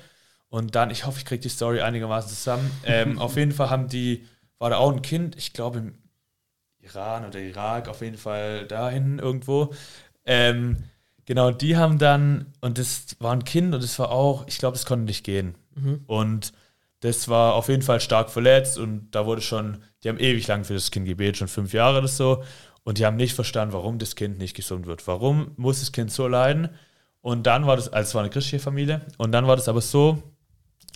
Und 0.48 0.74
dann, 0.74 0.90
ich 0.90 1.04
hoffe, 1.04 1.18
ich 1.18 1.24
kriege 1.24 1.42
die 1.42 1.48
Story 1.48 1.80
einigermaßen 1.80 2.30
zusammen. 2.30 2.70
Ähm, 2.84 3.18
auf 3.20 3.36
jeden 3.36 3.52
Fall 3.52 3.70
haben 3.70 3.88
die, 3.88 4.26
war 4.58 4.70
da 4.70 4.76
auch 4.76 4.92
ein 4.92 5.02
Kind, 5.02 5.36
ich 5.36 5.52
glaube 5.52 5.78
im 5.78 5.98
Iran 6.80 7.26
oder 7.26 7.40
Irak, 7.40 7.88
auf 7.88 8.00
jeden 8.00 8.16
Fall 8.16 8.66
dahin 8.66 9.18
irgendwo. 9.18 9.74
Ähm, 10.24 10.84
genau, 11.26 11.50
die 11.50 11.76
haben 11.76 11.98
dann, 11.98 12.52
und 12.60 12.78
das 12.78 13.16
war 13.18 13.32
ein 13.32 13.44
Kind 13.44 13.74
und 13.74 13.82
das 13.82 13.98
war 13.98 14.10
auch, 14.10 14.46
ich 14.46 14.58
glaube, 14.58 14.76
das 14.76 14.86
konnte 14.86 15.04
nicht 15.04 15.24
gehen. 15.24 15.56
Und 16.06 16.52
das 17.00 17.28
war 17.28 17.54
auf 17.54 17.68
jeden 17.68 17.82
Fall 17.82 18.00
stark 18.00 18.30
verletzt 18.30 18.78
und 18.78 19.10
da 19.12 19.26
wurde 19.26 19.40
schon, 19.40 19.78
die 20.02 20.08
haben 20.08 20.18
ewig 20.18 20.46
lang 20.48 20.64
für 20.64 20.74
das 20.74 20.90
Kind 20.90 21.06
gebetet, 21.06 21.36
schon 21.36 21.48
fünf 21.48 21.72
Jahre 21.72 21.98
oder 21.98 22.08
so. 22.08 22.42
Und 22.82 22.98
die 22.98 23.06
haben 23.06 23.16
nicht 23.16 23.34
verstanden, 23.34 23.74
warum 23.74 23.98
das 23.98 24.16
Kind 24.16 24.38
nicht 24.38 24.56
gesund 24.56 24.86
wird. 24.86 25.06
Warum 25.06 25.52
muss 25.56 25.80
das 25.80 25.92
Kind 25.92 26.10
so 26.10 26.26
leiden? 26.26 26.70
Und 27.20 27.46
dann 27.46 27.66
war 27.66 27.76
das, 27.76 27.92
also 27.92 28.08
es 28.08 28.14
war 28.14 28.22
eine 28.22 28.30
christliche 28.30 28.60
Familie, 28.60 29.02
und 29.18 29.32
dann 29.32 29.46
war 29.46 29.56
das 29.56 29.68
aber 29.68 29.80
so, 29.80 30.22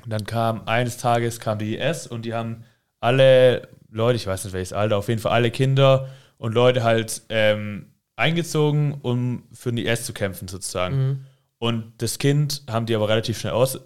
dann 0.07 0.25
kam 0.25 0.67
eines 0.67 0.97
Tages 0.97 1.39
kam 1.39 1.59
die 1.59 1.77
IS 1.77 2.07
und 2.07 2.25
die 2.25 2.35
haben 2.35 2.65
alle 3.01 3.69
Leute, 3.91 4.17
ich 4.17 4.27
weiß 4.27 4.45
nicht 4.45 4.55
welches 4.55 4.73
Alter, 4.73 4.97
auf 4.97 5.09
jeden 5.09 5.21
Fall 5.21 5.33
alle 5.33 5.51
Kinder 5.51 6.09
und 6.39 6.55
Leute 6.55 6.83
halt 6.83 7.23
ähm, 7.29 7.93
eingezogen, 8.17 8.95
um 9.03 9.45
für 9.53 9.73
den 9.73 9.85
IS 9.85 10.07
zu 10.07 10.13
kämpfen 10.13 10.49
sozusagen. 10.49 11.27
Und 11.59 11.93
das 11.99 12.19
Kind 12.19 12.63
haben 12.69 12.87
die 12.87 12.95
aber 12.95 13.09
relativ 13.09 13.39
schnell 13.39 13.53
aus, 13.53 13.79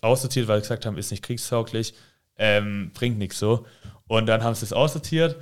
aussortiert, 0.00 0.48
weil 0.48 0.58
sie 0.58 0.62
gesagt 0.62 0.86
haben, 0.86 0.98
ist 0.98 1.10
nicht 1.10 1.22
kriegstauglich, 1.22 1.94
ähm, 2.36 2.90
bringt 2.94 3.18
nichts 3.18 3.38
so. 3.38 3.66
Und 4.06 4.26
dann 4.26 4.42
haben 4.42 4.54
sie 4.54 4.64
es 4.64 4.72
aussortiert 4.72 5.36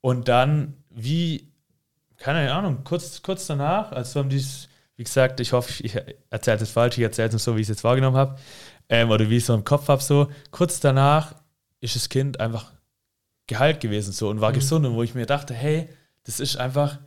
und 0.00 0.28
dann 0.28 0.76
wie, 0.90 1.52
keine 2.16 2.52
Ahnung, 2.52 2.84
kurz, 2.84 3.22
kurz 3.22 3.46
danach, 3.46 3.92
also 3.92 4.20
haben 4.20 4.28
die 4.28 4.36
es, 4.36 4.68
wie 4.96 5.04
gesagt, 5.04 5.40
ich 5.40 5.52
hoffe, 5.52 5.82
ich 5.82 5.96
erzähle 6.28 6.58
das 6.58 6.70
falsch, 6.70 6.98
ich 6.98 7.04
erzähle 7.04 7.28
es 7.28 7.32
nur 7.32 7.40
so, 7.40 7.56
wie 7.56 7.60
ich 7.60 7.64
es 7.64 7.70
jetzt 7.70 7.84
wahrgenommen 7.84 8.16
habe, 8.16 8.38
ähm, 8.88 9.10
oder 9.10 9.28
wie 9.30 9.36
ich 9.36 9.42
es 9.42 9.46
so 9.46 9.54
im 9.54 9.64
Kopf 9.64 9.88
habe, 9.88 10.02
so, 10.02 10.30
kurz 10.50 10.80
danach 10.80 11.34
ist 11.80 11.96
das 11.96 12.08
Kind 12.08 12.40
einfach 12.40 12.72
geheilt 13.46 13.80
gewesen 13.80 14.12
so 14.12 14.28
und 14.28 14.40
war 14.40 14.52
gesund 14.52 14.86
und 14.86 14.94
wo 14.94 15.02
ich 15.02 15.14
mir 15.14 15.26
dachte, 15.26 15.54
hey, 15.54 15.88
das 16.24 16.38
ist 16.38 16.56
einfach, 16.56 16.98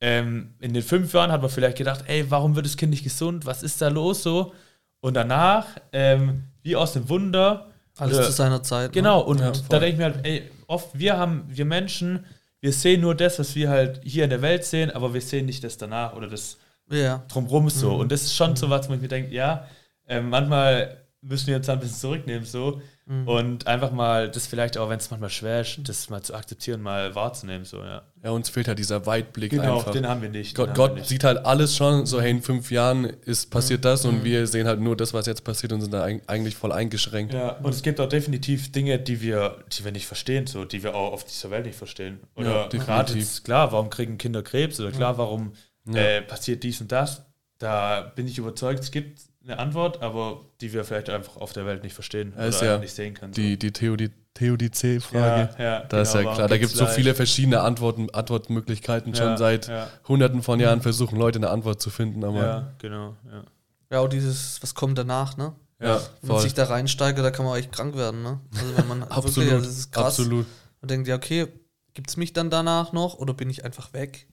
ähm, 0.00 0.54
in 0.60 0.74
den 0.74 0.82
fünf 0.82 1.12
Jahren 1.12 1.32
hat 1.32 1.40
man 1.40 1.50
vielleicht 1.50 1.78
gedacht, 1.78 2.04
ey, 2.06 2.30
warum 2.30 2.54
wird 2.54 2.66
das 2.66 2.76
Kind 2.76 2.90
nicht 2.90 3.04
gesund, 3.04 3.46
was 3.46 3.62
ist 3.62 3.80
da 3.80 3.88
los 3.88 4.22
so? 4.22 4.52
Und 5.00 5.14
danach, 5.14 5.66
ähm, 5.92 6.44
wie 6.62 6.76
aus 6.76 6.92
dem 6.94 7.08
Wunder, 7.08 7.66
Alles 7.98 8.16
oder- 8.18 8.26
zu 8.26 8.32
seiner 8.32 8.62
Zeit. 8.62 8.92
Genau, 8.92 9.20
und 9.20 9.40
Ja, 9.40 9.52
da 9.68 9.78
denke 9.78 9.88
ich 9.92 9.96
mir 9.98 10.04
halt, 10.04 10.26
ey, 10.26 10.42
oft, 10.66 10.96
wir 10.98 11.16
haben, 11.16 11.44
wir 11.48 11.64
Menschen, 11.64 12.24
wir 12.60 12.72
sehen 12.72 13.00
nur 13.00 13.14
das, 13.14 13.38
was 13.38 13.54
wir 13.54 13.68
halt 13.70 14.00
hier 14.04 14.24
in 14.24 14.30
der 14.30 14.42
Welt 14.42 14.64
sehen, 14.64 14.90
aber 14.90 15.14
wir 15.14 15.20
sehen 15.20 15.46
nicht 15.46 15.62
das 15.64 15.76
danach 15.76 16.14
oder 16.14 16.26
das 16.28 16.58
Ne? 16.90 17.02
Ja. 17.02 17.22
drumrum 17.28 17.68
so. 17.68 17.94
Und 17.96 18.10
das 18.10 18.22
ist 18.22 18.34
schon 18.34 18.56
so 18.56 18.70
was, 18.70 18.88
wo 18.88 18.94
ich 18.94 19.00
mir 19.00 19.08
denke, 19.08 19.32
ja, 19.34 19.68
ähm, 20.08 20.30
manchmal 20.30 20.96
müssen 21.20 21.48
wir 21.48 21.56
uns 21.56 21.66
da 21.66 21.74
ein 21.74 21.80
bisschen 21.80 21.96
zurücknehmen, 21.98 22.44
so. 22.46 22.80
Und 23.24 23.66
einfach 23.66 23.90
mal, 23.90 24.30
das 24.30 24.46
vielleicht 24.46 24.76
auch, 24.76 24.90
wenn 24.90 24.98
es 24.98 25.10
manchmal 25.10 25.30
schwer 25.30 25.62
ist, 25.62 25.78
das 25.88 26.10
mal 26.10 26.20
zu 26.22 26.34
akzeptieren, 26.34 26.82
mal 26.82 27.14
wahrzunehmen. 27.14 27.64
So, 27.64 27.78
ja. 27.78 28.02
Ja, 28.22 28.30
uns 28.32 28.50
fehlt 28.50 28.68
halt 28.68 28.78
dieser 28.78 29.06
Weitblick 29.06 29.50
Genau, 29.50 29.78
einfach. 29.78 29.92
den 29.92 30.06
haben 30.06 30.20
wir 30.20 30.28
nicht. 30.28 30.54
Gott, 30.54 30.68
haben 30.68 30.76
wir 30.76 30.86
Gott 30.88 30.94
nicht. 30.96 31.08
sieht 31.08 31.24
halt 31.24 31.46
alles 31.46 31.74
schon, 31.74 32.04
so 32.04 32.20
hey, 32.20 32.30
in 32.30 32.42
fünf 32.42 32.70
Jahren 32.70 33.04
ist 33.04 33.50
passiert 33.50 33.86
das 33.86 34.04
und 34.04 34.24
wir 34.24 34.46
sehen 34.46 34.66
halt 34.66 34.80
nur 34.80 34.94
das, 34.94 35.14
was 35.14 35.24
jetzt 35.24 35.42
passiert 35.42 35.72
und 35.72 35.80
sind 35.80 35.94
da 35.94 36.04
eig- 36.04 36.20
eigentlich 36.26 36.54
voll 36.56 36.70
eingeschränkt. 36.70 37.32
Ja, 37.32 37.52
und 37.62 37.70
es 37.70 37.82
gibt 37.82 37.98
auch 37.98 38.10
definitiv 38.10 38.72
Dinge, 38.72 38.98
die 38.98 39.22
wir, 39.22 39.56
die 39.72 39.84
wir 39.84 39.92
nicht 39.92 40.06
verstehen, 40.06 40.46
so, 40.46 40.66
die 40.66 40.82
wir 40.82 40.94
auch 40.94 41.12
auf 41.14 41.24
dieser 41.24 41.50
Welt 41.50 41.64
nicht 41.64 41.78
verstehen. 41.78 42.20
Ja, 42.36 42.42
Oder 42.42 42.52
definitiv. 42.64 42.86
gerade 42.86 43.12
jetzt, 43.14 43.44
klar, 43.44 43.72
warum 43.72 43.88
kriegen 43.88 44.18
Kinder 44.18 44.42
Krebs 44.42 44.78
oder 44.80 44.92
klar, 44.92 45.16
warum 45.16 45.54
äh, 45.94 46.20
passiert 46.20 46.62
dies 46.62 46.80
und 46.82 46.92
das. 46.92 47.22
Da 47.56 48.12
bin 48.14 48.26
ich 48.28 48.36
überzeugt, 48.36 48.80
es 48.80 48.90
gibt 48.90 49.18
eine 49.48 49.58
Antwort, 49.58 50.02
aber 50.02 50.42
die 50.60 50.72
wir 50.72 50.84
vielleicht 50.84 51.08
einfach 51.10 51.36
auf 51.36 51.52
der 51.52 51.64
Welt 51.66 51.82
nicht 51.82 51.94
verstehen 51.94 52.32
ist 52.34 52.58
oder 52.62 52.72
ja 52.72 52.78
nicht 52.78 52.94
sehen 52.94 53.14
können. 53.14 53.32
Die, 53.32 53.58
die 53.58 53.72
Theodi 53.72 54.10
Theodizee-Frage. 54.34 55.54
Ja, 55.58 55.64
ja, 55.64 55.80
da 55.84 56.02
ist 56.02 56.12
genau, 56.12 56.20
ja 56.20 56.24
warum 56.26 56.36
klar, 56.36 56.48
da 56.48 56.58
gibt 56.58 56.72
es 56.72 56.78
so 56.78 56.86
viele 56.86 57.14
verschiedene 57.14 57.60
Antworten, 57.60 58.08
Antwortmöglichkeiten. 58.10 59.14
Schon 59.14 59.26
Ja, 59.30 59.36
seit 59.36 59.66
ja. 59.68 59.88
hunderten 60.06 60.42
von 60.42 60.60
Jahren 60.60 60.80
versuchen 60.80 61.18
Leute 61.18 61.38
eine 61.38 61.50
Antwort 61.50 61.80
zu 61.82 61.90
finden, 61.90 62.22
aber 62.24 62.40
Ja, 62.40 62.72
genau. 62.78 63.16
Ja. 63.30 63.42
Ja, 63.90 64.00
auch 64.00 64.08
dieses, 64.08 64.62
was 64.62 64.74
kommt 64.74 64.98
danach, 64.98 65.36
ne? 65.38 65.54
ja, 65.80 65.94
Wenn 65.96 66.28
man 66.28 66.36
voll. 66.36 66.40
sich 66.42 66.54
da 66.54 66.64
reinsteigert, 66.64 67.24
da 67.24 67.30
kann 67.30 67.44
man 67.46 67.54
auch 67.54 67.58
echt 67.58 67.72
krank 67.72 67.96
werden, 67.96 68.22
ne? 68.22 68.38
Also 68.54 68.76
wenn 68.76 68.86
man 68.86 69.02
Absolut, 69.08 69.36
wirklich, 69.36 69.52
also 69.54 69.66
das 69.66 69.78
ist 69.78 69.92
krass. 69.92 70.04
absolut. 70.18 70.46
Und 70.82 70.90
denkt, 70.90 71.08
ja, 71.08 71.16
okay, 71.16 71.46
gibt 71.94 72.10
es 72.10 72.16
mich 72.16 72.32
dann 72.32 72.50
danach 72.50 72.92
noch 72.92 73.14
oder 73.14 73.34
bin 73.34 73.48
ich 73.50 73.64
einfach 73.64 73.92
weg? 73.92 74.28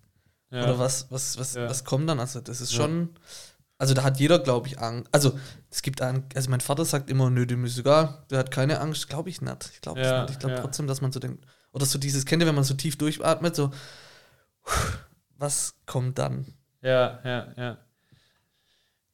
Ja. 0.52 0.64
Oder 0.66 0.78
was, 0.78 1.08
was, 1.10 1.40
was, 1.40 1.56
Ja. 1.56 1.70
was 1.70 1.84
kommt 1.86 2.08
dann? 2.10 2.20
Also, 2.20 2.42
das 2.42 2.62
ist 2.62 2.74
Ja. 2.74 2.82
schon. 2.84 3.10
Also, 3.78 3.94
da 3.94 4.04
hat 4.04 4.20
jeder, 4.20 4.40
glaube 4.40 4.68
ich, 4.68 4.80
Angst. 4.80 5.10
Also, 5.12 5.38
es 5.70 5.82
gibt 5.82 6.02
Angst. 6.02 6.36
Also, 6.36 6.50
mein 6.50 6.62
Vater 6.62 6.86
sagt 6.86 7.10
immer, 7.10 7.30
nö, 7.30 7.46
dem 7.46 7.66
ist 7.66 7.78
egal. 7.78 8.26
Der 8.30 8.40
hat 8.40 8.52
keine 8.52 8.80
Angst. 8.80 9.10
Glaube 9.10 9.30
ich 9.30 9.42
nicht. 9.42 9.72
Ich 9.74 9.82
glaube 9.82 10.00
Ja, 10.02 10.22
nicht. 10.22 10.32
Ich 10.32 10.40
glaube 10.40 10.56
ja. 10.56 10.62
trotzdem, 10.62 10.88
dass 10.88 11.02
man 11.02 11.12
so 11.12 11.20
denkt. 11.20 11.46
Oder 11.72 11.86
so 11.86 12.00
dieses, 12.00 12.26
kennt 12.26 12.42
ihr, 12.42 12.48
wenn 12.48 12.56
man 12.56 12.64
so 12.64 12.74
tief 12.74 12.98
durchatmet, 12.98 13.54
so, 13.56 13.72
was 15.38 15.76
kommt 15.86 16.18
dann? 16.18 16.46
Ja, 16.82 17.20
ja, 17.26 17.54
ja. 17.58 17.78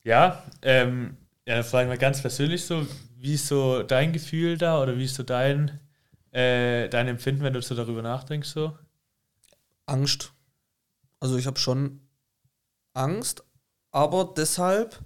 Ja, 0.03 0.43
ähm, 0.61 1.17
ja, 1.45 1.55
dann 1.55 1.63
frage 1.63 1.85
ich 1.85 1.89
mal 1.89 1.97
ganz 1.97 2.21
persönlich 2.21 2.65
so, 2.65 2.85
wie 3.17 3.33
ist 3.35 3.47
so 3.47 3.83
dein 3.83 4.13
Gefühl 4.13 4.57
da 4.57 4.81
oder 4.81 4.97
wie 4.97 5.05
ist 5.05 5.15
so 5.15 5.23
dein, 5.23 5.79
äh, 6.31 6.87
dein 6.89 7.07
Empfinden, 7.07 7.43
wenn 7.43 7.53
du 7.53 7.61
so 7.61 7.75
darüber 7.75 8.01
nachdenkst 8.01 8.49
so? 8.49 8.77
Angst. 9.85 10.33
Also, 11.19 11.37
ich 11.37 11.47
habe 11.47 11.59
schon 11.59 12.01
Angst, 12.93 13.43
aber 13.91 14.33
deshalb 14.35 14.99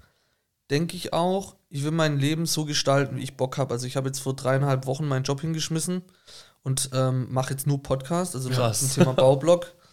denke 0.69 0.95
ich 0.95 1.13
auch, 1.13 1.55
ich 1.69 1.83
will 1.83 1.91
mein 1.91 2.17
Leben 2.17 2.45
so 2.45 2.65
gestalten, 2.65 3.17
wie 3.17 3.23
ich 3.23 3.38
Bock 3.38 3.57
habe. 3.57 3.73
Also, 3.73 3.86
ich 3.86 3.95
habe 3.95 4.07
jetzt 4.07 4.19
vor 4.19 4.36
dreieinhalb 4.36 4.86
Wochen 4.86 5.07
meinen 5.07 5.23
Job 5.23 5.41
hingeschmissen 5.41 6.03
und 6.63 6.89
ähm, 6.93 7.27
mache 7.31 7.51
jetzt 7.51 7.67
nur 7.67 7.81
Podcast, 7.83 8.36
also 8.36 8.49
Krass. 8.49 8.79
zum 8.79 8.89
Thema 8.89 9.13
Baublog 9.13 9.73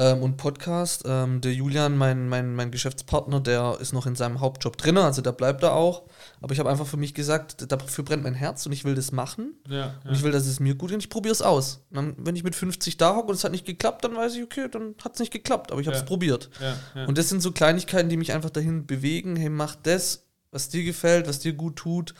ähm, 0.00 0.22
und 0.22 0.36
Podcast. 0.38 1.02
Ähm, 1.06 1.40
der 1.42 1.52
Julian, 1.52 1.96
mein, 1.98 2.28
mein, 2.28 2.54
mein 2.54 2.70
Geschäftspartner, 2.70 3.38
der 3.40 3.76
ist 3.80 3.92
noch 3.92 4.06
in 4.06 4.16
seinem 4.16 4.40
Hauptjob 4.40 4.76
drin, 4.78 4.96
also 4.96 5.20
der 5.22 5.32
bleibt 5.32 5.62
da 5.62 5.72
auch. 5.72 6.04
Aber 6.40 6.52
ich 6.52 6.58
habe 6.58 6.70
einfach 6.70 6.86
für 6.86 6.96
mich 6.96 7.12
gesagt, 7.14 7.70
dafür 7.70 8.02
brennt 8.04 8.22
mein 8.22 8.34
Herz 8.34 8.64
und 8.66 8.72
ich 8.72 8.84
will 8.84 8.94
das 8.94 9.12
machen. 9.12 9.54
Ja, 9.68 9.94
Und 10.06 10.14
ich 10.14 10.22
will, 10.22 10.32
dass 10.32 10.46
es 10.46 10.58
mir 10.58 10.74
gut 10.74 10.88
geht 10.88 10.94
und 10.96 11.04
ich 11.04 11.10
probiere 11.10 11.32
es 11.32 11.42
aus. 11.42 11.84
Und 11.90 11.96
dann, 11.96 12.14
wenn 12.18 12.34
ich 12.34 12.42
mit 12.44 12.54
50 12.54 12.96
da 12.96 13.14
hocke 13.14 13.28
und 13.28 13.34
es 13.34 13.44
hat 13.44 13.52
nicht 13.52 13.66
geklappt, 13.66 14.02
dann 14.04 14.16
weiß 14.16 14.34
ich, 14.36 14.42
okay, 14.42 14.68
dann 14.70 14.94
hat 15.04 15.14
es 15.14 15.20
nicht 15.20 15.32
geklappt, 15.32 15.70
aber 15.70 15.80
ich 15.80 15.86
habe 15.86 15.96
es 15.96 16.02
Ja. 16.02 16.06
probiert. 16.06 16.48
ja, 16.60 16.76
ja. 16.94 17.06
Und 17.06 17.18
das 17.18 17.28
sind 17.28 17.42
so 17.42 17.52
Kleinigkeiten, 17.52 18.08
die 18.08 18.16
mich 18.16 18.32
einfach 18.32 18.50
dahin 18.50 18.86
bewegen, 18.86 19.36
hey, 19.36 19.50
mach 19.50 19.76
das, 19.76 20.24
was 20.50 20.68
dir 20.70 20.82
gefällt, 20.82 21.28
was 21.28 21.38
dir 21.40 21.52
gut 21.52 21.76
tut, 21.76 22.14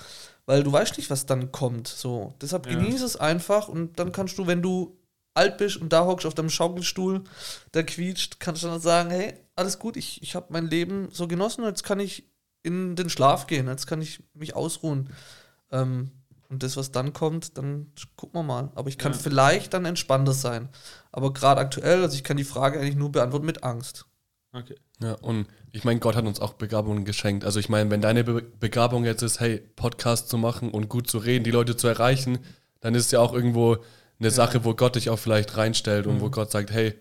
weil 0.47 0.63
du 0.63 0.71
weißt 0.71 0.99
nicht, 0.99 1.11
was 1.11 1.27
dann 1.27 1.51
kommt. 1.51 1.89
So, 1.89 2.35
deshalb 2.43 2.67
Ja. 2.67 2.77
genieße 2.77 3.05
es 3.05 3.17
einfach 3.17 3.69
und 3.69 3.99
dann 3.99 4.13
kannst 4.13 4.37
du, 4.39 4.47
wenn 4.47 4.61
du 4.63 4.97
alt 5.35 5.59
bist 5.59 5.77
und 5.77 5.93
da 5.93 6.05
hockst 6.07 6.27
auf 6.27 6.35
deinem 6.35 6.51
Schaukelstuhl, 6.51 7.23
der 7.75 7.85
quietscht, 7.85 8.41
kannst 8.41 8.63
du 8.63 8.69
dann 8.69 8.81
sagen, 8.81 9.11
hey, 9.11 9.35
alles 9.57 9.79
gut, 9.79 9.97
ich, 9.97 10.23
ich 10.23 10.35
habe 10.35 10.47
mein 10.51 10.67
Leben 10.69 11.09
so 11.13 11.29
genossen, 11.29 11.65
jetzt 11.65 11.85
kann 11.85 12.01
ich 12.01 12.25
in 12.63 12.97
den 12.97 13.09
Schlaf 13.11 13.47
gehen, 13.47 13.69
jetzt 13.69 13.87
kann 13.87 14.03
ich 14.03 14.23
mich 14.35 14.55
ausruhen. 14.57 15.11
Ähm, 15.71 16.11
und 16.49 16.65
das, 16.65 16.77
was 16.77 16.91
dann 16.91 17.13
kommt, 17.13 17.57
dann 17.59 17.93
gucken 18.17 18.41
wir 18.41 18.43
mal. 18.43 18.71
Aber 18.75 18.89
ich 18.89 18.99
kann 18.99 19.13
Ja. 19.13 19.19
vielleicht 19.19 19.73
dann 19.73 19.85
entspannter 19.85 20.33
sein. 20.33 20.69
Aber 21.13 21.33
gerade 21.33 21.61
aktuell, 21.61 22.03
also 22.03 22.17
ich 22.17 22.25
kann 22.25 22.37
die 22.37 22.45
Frage 22.45 22.81
eigentlich 22.81 22.97
nur 22.97 23.13
beantworten 23.13 23.47
mit 23.47 23.63
Angst. 23.63 24.07
okay. 24.53 24.75
Ja, 25.01 25.15
und 25.15 25.47
ich 25.73 25.85
meine, 25.85 26.01
Gott 26.01 26.15
hat 26.17 26.27
uns 26.27 26.41
auch 26.41 26.55
Begabungen 26.55 27.05
geschenkt. 27.07 27.45
Also 27.47 27.59
ich 27.61 27.69
meine, 27.71 27.91
wenn 27.91 28.03
deine 28.03 28.23
Be 28.25 28.43
Begabung 28.43 29.05
jetzt 29.05 29.23
ist, 29.23 29.41
hey, 29.41 29.59
Podcast 29.77 30.29
zu 30.29 30.37
machen 30.37 30.71
und 30.73 30.89
gut 30.91 31.09
zu 31.09 31.17
reden, 31.19 31.45
die 31.45 31.51
Leute 31.53 31.75
zu 31.77 31.87
erreichen, 31.87 32.39
dann 32.81 32.95
ist 32.95 33.07
es 33.07 33.11
ja 33.13 33.21
auch 33.21 33.33
irgendwo 33.33 33.79
eine 34.21 34.31
Sache, 34.31 34.65
wo 34.65 34.75
Gott 34.75 34.97
dich 34.97 35.11
auch 35.11 35.19
vielleicht 35.19 35.57
reinstellt 35.57 36.07
und 36.07 36.21
wo 36.21 36.31
Gott 36.31 36.51
sagt, 36.51 36.71
hey, 36.71 36.95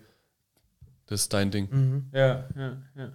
das 1.06 1.22
ist 1.22 1.32
dein 1.32 1.50
Ding. 1.50 1.68
Mhm. 1.70 2.10
Ja, 2.12 2.48
ja, 2.56 2.76
ja. 2.96 3.12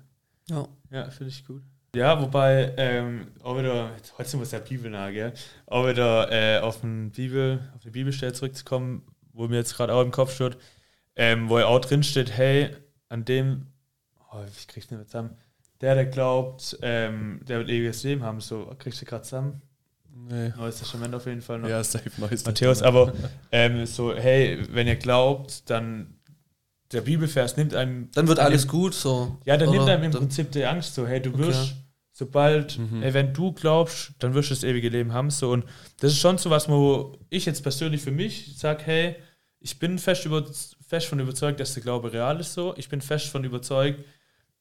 Ja. 0.49 0.67
Ja, 0.91 1.09
finde 1.09 1.31
ich 1.31 1.45
gut. 1.45 1.63
Ja, 1.95 2.21
wobei, 2.21 2.73
ähm, 2.77 3.27
auch 3.41 3.57
wieder, 3.57 3.89
heute 4.17 4.29
sind 4.29 4.41
wir 4.41 4.45
sehr 4.45 4.59
bibelnah, 4.59 5.09
gell? 5.11 5.33
Auch 5.65 5.87
wieder 5.87 6.29
äh, 6.29 6.59
auf, 6.59 6.81
den 6.81 7.11
Bibel, 7.11 7.71
auf 7.73 7.81
die 7.81 7.89
Bibelstelle 7.89 8.33
zurückzukommen, 8.33 9.03
wo 9.31 9.47
mir 9.47 9.55
jetzt 9.55 9.75
gerade 9.75 9.93
auch 9.93 10.01
im 10.01 10.11
Kopf 10.11 10.35
steht, 10.35 10.57
ähm, 11.15 11.49
wo 11.49 11.57
ja 11.57 11.67
auch 11.67 11.79
drin 11.79 12.03
steht, 12.03 12.31
hey, 12.35 12.75
an 13.07 13.23
dem, 13.23 13.67
oh, 14.31 14.43
ich 14.45 14.67
krieg's 14.67 14.91
nicht 14.91 14.99
mehr 14.99 15.07
zusammen, 15.07 15.37
der, 15.79 15.95
der 15.95 16.05
glaubt, 16.05 16.77
ähm, 16.81 17.39
der 17.47 17.59
wird 17.59 17.69
ewiges 17.69 18.03
Leben 18.03 18.23
haben, 18.23 18.41
so, 18.41 18.75
kriegst 18.77 19.01
du 19.01 19.05
gerade 19.05 19.23
zusammen? 19.23 19.61
Nee. 20.17 20.53
Neues 20.57 20.77
Testament 20.79 21.13
auf 21.13 21.25
jeden 21.25 21.41
Fall 21.41 21.59
noch. 21.59 21.67
Ja, 21.69 21.83
safe 21.83 22.09
neues 22.17 22.45
Matthäus, 22.45 22.81
aber 22.81 23.13
ähm, 23.51 23.85
so, 23.85 24.15
hey, 24.15 24.59
wenn 24.71 24.87
ihr 24.87 24.95
glaubt, 24.95 25.69
dann 25.69 26.15
der 26.91 27.01
Bibelvers 27.01 27.57
nimmt 27.57 27.73
einem. 27.75 28.09
Dann 28.13 28.27
wird 28.27 28.39
einem- 28.39 28.47
alles 28.47 28.67
gut, 28.67 28.93
so. 28.93 29.37
Ja, 29.45 29.57
dann 29.57 29.69
nimmt 29.71 29.89
einem 29.89 30.03
im 30.03 30.11
dann- 30.11 30.21
Prinzip 30.21 30.51
die 30.51 30.63
Angst 30.65 30.95
so, 30.95 31.05
hey, 31.05 31.21
du 31.21 31.31
Okay. 31.31 31.39
wirst, 31.39 31.75
sobald, 32.13 32.77
Mhm. 32.79 33.01
hey, 33.01 33.13
wenn 33.13 33.33
du 33.33 33.51
glaubst, 33.51 34.13
dann 34.19 34.33
wirst 34.33 34.49
du 34.51 34.53
das 34.55 34.63
ewige 34.63 34.87
Leben 34.89 35.11
haben. 35.11 35.29
So. 35.29 35.51
Und 35.51 35.65
das 35.99 36.13
ist 36.13 36.19
schon 36.19 36.37
so 36.37 36.49
was, 36.49 36.69
wo 36.69 37.17
ich 37.29 37.45
jetzt 37.45 37.61
persönlich 37.63 38.01
für 38.01 38.11
mich 38.11 38.57
sage, 38.57 38.83
hey, 38.85 39.15
ich 39.59 39.79
bin 39.79 39.99
fest, 39.99 40.25
über, 40.25 40.45
fest 40.87 41.07
von 41.07 41.19
überzeugt, 41.19 41.59
dass 41.59 41.73
der 41.73 41.83
Glaube 41.83 42.13
real 42.13 42.39
ist 42.39 42.53
so. 42.53 42.73
Ich 42.77 42.87
bin 42.87 43.01
fest 43.01 43.27
von 43.27 43.43
überzeugt, 43.43 43.99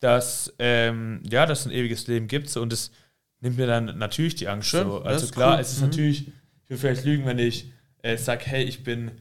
dass 0.00 0.52
ähm, 0.58 1.22
ja, 1.30 1.46
dass 1.46 1.60
es 1.60 1.66
ein 1.66 1.72
ewiges 1.72 2.06
Leben 2.08 2.26
gibt. 2.26 2.50
So. 2.50 2.60
Und 2.60 2.72
das 2.72 2.90
nimmt 3.44 3.56
mir 3.56 3.66
dann 3.68 3.96
natürlich 3.98 4.34
die 4.34 4.48
Angst. 4.48 4.68
Schön, 4.70 4.84
So. 4.88 5.02
Also 5.02 5.28
klar, 5.28 5.54
cool. 5.54 5.60
es 5.60 5.70
ist 5.72 5.80
Mhm. 5.80 5.86
natürlich, 5.88 6.28
ich 6.28 6.70
will 6.70 6.78
vielleicht 6.78 7.04
lügen, 7.04 7.24
wenn 7.26 7.38
ich 7.38 7.70
äh, 8.02 8.16
sage, 8.16 8.44
hey, 8.46 8.64
ich 8.64 8.82
bin 8.82 9.12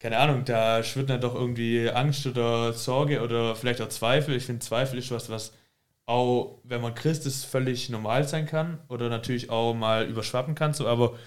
keine 0.00 0.18
Ahnung, 0.18 0.44
da 0.44 0.84
schwirrt 0.84 1.10
dann 1.10 1.20
doch 1.20 1.34
irgendwie 1.34 1.90
Angst 1.90 2.24
oder 2.24 2.72
Sorge 2.72 3.20
oder 3.20 3.56
vielleicht 3.56 3.80
auch 3.80 3.88
Zweifel. 3.88 4.36
Ich 4.36 4.44
finde, 4.44 4.60
Zweifel 4.64 4.96
ist 4.98 5.10
was, 5.10 5.28
was 5.28 5.52
auch, 6.06 6.60
wenn 6.62 6.80
man 6.80 6.94
Christ 6.94 7.26
ist, 7.26 7.44
völlig 7.44 7.90
normal 7.90 8.22
sein 8.26 8.46
kann 8.46 8.78
oder 8.88 9.08
natürlich 9.08 9.50
auch 9.50 9.74
mal 9.74 10.06
überschwappen 10.08 10.54
kann. 10.54 10.72
So. 10.72 10.86
Aber 10.86 11.18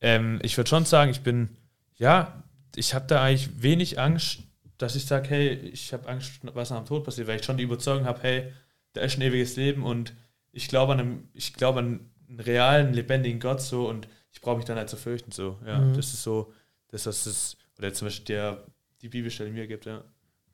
ähm, 0.00 0.40
ich 0.42 0.56
würde 0.56 0.68
schon 0.68 0.84
sagen, 0.84 1.12
ich 1.12 1.20
bin, 1.20 1.50
ja, 1.98 2.42
ich 2.74 2.94
habe 2.94 3.06
da 3.06 3.22
eigentlich 3.22 3.62
wenig 3.62 4.00
Angst, 4.00 4.40
dass 4.76 4.96
ich 4.96 5.06
sage, 5.06 5.28
hey, 5.30 5.48
ich 5.72 5.92
habe 5.92 6.08
Angst, 6.08 6.32
was 6.42 6.70
nach 6.70 6.78
dem 6.78 6.86
Tod 6.86 7.04
passiert, 7.04 7.28
weil 7.28 7.38
ich 7.38 7.44
schon 7.46 7.56
die 7.56 7.62
Überzeugung 7.64 8.06
habe, 8.06 8.18
hey, 8.22 8.52
da 8.92 9.02
ist 9.02 9.16
ein 9.16 9.22
ewiges 9.22 9.54
Leben 9.54 9.84
und 9.84 10.14
ich 10.56 10.68
glaube 10.68 10.92
an 10.94 11.00
einem, 11.00 11.28
ich 11.34 11.52
glaube 11.54 11.78
an 11.80 12.10
einen 12.28 12.40
realen, 12.40 12.92
lebendigen 12.94 13.38
Gott 13.40 13.60
so 13.62 13.88
und 13.88 14.08
ich 14.32 14.40
brauche 14.40 14.56
mich 14.56 14.64
dann 14.64 14.76
halt 14.78 14.88
zu 14.90 14.96
fürchten. 14.96 15.30
So. 15.32 15.58
Ja, 15.66 15.78
Mhm. 15.78 15.94
das 15.94 16.06
ist 16.12 16.22
so, 16.22 16.52
das, 16.88 17.06
was 17.06 17.26
es, 17.26 17.56
oder 17.78 17.92
zum 17.92 18.06
Beispiel 18.06 18.26
der, 18.36 18.66
die 19.02 19.08
Bibelstelle 19.08 19.50
mir 19.50 19.66
gibt, 19.66 19.84
ja. 19.86 20.02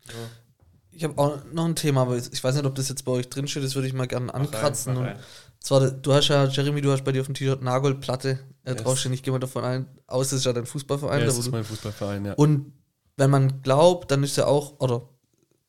Genau. 0.07 0.18
Ich 0.94 1.05
habe 1.05 1.16
auch 1.16 1.38
noch 1.53 1.64
ein 1.64 1.74
Thema, 1.76 2.03
aber 2.03 2.16
ich 2.18 2.44
weiß 2.44 2.55
nicht, 2.57 2.66
ob 2.66 2.74
das 2.74 2.88
jetzt 2.90 3.05
bei 3.05 3.12
euch 3.12 3.28
drin 3.30 3.48
steht, 3.48 3.64
das 3.64 3.74
würde 3.74 3.88
ich 3.88 3.94
mal 3.94 4.07
gerne 4.07 4.26
Mach 4.26 4.34
rein, 4.34 4.42
ankratzen. 4.42 4.92
mach 4.94 5.00
und 5.00 5.07
rein. 5.07 5.18
zwar, 5.61 5.90
du 5.90 6.12
hast 6.12 6.28
ja, 6.28 6.44
Jeremy, 6.44 6.82
du 6.82 6.90
hast 6.92 7.05
bei 7.05 7.12
dir 7.12 7.20
auf 7.22 7.26
dem 7.28 7.34
T-Shirt 7.34 7.62
Nagelplatte 7.62 8.40
äh, 8.64 8.72
Yes. 8.72 8.82
draufstehen. 8.82 9.14
Ich 9.14 9.22
gehe 9.22 9.32
mal 9.32 9.38
davon 9.38 9.64
ein, 9.64 9.86
aus, 10.07 10.28
das 10.30 10.40
ist 10.40 10.44
ja 10.44 10.53
dein 10.53 10.66
Fußballverein. 10.66 11.20
Ja, 11.20 11.26
da 11.26 11.26
das 11.30 11.38
ist 11.38 11.50
mein 11.50 11.64
Fußballverein, 11.64 12.24
ja. 12.26 12.32
und 12.34 12.72
wenn 13.16 13.30
man 13.30 13.62
glaubt, 13.62 14.11
dann 14.11 14.22
ist 14.22 14.36
ja 14.36 14.46
auch, 14.46 14.80
oder 14.80 15.09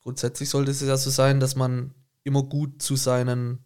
grundsätzlich 0.01 0.49
sollte 0.49 0.71
es 0.71 0.81
ja 0.81 0.97
so 0.97 1.09
sein, 1.09 1.39
dass 1.39 1.55
man 1.55 1.93
immer 2.23 2.43
gut 2.43 2.81
zu 2.81 2.95
seinen 2.97 3.59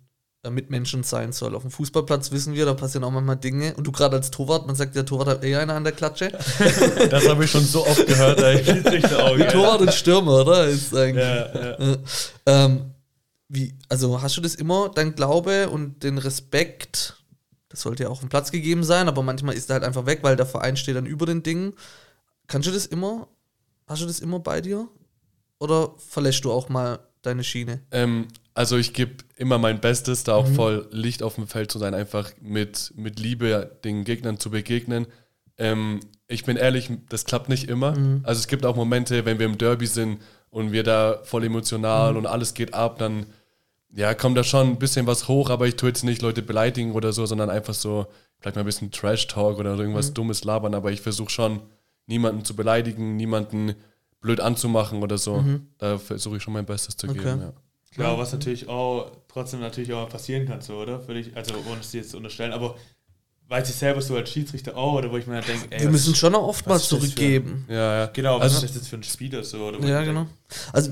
Mitmenschen 0.50 1.04
sein 1.04 1.32
soll. 1.32 1.56
Auf 1.56 1.64
dem 1.64 1.72
Fußballplatz 1.72 2.32
wissen 2.32 2.54
wir, 2.54 2.66
da 2.66 2.74
passieren 2.74 3.04
auch 3.04 3.12
manchmal 3.12 3.38
Dinge. 3.38 3.74
Und 3.76 3.86
du 3.86 3.92
gerade 3.92 4.16
als 4.16 4.32
Torwart, 4.32 4.66
man 4.66 4.76
sagt, 4.76 4.96
der 4.96 5.06
Torwart 5.06 5.28
hat 5.28 5.44
eher 5.44 5.60
eine 5.60 5.74
an 5.74 5.84
der 5.84 5.94
Klatsche. 5.94 6.32
Das 7.10 7.28
habe 7.28 7.46
ich 7.46 7.52
schon 7.52 7.64
so 7.64 7.86
oft 7.86 8.06
gehört. 8.06 8.40
Ey. 8.42 8.66
Wie 9.38 9.42
ja. 9.42 9.52
Torwart 9.52 9.82
und 9.82 9.94
Stürmer, 9.94 10.42
oder? 10.42 10.66
Ist 10.66 10.96
eigentlich. 10.96 11.24
Ja, 11.24 11.56
ja. 11.56 11.72
Äh, 11.74 11.98
ähm, 12.46 12.92
wie, 13.50 13.76
also 13.88 14.22
hast 14.22 14.36
du 14.38 14.42
das 14.42 14.56
immer, 14.56 14.90
dein 14.94 15.16
Glaube 15.16 15.70
und 15.70 16.04
den 16.04 16.18
Respekt, 16.18 17.16
das 17.70 17.82
sollte 17.82 18.04
ja 18.04 18.10
auch 18.10 18.14
auf 18.14 18.20
dem 18.20 18.30
Platz 18.30 18.52
gegeben 18.52 18.84
sein, 18.84 19.08
aber 19.08 19.24
manchmal 19.24 19.56
ist 19.56 19.70
er 19.70 19.76
halt 19.76 19.84
einfach 19.84 20.06
weg, 20.06 20.20
weil 20.22 20.36
der 20.36 20.46
Verein 20.46 20.76
steht 20.76 20.96
dann 20.96 21.06
über 21.06 21.26
den 21.26 21.44
Dingen. 21.44 21.74
Kannst 22.48 22.68
du 22.68 22.74
das 22.74 22.86
immer, 22.86 23.28
hast 23.88 24.02
du 24.02 24.06
das 24.06 24.20
immer 24.20 24.40
bei 24.40 24.62
dir? 24.62 24.88
Oder 25.60 25.94
verlässt 25.98 26.44
du 26.44 26.52
auch 26.52 26.70
mal 26.70 27.00
deine 27.22 27.44
Schiene? 27.44 27.82
Ähm, 27.92 28.28
also 28.58 28.76
ich 28.78 28.94
gebe 28.94 29.24
immer 29.36 29.58
mein 29.58 29.80
Bestes, 29.80 30.24
da 30.24 30.34
auch 30.36 30.48
Mhm. 30.50 30.56
voll 30.56 30.88
Licht 30.92 31.24
auf 31.24 31.36
dem 31.36 31.48
Feld 31.48 31.72
zu 31.72 31.80
sein, 31.80 31.94
einfach 31.94 32.32
mit, 32.42 32.92
mit 32.96 33.20
Liebe 33.20 33.78
den 33.84 34.04
Gegnern 34.04 34.40
zu 34.40 34.50
begegnen. 34.52 35.08
ähm, 35.60 36.02
ich 36.28 36.44
bin 36.44 36.58
ehrlich, 36.58 36.92
das 37.10 37.24
klappt 37.26 37.48
nicht 37.50 37.70
immer. 37.70 37.96
Also 38.24 38.40
es 38.40 38.48
gibt 38.48 38.66
auch 38.66 38.76
Momente, 38.76 39.26
wenn 39.26 39.40
wir 39.40 39.46
im 39.46 39.58
Derby 39.58 39.88
sind 39.88 40.20
und 40.50 40.72
wir 40.74 40.84
da 40.84 41.20
voll 41.24 41.44
emotional 41.46 42.18
und 42.18 42.26
alles 42.28 42.54
geht 42.54 42.74
ab, 42.74 43.00
dann 43.00 43.26
ja, 43.96 44.14
kommt 44.14 44.38
da 44.38 44.44
schon 44.44 44.68
ein 44.72 44.78
bisschen 44.80 45.08
was 45.08 45.28
hoch, 45.30 45.50
aber 45.50 45.66
ich 45.68 45.76
tue 45.78 45.88
jetzt 45.90 46.04
nicht 46.04 46.22
Leute 46.22 46.42
beleidigen 46.42 46.92
oder 46.92 47.14
so, 47.14 47.26
sondern 47.26 47.50
einfach 47.50 47.74
so, 47.74 48.08
vielleicht 48.40 48.56
mal 48.58 48.64
ein 48.64 48.66
bisschen 48.66 48.92
Trash-Talk 48.92 49.58
oder 49.58 49.78
irgendwas 49.78 50.14
Dummes 50.14 50.44
labern, 50.44 50.76
aber 50.76 50.92
ich 50.92 51.00
versuche 51.02 51.30
schon, 51.30 51.62
niemanden 52.08 52.44
zu 52.44 52.56
beleidigen, 52.56 53.16
niemanden 53.16 53.74
blöd 54.20 54.42
anzumachen 54.42 55.02
oder 55.02 55.18
so. 55.18 55.44
Da 55.78 55.98
versuche 55.98 56.38
ich 56.38 56.44
schon 56.44 56.54
mein 56.54 56.66
Bestes 56.66 56.98
zu 56.98 57.08
Okay. 57.08 57.18
geben. 57.20 57.42
Ja. 57.42 57.54
Klar, 57.98 58.18
was 58.18 58.32
natürlich 58.32 58.68
auch 58.70 59.12
trotzdem 59.28 59.60
natürlich 59.60 59.92
auch 59.94 60.08
passieren 60.10 60.48
kann, 60.48 60.62
so, 60.62 60.76
oder? 60.76 61.06
Würde 61.08 61.20
ich, 61.20 61.36
also 61.36 61.54
ohne 61.70 61.82
es 61.82 61.92
dir 61.92 61.98
jetzt 62.02 62.12
zu 62.12 62.18
unterstellen, 62.18 62.54
aber 62.54 62.76
weiß 63.50 63.70
ich 63.70 63.76
selber 63.76 64.02
so 64.02 64.16
als 64.16 64.30
Schiedsrichter 64.30 64.76
auch, 64.78 64.94
oder 64.94 65.12
wo 65.12 65.18
ich 65.18 65.26
mir 65.28 65.36
dann 65.36 65.46
denke, 65.46 65.68
ey, 65.70 65.80
Wir 65.80 65.86
was- 65.88 65.92
müssen 65.94 66.16
schon 66.16 66.36
auch 66.36 66.48
oft 66.48 66.68
mal 66.68 66.76
was 66.76 66.84
ist 66.84 66.92
das 66.92 67.00
für- 67.00 67.06
zurückgeben. 67.06 67.66
Ja, 67.70 67.98
ja. 68.00 68.06
Genau, 68.08 68.36
was 68.36 68.44
Also- 68.54 68.56
ist 68.58 68.64
das 68.70 68.76
jetzt 68.76 68.88
für 68.90 68.98
ein 68.98 69.04
Spieler 69.04 69.44
so? 69.44 69.58
Oder 69.66 69.80
Ja, 69.88 70.04
genau. 70.04 70.22
denke, 70.22 70.34
Also, 70.74 70.92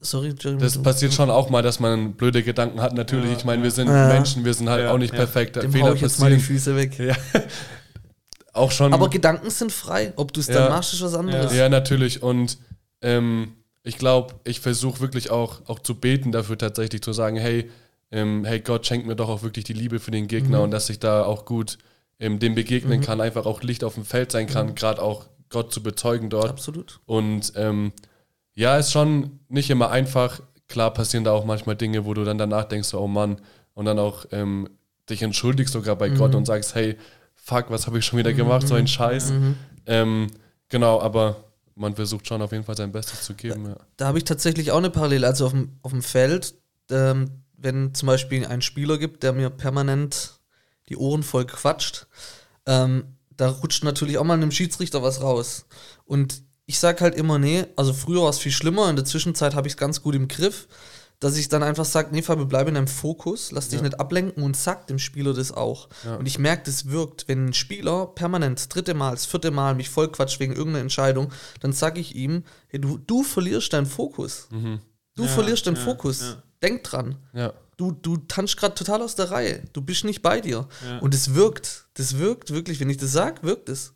sorry, 0.00 0.34
Jeremy. 0.38 0.60
Das 0.60 0.82
passiert 0.82 1.14
schon 1.14 1.30
auch 1.30 1.50
mal, 1.50 1.62
dass 1.62 1.78
man 1.80 2.14
blöde 2.14 2.42
Gedanken 2.42 2.80
hat. 2.82 2.94
Natürlich, 2.94 3.30
Ja, 3.30 3.36
ich 3.38 3.44
meine, 3.44 3.62
wir 3.62 3.70
sind 3.70 3.88
Ja. 3.88 4.08
Menschen, 4.08 4.44
wir 4.44 4.54
sind 4.54 4.68
halt 4.68 4.84
Ja, 4.84 4.90
auch 4.92 4.98
nicht 4.98 5.12
ja. 5.12 5.18
perfekt. 5.20 5.56
Dem 5.56 5.72
Fehler 5.72 5.86
hau 5.90 5.92
ich 5.94 6.00
jetzt 6.00 6.18
mal 6.20 6.30
die 6.30 6.36
passieren. 6.36 6.58
Füße 6.58 6.76
weg. 6.76 6.98
Ja. 6.98 7.16
Auch 8.52 8.70
schon. 8.70 8.92
Aber 8.94 9.08
Gedanken 9.10 9.50
sind 9.50 9.72
frei. 9.72 10.12
Ob 10.16 10.32
du 10.32 10.38
es 10.40 10.46
Ja. 10.46 10.54
dann 10.54 10.68
machst, 10.70 10.92
ist 10.92 11.02
was 11.02 11.14
anderes. 11.14 11.52
ja, 11.54 11.68
natürlich. 11.68 12.22
Und 12.22 12.58
ähm, 13.02 13.52
ich 13.84 13.98
glaube, 13.98 14.34
ich 14.44 14.60
versuche 14.60 15.00
wirklich 15.00 15.30
auch, 15.30 15.60
auch 15.68 15.78
zu 15.78 15.94
beten 15.94 16.32
dafür 16.32 16.58
tatsächlich 16.58 17.02
zu 17.02 17.12
sagen, 17.12 17.36
hey, 17.36 17.70
ähm, 18.10 18.44
hey 18.44 18.60
Gott, 18.60 18.86
schenk 18.86 19.06
mir 19.06 19.14
doch 19.16 19.28
auch 19.28 19.42
wirklich 19.42 19.64
die 19.64 19.72
Liebe 19.72 20.00
für 20.00 20.10
den 20.10 20.26
Gegner 20.26 20.58
Mhm. 20.58 20.64
und 20.64 20.70
dass 20.72 20.90
ich 20.90 20.98
da 20.98 21.24
auch 21.24 21.44
gut 21.44 21.78
ähm, 22.18 22.38
dem 22.38 22.54
begegnen 22.54 23.00
kann, 23.00 23.20
einfach 23.20 23.44
auch 23.44 23.62
Licht 23.62 23.84
auf 23.84 23.94
dem 23.94 24.04
Feld 24.04 24.32
sein 24.32 24.46
kann, 24.46 24.74
gerade 24.74 25.02
auch 25.02 25.26
Gott 25.50 25.72
zu 25.72 25.82
bezeugen 25.82 26.30
dort. 26.30 26.48
Absolut. 26.48 27.00
Und 27.06 27.52
ähm, 27.56 27.92
ja, 28.54 28.76
ist 28.78 28.92
schon 28.92 29.40
nicht 29.48 29.68
immer 29.70 29.90
einfach. 29.90 30.40
Klar 30.68 30.92
passieren 30.94 31.24
da 31.24 31.32
auch 31.32 31.44
manchmal 31.44 31.76
Dinge, 31.76 32.04
wo 32.04 32.14
du 32.14 32.24
dann 32.24 32.38
danach 32.38 32.64
denkst, 32.64 32.94
oh 32.94 33.06
Mann, 33.08 33.40
und 33.74 33.84
dann 33.84 33.98
auch 33.98 34.26
ähm, 34.30 34.68
dich 35.10 35.22
entschuldigst 35.22 35.72
sogar 35.74 35.96
bei 35.96 36.08
Gott 36.08 36.34
und 36.34 36.46
sagst, 36.46 36.74
hey, 36.74 36.96
fuck, 37.34 37.66
was 37.68 37.86
habe 37.86 37.98
ich 37.98 38.06
schon 38.06 38.18
wieder 38.20 38.32
gemacht, 38.32 38.66
so 38.66 38.74
ein 38.74 38.86
Scheiß. 38.86 39.32
Ähm, 39.86 40.28
genau, 40.68 41.00
aber 41.00 41.36
man 41.76 41.94
versucht 41.94 42.26
schon 42.26 42.42
auf 42.42 42.52
jeden 42.52 42.64
Fall 42.64 42.76
sein 42.76 42.92
Bestes 42.92 43.22
zu 43.22 43.34
geben. 43.34 43.66
Ja. 43.66 43.76
Da 43.96 44.06
habe 44.06 44.18
ich 44.18 44.24
tatsächlich 44.24 44.70
auch 44.70 44.78
eine 44.78 44.90
Parallele. 44.90 45.26
Also 45.26 45.46
auf 45.46 45.52
dem, 45.52 45.78
auf 45.82 45.92
dem 45.92 46.02
Feld, 46.02 46.54
ähm, 46.90 47.42
wenn 47.56 47.94
zum 47.94 48.06
Beispiel 48.06 48.46
ein 48.46 48.62
Spieler 48.62 48.98
gibt, 48.98 49.22
der 49.22 49.32
mir 49.32 49.50
permanent 49.50 50.40
die 50.88 50.96
Ohren 50.96 51.22
voll 51.22 51.46
quatscht, 51.46 52.06
ähm, 52.66 53.16
da 53.36 53.48
rutscht 53.48 53.82
natürlich 53.82 54.18
auch 54.18 54.24
mal 54.24 54.34
einem 54.34 54.50
Schiedsrichter 54.50 55.02
was 55.02 55.20
raus. 55.20 55.66
Und 56.04 56.42
ich 56.66 56.78
sag 56.78 57.00
halt 57.00 57.14
immer, 57.14 57.38
nee, 57.38 57.66
also 57.76 57.92
früher 57.92 58.22
war 58.22 58.30
es 58.30 58.38
viel 58.38 58.52
schlimmer, 58.52 58.88
in 58.88 58.96
der 58.96 59.04
Zwischenzeit 59.04 59.54
habe 59.54 59.66
ich 59.66 59.74
es 59.74 59.76
ganz 59.76 60.02
gut 60.02 60.14
im 60.14 60.28
Griff, 60.28 60.68
dass 61.20 61.36
ich 61.36 61.48
dann 61.48 61.62
einfach 61.62 61.84
sage, 61.86 62.08
nee, 62.12 62.20
Fabio, 62.22 62.44
bleib 62.44 62.68
in 62.68 62.74
deinem 62.74 62.86
Fokus, 62.88 63.50
lass 63.52 63.68
dich 63.68 63.80
nicht 63.80 63.98
ablenken 63.98 64.42
und 64.42 64.56
sag 64.56 64.86
dem 64.88 64.98
Spieler 64.98 65.32
das 65.32 65.52
auch. 65.52 65.88
Und 66.18 66.26
ich 66.26 66.38
merke, 66.38 66.64
das 66.66 66.90
wirkt. 66.90 67.28
Wenn 67.28 67.46
ein 67.46 67.52
Spieler 67.54 68.06
permanent 68.06 68.58
das 68.58 68.68
dritte 68.68 68.92
Mal, 68.94 69.12
das 69.12 69.24
vierte 69.24 69.50
Mal 69.50 69.74
mich 69.74 69.88
voll 69.88 70.08
quatscht 70.10 70.38
wegen 70.40 70.52
irgendeiner 70.52 70.82
Entscheidung, 70.82 71.32
dann 71.60 71.72
sage 71.72 72.00
ich 72.00 72.14
ihm, 72.14 72.44
hey, 72.68 72.80
du, 72.80 72.98
du 72.98 73.22
verlierst 73.22 73.72
deinen 73.72 73.86
Fokus. 73.86 74.48
Du 75.16 75.22
Ja, 75.22 75.28
verlierst 75.28 75.66
deinen 75.66 75.76
ja, 75.76 75.82
Fokus. 75.82 76.20
ja. 76.20 76.42
Denk 76.62 76.82
dran. 76.84 77.16
Ja. 77.32 77.52
Du, 77.76 77.90
du 77.90 78.16
tanzt 78.18 78.56
gerade 78.56 78.74
total 78.74 79.00
aus 79.02 79.14
der 79.16 79.30
Reihe. 79.30 79.62
Du 79.72 79.80
bist 79.80 80.04
nicht 80.04 80.20
bei 80.22 80.40
dir. 80.40 80.68
Ja. 80.86 80.98
Und 80.98 81.14
es 81.14 81.34
wirkt. 81.34 81.86
Das 81.94 82.18
wirkt 82.18 82.52
wirklich. 82.52 82.80
Wenn 82.80 82.90
ich 82.90 82.98
das 82.98 83.12
sage, 83.12 83.42
wirkt 83.42 83.68
es. 83.68 83.93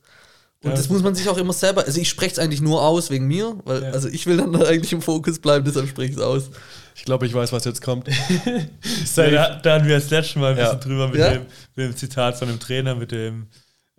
Und 0.64 0.70
Ja, 0.70 0.76
das 0.76 0.88
muss 0.88 1.02
man 1.02 1.14
sich 1.14 1.28
auch 1.28 1.36
immer 1.38 1.52
selber. 1.52 1.84
Also 1.84 2.00
ich 2.00 2.08
spreche 2.08 2.32
es 2.32 2.38
eigentlich 2.38 2.60
nur 2.60 2.82
aus 2.82 3.10
wegen 3.10 3.26
mir, 3.26 3.56
weil 3.64 3.82
Ja. 3.82 3.90
also 3.90 4.08
ich 4.08 4.26
will 4.26 4.36
dann 4.38 4.54
eigentlich 4.62 4.92
im 4.92 5.02
Fokus 5.02 5.38
bleiben, 5.38 5.64
deshalb 5.64 5.88
spreche 5.88 6.10
ich 6.12 6.16
es 6.16 6.22
aus. 6.22 6.50
Ich 6.96 7.04
glaube, 7.04 7.26
ich 7.26 7.34
weiß, 7.34 7.52
was 7.52 7.64
jetzt 7.64 7.80
kommt. 7.80 8.08
Da, 9.16 9.58
da 9.62 9.74
hatten 9.74 9.86
wir 9.86 9.94
das 9.96 10.10
letzte 10.10 10.38
Mal 10.38 10.52
ein 10.52 10.58
Ja. 10.58 10.64
bisschen 10.74 10.80
drüber 10.80 11.08
mit, 11.08 11.18
Ja. 11.18 11.30
dem, 11.32 11.42
mit 11.76 11.86
dem 11.86 11.96
Zitat 11.96 12.36
von 12.38 12.48
dem 12.48 12.58
Trainer, 12.58 12.94
mit 12.94 13.12
dem 13.12 13.46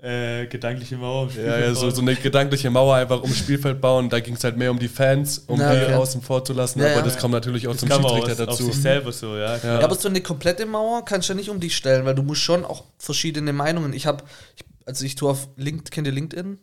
äh, 0.01 0.47
gedankliche 0.47 0.95
Mauer. 0.97 1.29
im 1.35 1.45
Ja, 1.45 1.59
ja, 1.59 1.67
so, 1.73 1.75
Spielfeld 1.75 1.95
so 1.95 2.01
eine 2.01 2.15
gedankliche 2.15 2.69
Mauer 2.69 2.95
einfach 2.95 3.21
ums 3.21 3.37
Spielfeld 3.37 3.81
bauen. 3.81 4.09
Da 4.09 4.19
ging 4.21 4.35
es 4.35 4.43
halt 4.45 4.55
mehr 4.57 4.71
um 4.71 4.79
die 4.79 4.87
Fans, 4.87 5.39
um 5.47 5.57
die 5.59 5.65
okay. 5.65 5.93
außen 5.93 6.21
vor 6.21 6.43
zu 6.45 6.53
lassen. 6.53 6.79
Ja, 6.79 6.85
aber 6.87 6.95
ja. 6.97 7.01
das 7.01 7.17
kommt 7.17 7.33
natürlich 7.33 7.67
auch 7.67 7.71
Das 7.71 7.81
zum 7.81 7.89
Schiedsrichter 7.89 8.31
aus, 8.31 8.39
auf 8.39 8.45
dazu. 8.47 8.65
sich 8.65 8.75
selber 8.81 9.11
so, 9.11 9.35
ja. 9.37 9.57
Ja, 9.57 9.79
aber 9.79 9.95
so 9.95 10.07
eine 10.07 10.21
komplette 10.21 10.65
Mauer 10.65 11.03
kannst 11.03 11.27
du 11.27 11.33
ja 11.33 11.37
nicht 11.37 11.49
um 11.49 11.59
dich 11.59 11.75
stellen, 11.75 12.05
weil 12.05 12.15
du 12.15 12.23
musst 12.23 12.41
schon 12.41 12.63
auch 12.63 12.83
verschiedene 12.97 13.51
Meinungen. 13.51 13.91
Ich 13.93 14.05
habe, 14.05 14.23
also 14.89 15.05
ich 15.05 15.15
tue 15.15 15.29
auf 15.29 15.49
LinkedIn, 15.55 15.89
kennt 15.91 16.07
ihr 16.07 16.13
LinkedIn? 16.13 16.57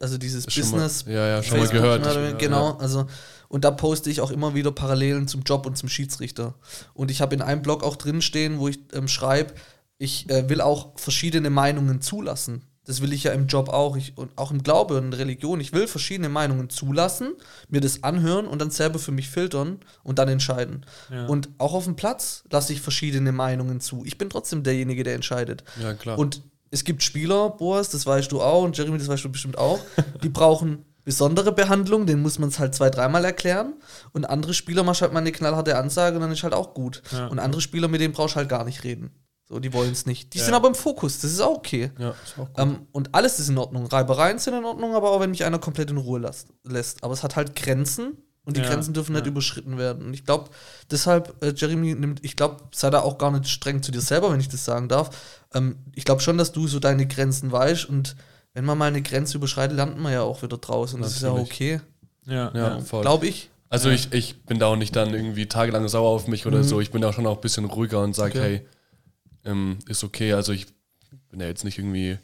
Also 0.00 0.16
dieses 0.18 0.44
Schon 0.52 0.62
mal- 0.70 0.82
Business. 0.82 1.04
ja, 1.08 1.26
ja, 1.26 1.42
schon 1.42 1.58
mal 1.58 1.66
Facebook, 1.66 1.82
gehört. 1.82 2.00
oder 2.02 2.14
weniger, 2.16 2.30
Ja, 2.32 2.36
genau, 2.38 2.68
ja. 2.70 2.76
also 2.78 3.06
und 3.48 3.64
da 3.64 3.70
poste 3.72 4.10
ich 4.10 4.20
auch 4.20 4.30
immer 4.30 4.54
wieder 4.54 4.70
Parallelen 4.70 5.26
zum 5.26 5.42
Job 5.42 5.66
und 5.66 5.76
zum 5.76 5.88
Schiedsrichter. 5.88 6.54
Und 6.94 7.10
ich 7.10 7.20
habe 7.20 7.34
in 7.34 7.42
einem 7.42 7.62
Blog 7.62 7.82
auch 7.82 7.96
drin 7.96 8.22
stehen, 8.22 8.58
wo 8.58 8.68
ich 8.68 8.78
ähm, 8.92 9.08
schreibe, 9.08 9.54
ich 9.98 10.28
äh, 10.30 10.48
will 10.48 10.60
auch 10.60 10.96
verschiedene 10.98 11.50
Meinungen 11.50 12.00
zulassen. 12.00 12.62
Das 12.84 13.02
will 13.02 13.12
ich 13.12 13.24
ja 13.24 13.32
im 13.32 13.48
Job 13.48 13.68
auch. 13.68 13.96
Ich, 13.96 14.16
und 14.16 14.30
auch 14.38 14.50
im 14.52 14.62
Glaube 14.62 14.96
und 14.98 15.12
Religion. 15.14 15.60
Ich 15.60 15.72
will 15.72 15.86
verschiedene 15.88 16.28
Meinungen 16.30 16.70
zulassen, 16.70 17.34
mir 17.68 17.80
das 17.82 18.02
anhören 18.04 18.46
und 18.46 18.60
dann 18.62 18.70
selber 18.70 18.98
für 18.98 19.12
mich 19.12 19.28
filtern 19.28 19.80
und 20.04 20.18
dann 20.20 20.28
entscheiden. 20.28 20.86
Ja. 21.10 21.26
Und 21.26 21.48
auch 21.58 21.74
auf 21.74 21.84
dem 21.84 21.96
Platz 21.96 22.44
lasse 22.50 22.72
ich 22.72 22.80
verschiedene 22.80 23.32
Meinungen 23.32 23.80
zu. 23.80 24.04
Ich 24.06 24.16
bin 24.16 24.30
trotzdem 24.30 24.62
derjenige, 24.62 25.02
der 25.02 25.16
entscheidet. 25.16 25.64
Ja, 25.82 25.92
klar. 25.94 26.18
Und 26.18 26.40
es 26.70 26.84
gibt 26.84 27.02
Spieler, 27.02 27.50
Boas, 27.50 27.90
das 27.90 28.04
weißt 28.06 28.30
du 28.32 28.40
auch, 28.40 28.62
und 28.64 28.76
Jeremy, 28.76 28.98
das 28.98 29.08
weißt 29.08 29.24
du 29.24 29.30
bestimmt 29.30 29.56
auch, 29.58 29.78
die 30.22 30.28
brauchen 30.28 30.84
besondere 31.04 31.52
Behandlung, 31.52 32.04
denen 32.06 32.20
muss 32.22 32.38
man 32.38 32.50
es 32.50 32.58
halt 32.58 32.74
zwei, 32.74 32.90
dreimal 32.90 33.24
erklären. 33.24 33.74
Und 34.12 34.26
andere 34.26 34.52
Spieler 34.52 34.82
machst 34.82 35.00
halt 35.00 35.12
mal 35.14 35.20
eine 35.20 35.32
knallharte 35.32 35.76
Ansage 35.78 36.16
und 36.16 36.22
dann 36.22 36.32
ist 36.32 36.42
halt 36.42 36.52
auch 36.52 36.74
gut. 36.74 37.02
Ja. 37.12 37.28
Und 37.28 37.38
andere 37.38 37.62
Spieler, 37.62 37.88
mit 37.88 38.00
denen 38.02 38.12
brauchst 38.12 38.34
du 38.34 38.40
halt 38.40 38.48
gar 38.50 38.64
nicht 38.64 38.84
reden. 38.84 39.10
So, 39.48 39.58
die 39.58 39.72
wollen 39.72 39.92
es 39.92 40.04
nicht. 40.04 40.34
Die 40.34 40.38
Ja. 40.38 40.44
sind 40.44 40.52
aber 40.52 40.68
im 40.68 40.74
Fokus, 40.74 41.20
das 41.20 41.32
ist 41.32 41.40
auch 41.40 41.56
okay. 41.56 41.90
ja, 41.98 42.10
ist 42.10 42.38
auch. 42.38 42.48
Ähm, 42.58 42.86
und 42.92 43.14
alles 43.14 43.38
ist 43.40 43.48
in 43.48 43.56
Ordnung. 43.56 43.86
Reibereien 43.86 44.38
sind 44.38 44.52
in 44.52 44.64
Ordnung, 44.66 44.94
aber 44.94 45.10
auch 45.10 45.20
wenn 45.20 45.30
mich 45.30 45.42
einer 45.46 45.58
komplett 45.58 45.90
in 45.90 45.96
Ruhe 45.96 46.18
lässt. 46.20 46.48
lässt. 46.64 47.02
Aber 47.02 47.14
es 47.14 47.22
hat 47.22 47.36
halt 47.36 47.56
Grenzen 47.56 48.18
und 48.48 48.56
die 48.56 48.62
Ja, 48.62 48.68
Grenzen 48.68 48.94
dürfen 48.94 49.12
nicht 49.12 49.26
ja. 49.26 49.30
überschritten 49.30 49.76
werden. 49.78 50.06
Und 50.06 50.14
ich 50.14 50.24
glaube, 50.24 50.48
deshalb, 50.90 51.36
äh, 51.44 51.52
Jeremy 51.54 51.94
nimmt, 51.94 52.24
ich 52.24 52.34
glaube, 52.34 52.56
sei 52.72 52.88
da 52.90 53.00
auch 53.00 53.18
gar 53.18 53.30
nicht 53.30 53.48
streng 53.48 53.82
zu 53.82 53.92
dir 53.92 54.00
selber, 54.00 54.32
wenn 54.32 54.40
ich 54.40 54.48
das 54.48 54.64
sagen 54.64 54.88
darf. 54.88 55.10
Ähm, 55.54 55.76
ich 55.94 56.04
glaube 56.04 56.22
schon, 56.22 56.38
dass 56.38 56.50
du 56.52 56.66
so 56.66 56.80
deine 56.80 57.06
Grenzen 57.06 57.52
weißt 57.52 57.84
und 57.84 58.16
wenn 58.54 58.64
man 58.64 58.78
mal 58.78 58.86
eine 58.86 59.02
Grenze 59.02 59.36
überschreitet, 59.36 59.76
lernt 59.76 59.98
man 59.98 60.12
ja 60.12 60.22
auch 60.22 60.42
wieder 60.42 60.56
draus 60.56 60.94
und 60.94 61.02
das 61.02 61.14
ist 61.16 61.22
ja 61.22 61.30
okay, 61.32 61.80
ja, 62.26 62.50
ja, 62.54 62.54
ja. 62.54 62.80
voll. 62.80 63.02
glaube 63.02 63.26
ich. 63.28 63.50
Also 63.68 63.90
ich, 63.90 64.12
ich 64.14 64.42
bin 64.44 64.58
da 64.58 64.66
auch 64.66 64.76
nicht 64.76 64.96
dann 64.96 65.12
irgendwie 65.12 65.46
tagelang 65.46 65.86
sauer 65.88 66.08
auf 66.08 66.26
mich 66.26 66.46
oder 66.46 66.64
so. 66.64 66.80
Ich 66.80 66.90
bin 66.90 67.02
da 67.02 67.12
schon 67.12 67.26
auch 67.26 67.36
ein 67.36 67.40
bisschen 67.42 67.66
ruhiger 67.66 68.00
und 68.02 68.14
sage, 68.16 68.38
Mhm. 68.38 68.44
Okay. 68.44 68.62
hey, 69.44 69.50
ähm, 69.52 69.78
ist 69.86 70.02
okay. 70.04 70.32
Also 70.32 70.52
ich 70.52 70.66
bin 71.30 71.38
ja 71.40 71.46
jetzt 71.46 71.64
nicht 71.64 71.78
irgendwie, 71.78 72.18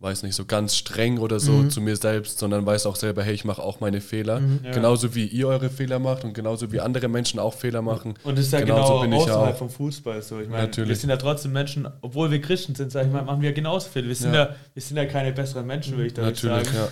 weiß 0.00 0.22
nicht, 0.22 0.34
so 0.34 0.44
ganz 0.44 0.76
streng 0.76 1.18
oder 1.18 1.40
so 1.40 1.52
Mhm. 1.52 1.70
zu 1.70 1.80
mir 1.80 1.96
selbst, 1.96 2.38
sondern 2.38 2.66
weiß 2.66 2.84
auch 2.86 2.96
selber, 2.96 3.22
hey, 3.22 3.32
ich 3.32 3.44
mache 3.44 3.62
auch 3.62 3.80
meine 3.80 4.00
Fehler. 4.02 4.42
Ja. 4.62 4.72
Genauso 4.72 5.14
wie 5.14 5.24
ihr 5.26 5.48
eure 5.48 5.70
Fehler 5.70 5.98
macht 5.98 6.24
und 6.24 6.34
genauso 6.34 6.70
wie 6.72 6.80
andere 6.80 7.08
Menschen 7.08 7.40
auch 7.40 7.54
Fehler 7.54 7.80
machen. 7.80 8.14
Und 8.24 8.36
das 8.36 8.46
ist 8.46 8.52
ja 8.52 8.60
Genauso 8.60 9.00
genau 9.00 9.02
bin 9.02 9.12
ich 9.14 9.18
außerhalb 9.20 9.54
auch. 9.54 9.58
vom 9.58 9.70
Fußball 9.70 10.20
so. 10.20 10.40
Ich 10.40 10.48
meine, 10.48 10.64
Natürlich. 10.64 10.88
wir 10.90 10.96
sind 10.96 11.10
ja 11.10 11.16
trotzdem 11.16 11.52
Menschen, 11.52 11.88
obwohl 12.02 12.30
wir 12.30 12.40
Christen 12.40 12.74
sind, 12.74 12.92
sag 12.92 13.06
ich 13.06 13.12
mal, 13.12 13.22
machen 13.22 13.40
wir 13.40 13.52
genauso 13.52 13.88
viel. 13.88 14.06
Wir 14.06 14.14
sind 14.14 14.34
ja, 14.34 14.44
Ja. 14.50 14.56
wir 14.74 14.82
sind 14.82 14.96
ja 14.98 15.06
keine 15.06 15.32
besseren 15.32 15.66
Menschen, 15.66 15.94
würde 15.96 16.08
ich 16.08 16.14
da 16.14 16.22
Natürlich, 16.22 16.66
sagen. 16.68 16.76
ja. 16.76 16.88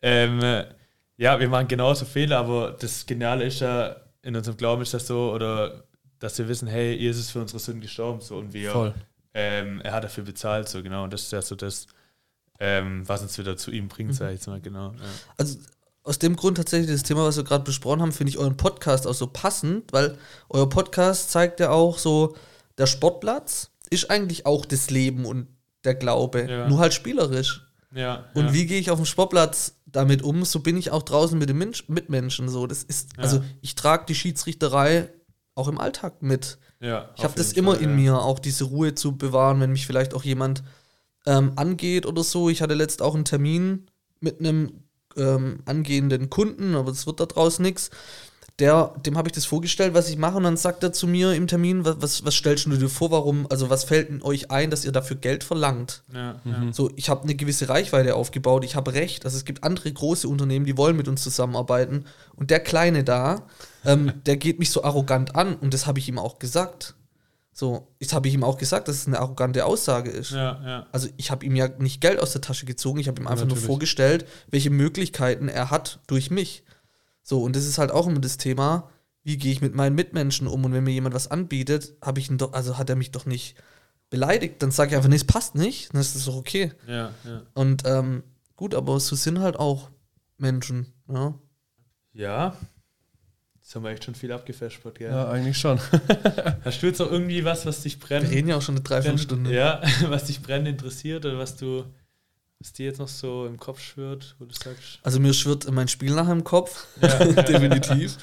Ähm, 0.00 0.40
äh, 0.42 0.64
ja, 1.16 1.38
wir 1.38 1.48
machen 1.48 1.68
genauso 1.68 2.04
Fehler, 2.06 2.38
aber 2.38 2.76
das 2.78 3.04
Geniale 3.04 3.44
ist 3.44 3.60
ja, 3.60 3.96
in 4.22 4.34
unserem 4.34 4.56
Glauben 4.56 4.80
ist 4.82 4.94
das 4.94 5.06
so, 5.06 5.32
oder 5.32 5.84
dass 6.18 6.38
wir 6.38 6.48
wissen, 6.48 6.66
hey, 6.68 6.94
Jesus 6.94 7.26
ist 7.26 7.30
für 7.32 7.40
unsere 7.40 7.58
Sünden 7.58 7.82
gestorben, 7.82 8.20
so 8.20 8.36
und 8.36 8.54
wir, 8.54 8.70
Voll. 8.70 8.94
ähm, 9.34 9.80
er 9.82 9.92
hat 9.92 10.04
dafür 10.04 10.24
bezahlt, 10.24 10.68
so 10.68 10.82
genau. 10.82 11.04
Und 11.04 11.12
das 11.12 11.22
ist 11.22 11.32
ja 11.32 11.42
so 11.42 11.54
das, 11.54 11.86
ähm, 12.60 13.02
was 13.06 13.22
uns 13.22 13.36
wieder 13.38 13.56
zu 13.56 13.70
ihm 13.70 13.84
Mhm. 13.84 13.88
bringt, 13.88 14.14
sag 14.14 14.28
ich 14.28 14.34
jetzt 14.34 14.46
mal, 14.46 14.60
genau. 14.60 14.90
Ja. 14.92 14.98
Also 15.36 15.58
aus 16.02 16.18
dem 16.18 16.36
Grund 16.36 16.56
tatsächlich 16.56 16.90
das 16.90 17.02
Thema, 17.02 17.24
was 17.24 17.36
wir 17.36 17.44
gerade 17.44 17.64
besprochen 17.64 18.02
haben, 18.02 18.12
finde 18.12 18.30
ich 18.30 18.38
euren 18.38 18.56
Podcast 18.56 19.06
auch 19.06 19.14
so 19.14 19.26
passend, 19.26 19.92
weil 19.92 20.18
euer 20.50 20.68
Podcast 20.68 21.30
zeigt 21.30 21.60
ja 21.60 21.70
auch 21.70 21.98
so, 21.98 22.36
der 22.78 22.86
Sportplatz 22.86 23.70
ist 23.90 24.10
eigentlich 24.10 24.44
auch 24.46 24.66
das 24.66 24.90
Leben 24.90 25.24
und 25.24 25.46
der 25.84 25.94
Glaube, 25.94 26.46
Ja. 26.48 26.68
nur 26.68 26.78
halt 26.78 26.94
spielerisch. 26.94 27.62
Ja, 27.94 28.24
Und 28.34 28.46
ja. 28.46 28.52
wie 28.54 28.66
gehe 28.66 28.80
ich 28.80 28.90
auf 28.90 28.98
dem 28.98 29.04
Sportplatz 29.06 29.76
damit 29.86 30.22
um? 30.22 30.44
So 30.44 30.60
bin 30.60 30.76
ich 30.76 30.90
auch 30.90 31.02
draußen 31.04 31.38
mit 31.38 31.48
den 31.48 31.58
Mensch 31.58 31.88
Mitmenschen. 31.88 32.48
So, 32.48 32.66
das 32.66 32.82
ist, 32.82 33.10
also 33.18 33.42
ich 33.60 33.74
trage 33.76 34.04
die 34.08 34.14
Schiedsrichterei 34.16 35.10
auch 35.54 35.68
im 35.68 35.78
Alltag 35.78 36.20
mit. 36.20 36.58
ja, 36.80 37.10
Ich 37.16 37.22
habe 37.22 37.34
das 37.36 37.52
immer 37.52 37.74
Fall, 37.76 37.82
in 37.84 37.94
mir, 37.94 38.18
auch 38.20 38.40
diese 38.40 38.64
Ruhe 38.64 38.94
zu 38.96 39.16
bewahren, 39.16 39.60
wenn 39.60 39.70
mich 39.70 39.86
vielleicht 39.86 40.12
auch 40.14 40.24
jemand 40.24 40.64
ähm, 41.26 41.52
angeht 41.56 42.06
oder 42.06 42.22
so. 42.24 42.48
Ich 42.50 42.62
hatte 42.62 42.74
letzt 42.74 43.02
auch 43.02 43.14
einen 43.14 43.24
Termin 43.24 43.86
mit 44.20 44.40
einem 44.40 44.72
ähm, 45.16 45.60
angehenden 45.64 46.28
Kunden, 46.30 46.74
aber 46.74 46.90
es 46.90 47.06
wird 47.06 47.20
da 47.20 47.26
draus 47.26 47.58
nichts. 47.58 47.90
der, 48.60 48.94
dem 49.04 49.16
habe 49.18 49.28
ich 49.28 49.32
das 49.32 49.46
vorgestellt, 49.46 49.94
was 49.94 50.08
ich 50.08 50.16
mache, 50.16 50.36
und 50.36 50.44
dann 50.44 50.56
sagt 50.56 50.84
er 50.84 50.92
zu 50.92 51.08
mir 51.08 51.32
im 51.34 51.48
Termin, 51.48 51.84
was, 51.84 51.96
was, 52.00 52.24
was 52.24 52.34
stellst 52.34 52.66
du 52.66 52.76
dir 52.76 52.88
vor, 52.88 53.10
warum, 53.10 53.46
also 53.50 53.68
was 53.68 53.82
fällt 53.82 54.10
in 54.10 54.22
euch 54.22 54.52
ein, 54.52 54.70
dass 54.70 54.84
ihr 54.84 54.92
dafür 54.92 55.16
Geld 55.16 55.42
verlangt? 55.42 56.04
Ja, 56.12 56.40
Mhm. 56.44 56.52
ja. 56.66 56.72
So, 56.72 56.88
ich 56.94 57.08
habe 57.08 57.24
eine 57.24 57.34
gewisse 57.34 57.68
Reichweite 57.68 58.14
aufgebaut, 58.14 58.64
ich 58.64 58.76
habe 58.76 58.92
recht. 58.94 59.24
Also 59.24 59.36
es 59.36 59.44
gibt 59.44 59.64
andere 59.64 59.92
große 59.92 60.28
Unternehmen, 60.28 60.66
die 60.66 60.76
wollen 60.76 60.96
mit 60.96 61.08
uns 61.08 61.22
zusammenarbeiten. 61.24 62.04
Und 62.36 62.50
der 62.50 62.60
Kleine 62.60 63.02
da, 63.02 63.46
ähm, 63.84 64.12
der 64.26 64.36
geht 64.36 64.60
mich 64.60 64.70
so 64.70 64.84
arrogant 64.84 65.34
an 65.34 65.56
und 65.56 65.74
das 65.74 65.86
habe 65.88 65.98
ich 65.98 66.08
ihm 66.08 66.18
auch 66.20 66.38
gesagt. 66.38 66.94
So, 67.56 67.94
das 68.00 68.12
habe 68.12 68.26
ich 68.26 68.34
ihm 68.34 68.42
auch 68.42 68.58
gesagt, 68.58 68.88
dass 68.88 68.96
es 68.96 69.06
eine 69.06 69.20
arrogante 69.20 69.64
Aussage 69.64 70.10
ist. 70.10 70.32
ja, 70.32 70.60
ja. 70.66 70.86
Also 70.90 71.08
ich 71.16 71.30
habe 71.30 71.46
ihm 71.46 71.54
ja 71.54 71.68
nicht 71.68 72.00
Geld 72.00 72.18
aus 72.18 72.32
der 72.32 72.40
Tasche 72.40 72.66
gezogen, 72.66 72.98
ich 72.98 73.06
habe 73.06 73.22
ihm 73.22 73.28
einfach 73.28 73.44
nur 73.44 73.50
natürlich. 73.50 73.66
vorgestellt, 73.66 74.26
welche 74.50 74.70
Möglichkeiten 74.70 75.48
er 75.48 75.70
hat 75.70 76.00
durch 76.08 76.32
mich. 76.32 76.64
So, 77.22 77.42
und 77.42 77.54
das 77.54 77.64
ist 77.64 77.78
halt 77.78 77.92
auch 77.92 78.08
immer 78.08 78.18
das 78.18 78.38
Thema, 78.38 78.90
wie 79.22 79.38
gehe 79.38 79.52
ich 79.52 79.60
mit 79.60 79.72
meinen 79.72 79.94
Mitmenschen 79.94 80.48
um 80.48 80.64
und 80.64 80.72
wenn 80.72 80.82
mir 80.82 80.90
jemand 80.90 81.14
was 81.14 81.30
anbietet, 81.30 81.94
habe 82.02 82.18
ich 82.18 82.28
ihn 82.28 82.38
doch, 82.38 82.54
also 82.54 82.76
hat 82.76 82.90
er 82.90 82.96
mich 82.96 83.12
doch 83.12 83.24
nicht 83.24 83.54
beleidigt, 84.10 84.60
dann 84.60 84.72
sage 84.72 84.90
ich 84.90 84.96
einfach, 84.96 85.08
nee, 85.08 85.16
es 85.16 85.24
passt 85.24 85.54
nicht, 85.54 85.94
dann 85.94 86.00
ist 86.00 86.16
das 86.16 86.24
doch 86.24 86.36
okay. 86.36 86.72
ja, 86.88 87.12
ja. 87.24 87.42
Und 87.54 87.84
ähm, 87.86 88.24
gut, 88.56 88.74
aber 88.74 88.98
so 88.98 89.14
sind 89.14 89.38
halt 89.38 89.56
auch 89.60 89.90
Menschen, 90.38 90.92
ja. 91.08 91.38
Ja. 92.12 92.56
Jetzt 93.74 93.78
haben 93.78 93.86
wir 93.86 93.90
echt 93.90 94.04
schon 94.04 94.14
viel 94.14 94.30
abgefespert, 94.30 95.00
gell? 95.00 95.10
Ja, 95.10 95.28
eigentlich 95.28 95.58
schon. 95.58 95.80
Hast 96.64 96.80
du 96.80 96.86
jetzt 96.86 97.02
auch 97.02 97.10
irgendwie 97.10 97.44
was, 97.44 97.66
was 97.66 97.82
dich 97.82 98.00
Wir 98.00 98.06
brennt? 98.06 98.30
reden 98.30 98.46
ja 98.46 98.54
auch 98.54 98.62
schon 98.62 98.76
eine 98.76 98.84
Dreiviertelstunde. 98.84 99.52
Ja, 99.52 99.82
was 100.08 100.26
dich 100.26 100.40
brennend 100.42 100.68
interessiert 100.68 101.26
oder 101.26 101.38
was 101.40 101.56
du, 101.56 101.84
was 102.60 102.72
dir 102.72 102.86
jetzt 102.86 103.00
noch 103.00 103.08
so 103.08 103.46
im 103.46 103.58
Kopf 103.58 103.80
schwirrt, 103.80 104.36
wo 104.38 104.44
du 104.44 104.54
sagst. 104.54 105.00
Also 105.02 105.18
mir 105.18 105.34
schwirrt 105.34 105.68
mein 105.72 105.88
Spiel 105.88 106.12
nachher 106.14 106.30
im 106.30 106.44
Kopf, 106.44 106.86
Ja, 107.02 107.18
definitiv. 107.42 108.16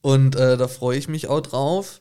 Und 0.00 0.36
äh, 0.36 0.56
da 0.56 0.68
freue 0.68 0.96
ich 0.96 1.06
mich 1.06 1.26
auch 1.28 1.42
drauf, 1.42 2.00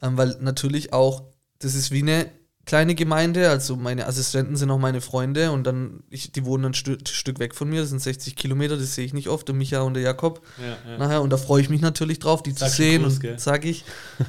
ähm, 0.00 0.16
weil 0.16 0.36
natürlich 0.38 0.92
auch, 0.92 1.24
das 1.58 1.74
ist 1.74 1.90
wie 1.90 2.02
eine 2.02 2.30
kleine 2.70 2.94
Gemeinde, 2.94 3.50
also 3.50 3.74
meine 3.74 4.06
Assistenten 4.06 4.54
sind 4.54 4.70
auch 4.70 4.78
meine 4.78 5.00
Freunde 5.00 5.50
und 5.50 5.64
dann, 5.64 6.04
ich, 6.08 6.30
die 6.30 6.44
wohnen 6.44 6.66
ein 6.66 6.74
Stü 6.74 6.98
Stück 7.04 7.40
weg 7.40 7.56
von 7.56 7.68
mir, 7.68 7.80
das 7.80 7.90
sind 7.90 8.00
60 8.00 8.36
Kilometer, 8.36 8.76
das 8.76 8.94
sehe 8.94 9.04
ich 9.04 9.12
nicht 9.12 9.28
oft, 9.28 9.48
der 9.48 9.56
Micha 9.56 9.80
und 9.80 9.94
der 9.94 10.04
Jakob 10.04 10.40
ja, 10.56 10.92
ja. 10.92 10.96
nachher 10.96 11.20
und 11.20 11.30
da 11.30 11.36
freue 11.36 11.60
ich 11.60 11.68
mich 11.68 11.80
natürlich 11.80 12.20
drauf, 12.20 12.44
die 12.44 12.52
Sag 12.52 12.70
zu 12.70 12.76
sehen 12.76 13.02
Gruß, 13.02 13.18
und 13.18 13.40
sage 13.40 13.68
ich, 13.68 13.84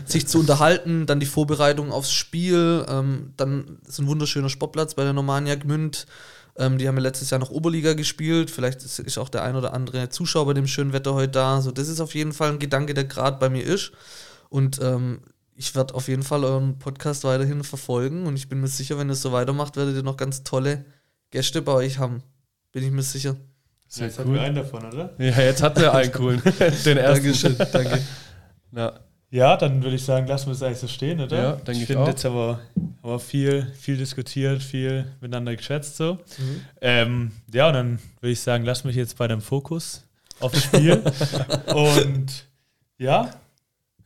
sich 0.05 0.27
zu 0.27 0.39
unterhalten, 0.39 1.05
dann 1.05 1.19
die 1.19 1.27
Vorbereitung 1.27 1.91
aufs 1.91 2.11
Spiel, 2.11 2.83
ähm, 2.89 3.31
dann 3.37 3.77
ist 3.87 3.99
ein 3.99 4.07
wunderschöner 4.07 4.49
Sportplatz 4.49 4.95
bei 4.95 5.03
der 5.03 5.13
Normania 5.13 5.53
Gmünd. 5.53 6.07
Ähm, 6.57 6.79
die 6.79 6.87
haben 6.87 6.95
ja 6.95 7.03
letztes 7.03 7.29
Jahr 7.29 7.39
noch 7.39 7.51
Oberliga 7.51 7.93
gespielt. 7.93 8.49
Vielleicht 8.49 8.83
ist, 8.83 8.97
ist 8.97 9.19
auch 9.19 9.29
der 9.29 9.43
ein 9.43 9.55
oder 9.55 9.75
andere 9.75 10.09
Zuschauer 10.09 10.47
bei 10.47 10.53
dem 10.53 10.65
schönen 10.65 10.93
Wetter 10.93 11.13
heute 11.13 11.31
da. 11.31 11.61
So, 11.61 11.69
das 11.69 11.87
ist 11.87 12.01
auf 12.01 12.15
jeden 12.15 12.33
Fall 12.33 12.49
ein 12.49 12.59
Gedanke, 12.59 12.95
der 12.95 13.03
gerade 13.03 13.37
bei 13.37 13.49
mir 13.49 13.63
ist. 13.63 13.91
Und 14.49 14.81
ähm, 14.81 15.21
ich 15.61 15.75
werde 15.75 15.93
auf 15.93 16.07
jeden 16.07 16.23
Fall 16.23 16.43
euren 16.43 16.79
Podcast 16.79 17.23
weiterhin 17.23 17.63
verfolgen. 17.63 18.25
Und 18.25 18.35
ich 18.35 18.49
bin 18.49 18.61
mir 18.61 18.67
sicher, 18.67 18.97
wenn 18.97 19.09
ihr 19.09 19.13
es 19.13 19.21
so 19.21 19.31
weitermacht, 19.31 19.77
werdet 19.77 19.95
ihr 19.95 20.01
noch 20.01 20.17
ganz 20.17 20.43
tolle 20.43 20.85
Gäste 21.29 21.61
bei 21.61 21.71
euch 21.73 21.99
haben. 21.99 22.23
Bin 22.71 22.83
ich 22.83 22.89
mir 22.89 23.03
sicher. 23.03 23.35
Ja, 23.91 24.05
jetzt 24.05 24.17
hatten 24.17 24.33
wir 24.33 24.41
einen 24.41 24.55
davon, 24.55 24.83
oder? 24.85 25.13
Ja, 25.19 25.39
jetzt 25.39 25.61
hat 25.61 25.77
er 25.77 25.93
einen 25.93 26.11
coolen. 26.11 26.41
Den 26.85 26.97
ersten. 26.97 27.23
Dankeschön, 27.23 27.55
danke. 27.71 28.01
Ja. 28.75 28.93
Ja, 29.29 29.55
dann 29.55 29.83
würde 29.83 29.95
ich 29.95 30.03
sagen, 30.03 30.27
lassen 30.27 30.47
wir 30.47 30.53
es 30.53 30.63
eigentlich 30.63 30.79
so 30.79 30.87
stehen, 30.87 31.19
oder? 31.21 31.37
Ja, 31.37 31.51
denke 31.53 31.81
ich 31.81 31.87
finde, 31.87 32.03
auch. 32.03 32.07
jetzt 32.07 32.25
haben 32.25 32.35
wir, 32.35 32.59
haben 33.03 33.11
wir 33.11 33.19
viel, 33.19 33.67
viel 33.77 33.97
diskutiert, 33.97 34.63
viel 34.63 35.05
miteinander 35.21 35.55
geschätzt 35.55 35.95
so. 35.97 36.15
Mhm. 36.15 36.61
Ähm, 36.81 37.31
ja, 37.53 37.67
und 37.67 37.73
dann 37.73 37.99
würde 38.19 38.31
ich 38.31 38.41
sagen, 38.41 38.65
lass 38.65 38.83
mich 38.83 38.95
jetzt 38.95 39.17
bei 39.17 39.27
dem 39.27 39.41
Fokus 39.41 40.05
auf 40.39 40.51
das 40.53 40.63
Spiel. 40.63 41.01
und 41.73 42.45
ja, 42.97 43.29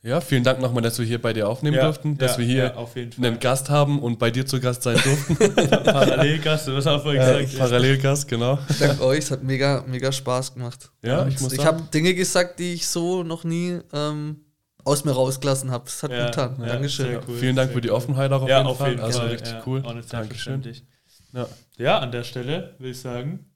ja, 0.02 0.20
vielen 0.20 0.44
Dank 0.44 0.60
nochmal, 0.60 0.82
dass 0.82 0.98
wir 0.98 1.06
hier 1.06 1.20
bei 1.20 1.32
dir 1.32 1.48
aufnehmen 1.48 1.76
ja, 1.76 1.84
durften, 1.84 2.16
dass 2.18 2.32
ja, 2.32 2.38
wir 2.38 2.46
hier 2.46 2.64
ja, 2.64 2.74
auf 2.74 2.94
jeden 2.96 3.12
Fall. 3.12 3.24
einen 3.26 3.40
Gast 3.40 3.70
haben 3.70 4.00
und 4.00 4.18
bei 4.18 4.30
dir 4.30 4.46
zu 4.46 4.60
Gast 4.60 4.82
sein 4.82 4.96
durften. 5.02 5.36
Parallelgast, 5.84 6.68
du 6.68 6.76
hast 6.76 6.86
auch 6.86 7.02
vorhin 7.02 7.20
äh, 7.22 7.42
gesagt. 7.44 7.58
Parallelgast, 7.58 8.28
genau. 8.28 8.58
Dank 8.78 9.00
euch, 9.00 9.18
es 9.20 9.30
hat 9.30 9.42
mega, 9.42 9.84
mega 9.86 10.12
Spaß 10.12 10.54
gemacht. 10.54 10.90
Ja, 11.02 11.22
Und 11.22 11.28
ich 11.28 11.40
muss 11.40 11.52
ich 11.52 11.60
sagen- 11.60 11.78
habe 11.78 11.90
Dinge 11.92 12.14
gesagt, 12.14 12.58
die 12.58 12.74
ich 12.74 12.86
so 12.86 13.22
noch 13.22 13.44
nie 13.44 13.80
ähm, 13.92 14.40
aus 14.84 15.04
mir 15.04 15.12
rausgelassen 15.12 15.70
habe. 15.70 15.84
Es 15.86 16.02
hat 16.02 16.12
Ja, 16.12 16.18
gut 16.18 16.26
getan. 16.26 16.56
ja, 16.60 16.66
Dankeschön. 16.66 17.18
cool, 17.26 17.36
Vielen 17.36 17.56
Dank 17.56 17.72
für 17.72 17.80
die. 17.80 17.90
Offenheit 17.90 18.30
auch 18.32 18.42
auf 18.42 18.48
ja, 18.48 18.58
jeden 18.58 18.68
auf 18.70 18.78
Fall. 18.78 18.90
jeden 18.90 19.02
also 19.02 19.18
Fall. 19.18 19.28
richtig 19.28 19.52
ja, 19.52 19.62
cool. 19.66 19.82
Dankeschön. 20.08 20.62
Ja. 21.32 21.46
Ja, 21.78 21.98
an 21.98 22.12
der 22.12 22.22
Stelle 22.22 22.74
würde 22.78 22.90
ich 22.90 23.00
sagen, 23.00 23.50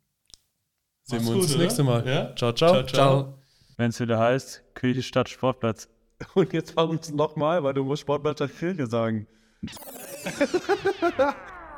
Sehen 1.05 1.25
wir 1.25 1.31
uns 1.31 1.35
gut, 1.37 1.45
das 1.45 1.55
oder? 1.55 1.63
nächste 1.63 1.83
Mal. 1.85 2.07
Ja? 2.07 2.35
Ciao, 2.37 2.53
ciao. 2.53 2.83
Ciao. 2.85 3.39
Wenn 3.77 3.91
es 3.91 4.01
wieder 4.01 4.19
heißt, 4.19 4.63
Kirche 4.75 5.03
statt 5.03 5.29
Sportplatz. 5.29 5.89
Und 6.35 6.53
jetzt 6.53 6.73
fahren 6.73 6.91
wir 6.91 7.01
es 7.01 7.11
nochmal, 7.13 7.63
weil 7.63 7.75
du 7.75 7.85
musst 7.85 8.03
Sportplatz 8.03 8.39
Kirche 8.59 8.87
sagen. 8.87 9.27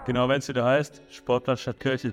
Genau, 0.05 0.29
wenn 0.29 0.41
es 0.41 0.49
wieder 0.49 0.65
heißt, 0.65 1.01
Sportplatz 1.11 1.61
statt 1.61 1.79
Kirche. 1.79 2.13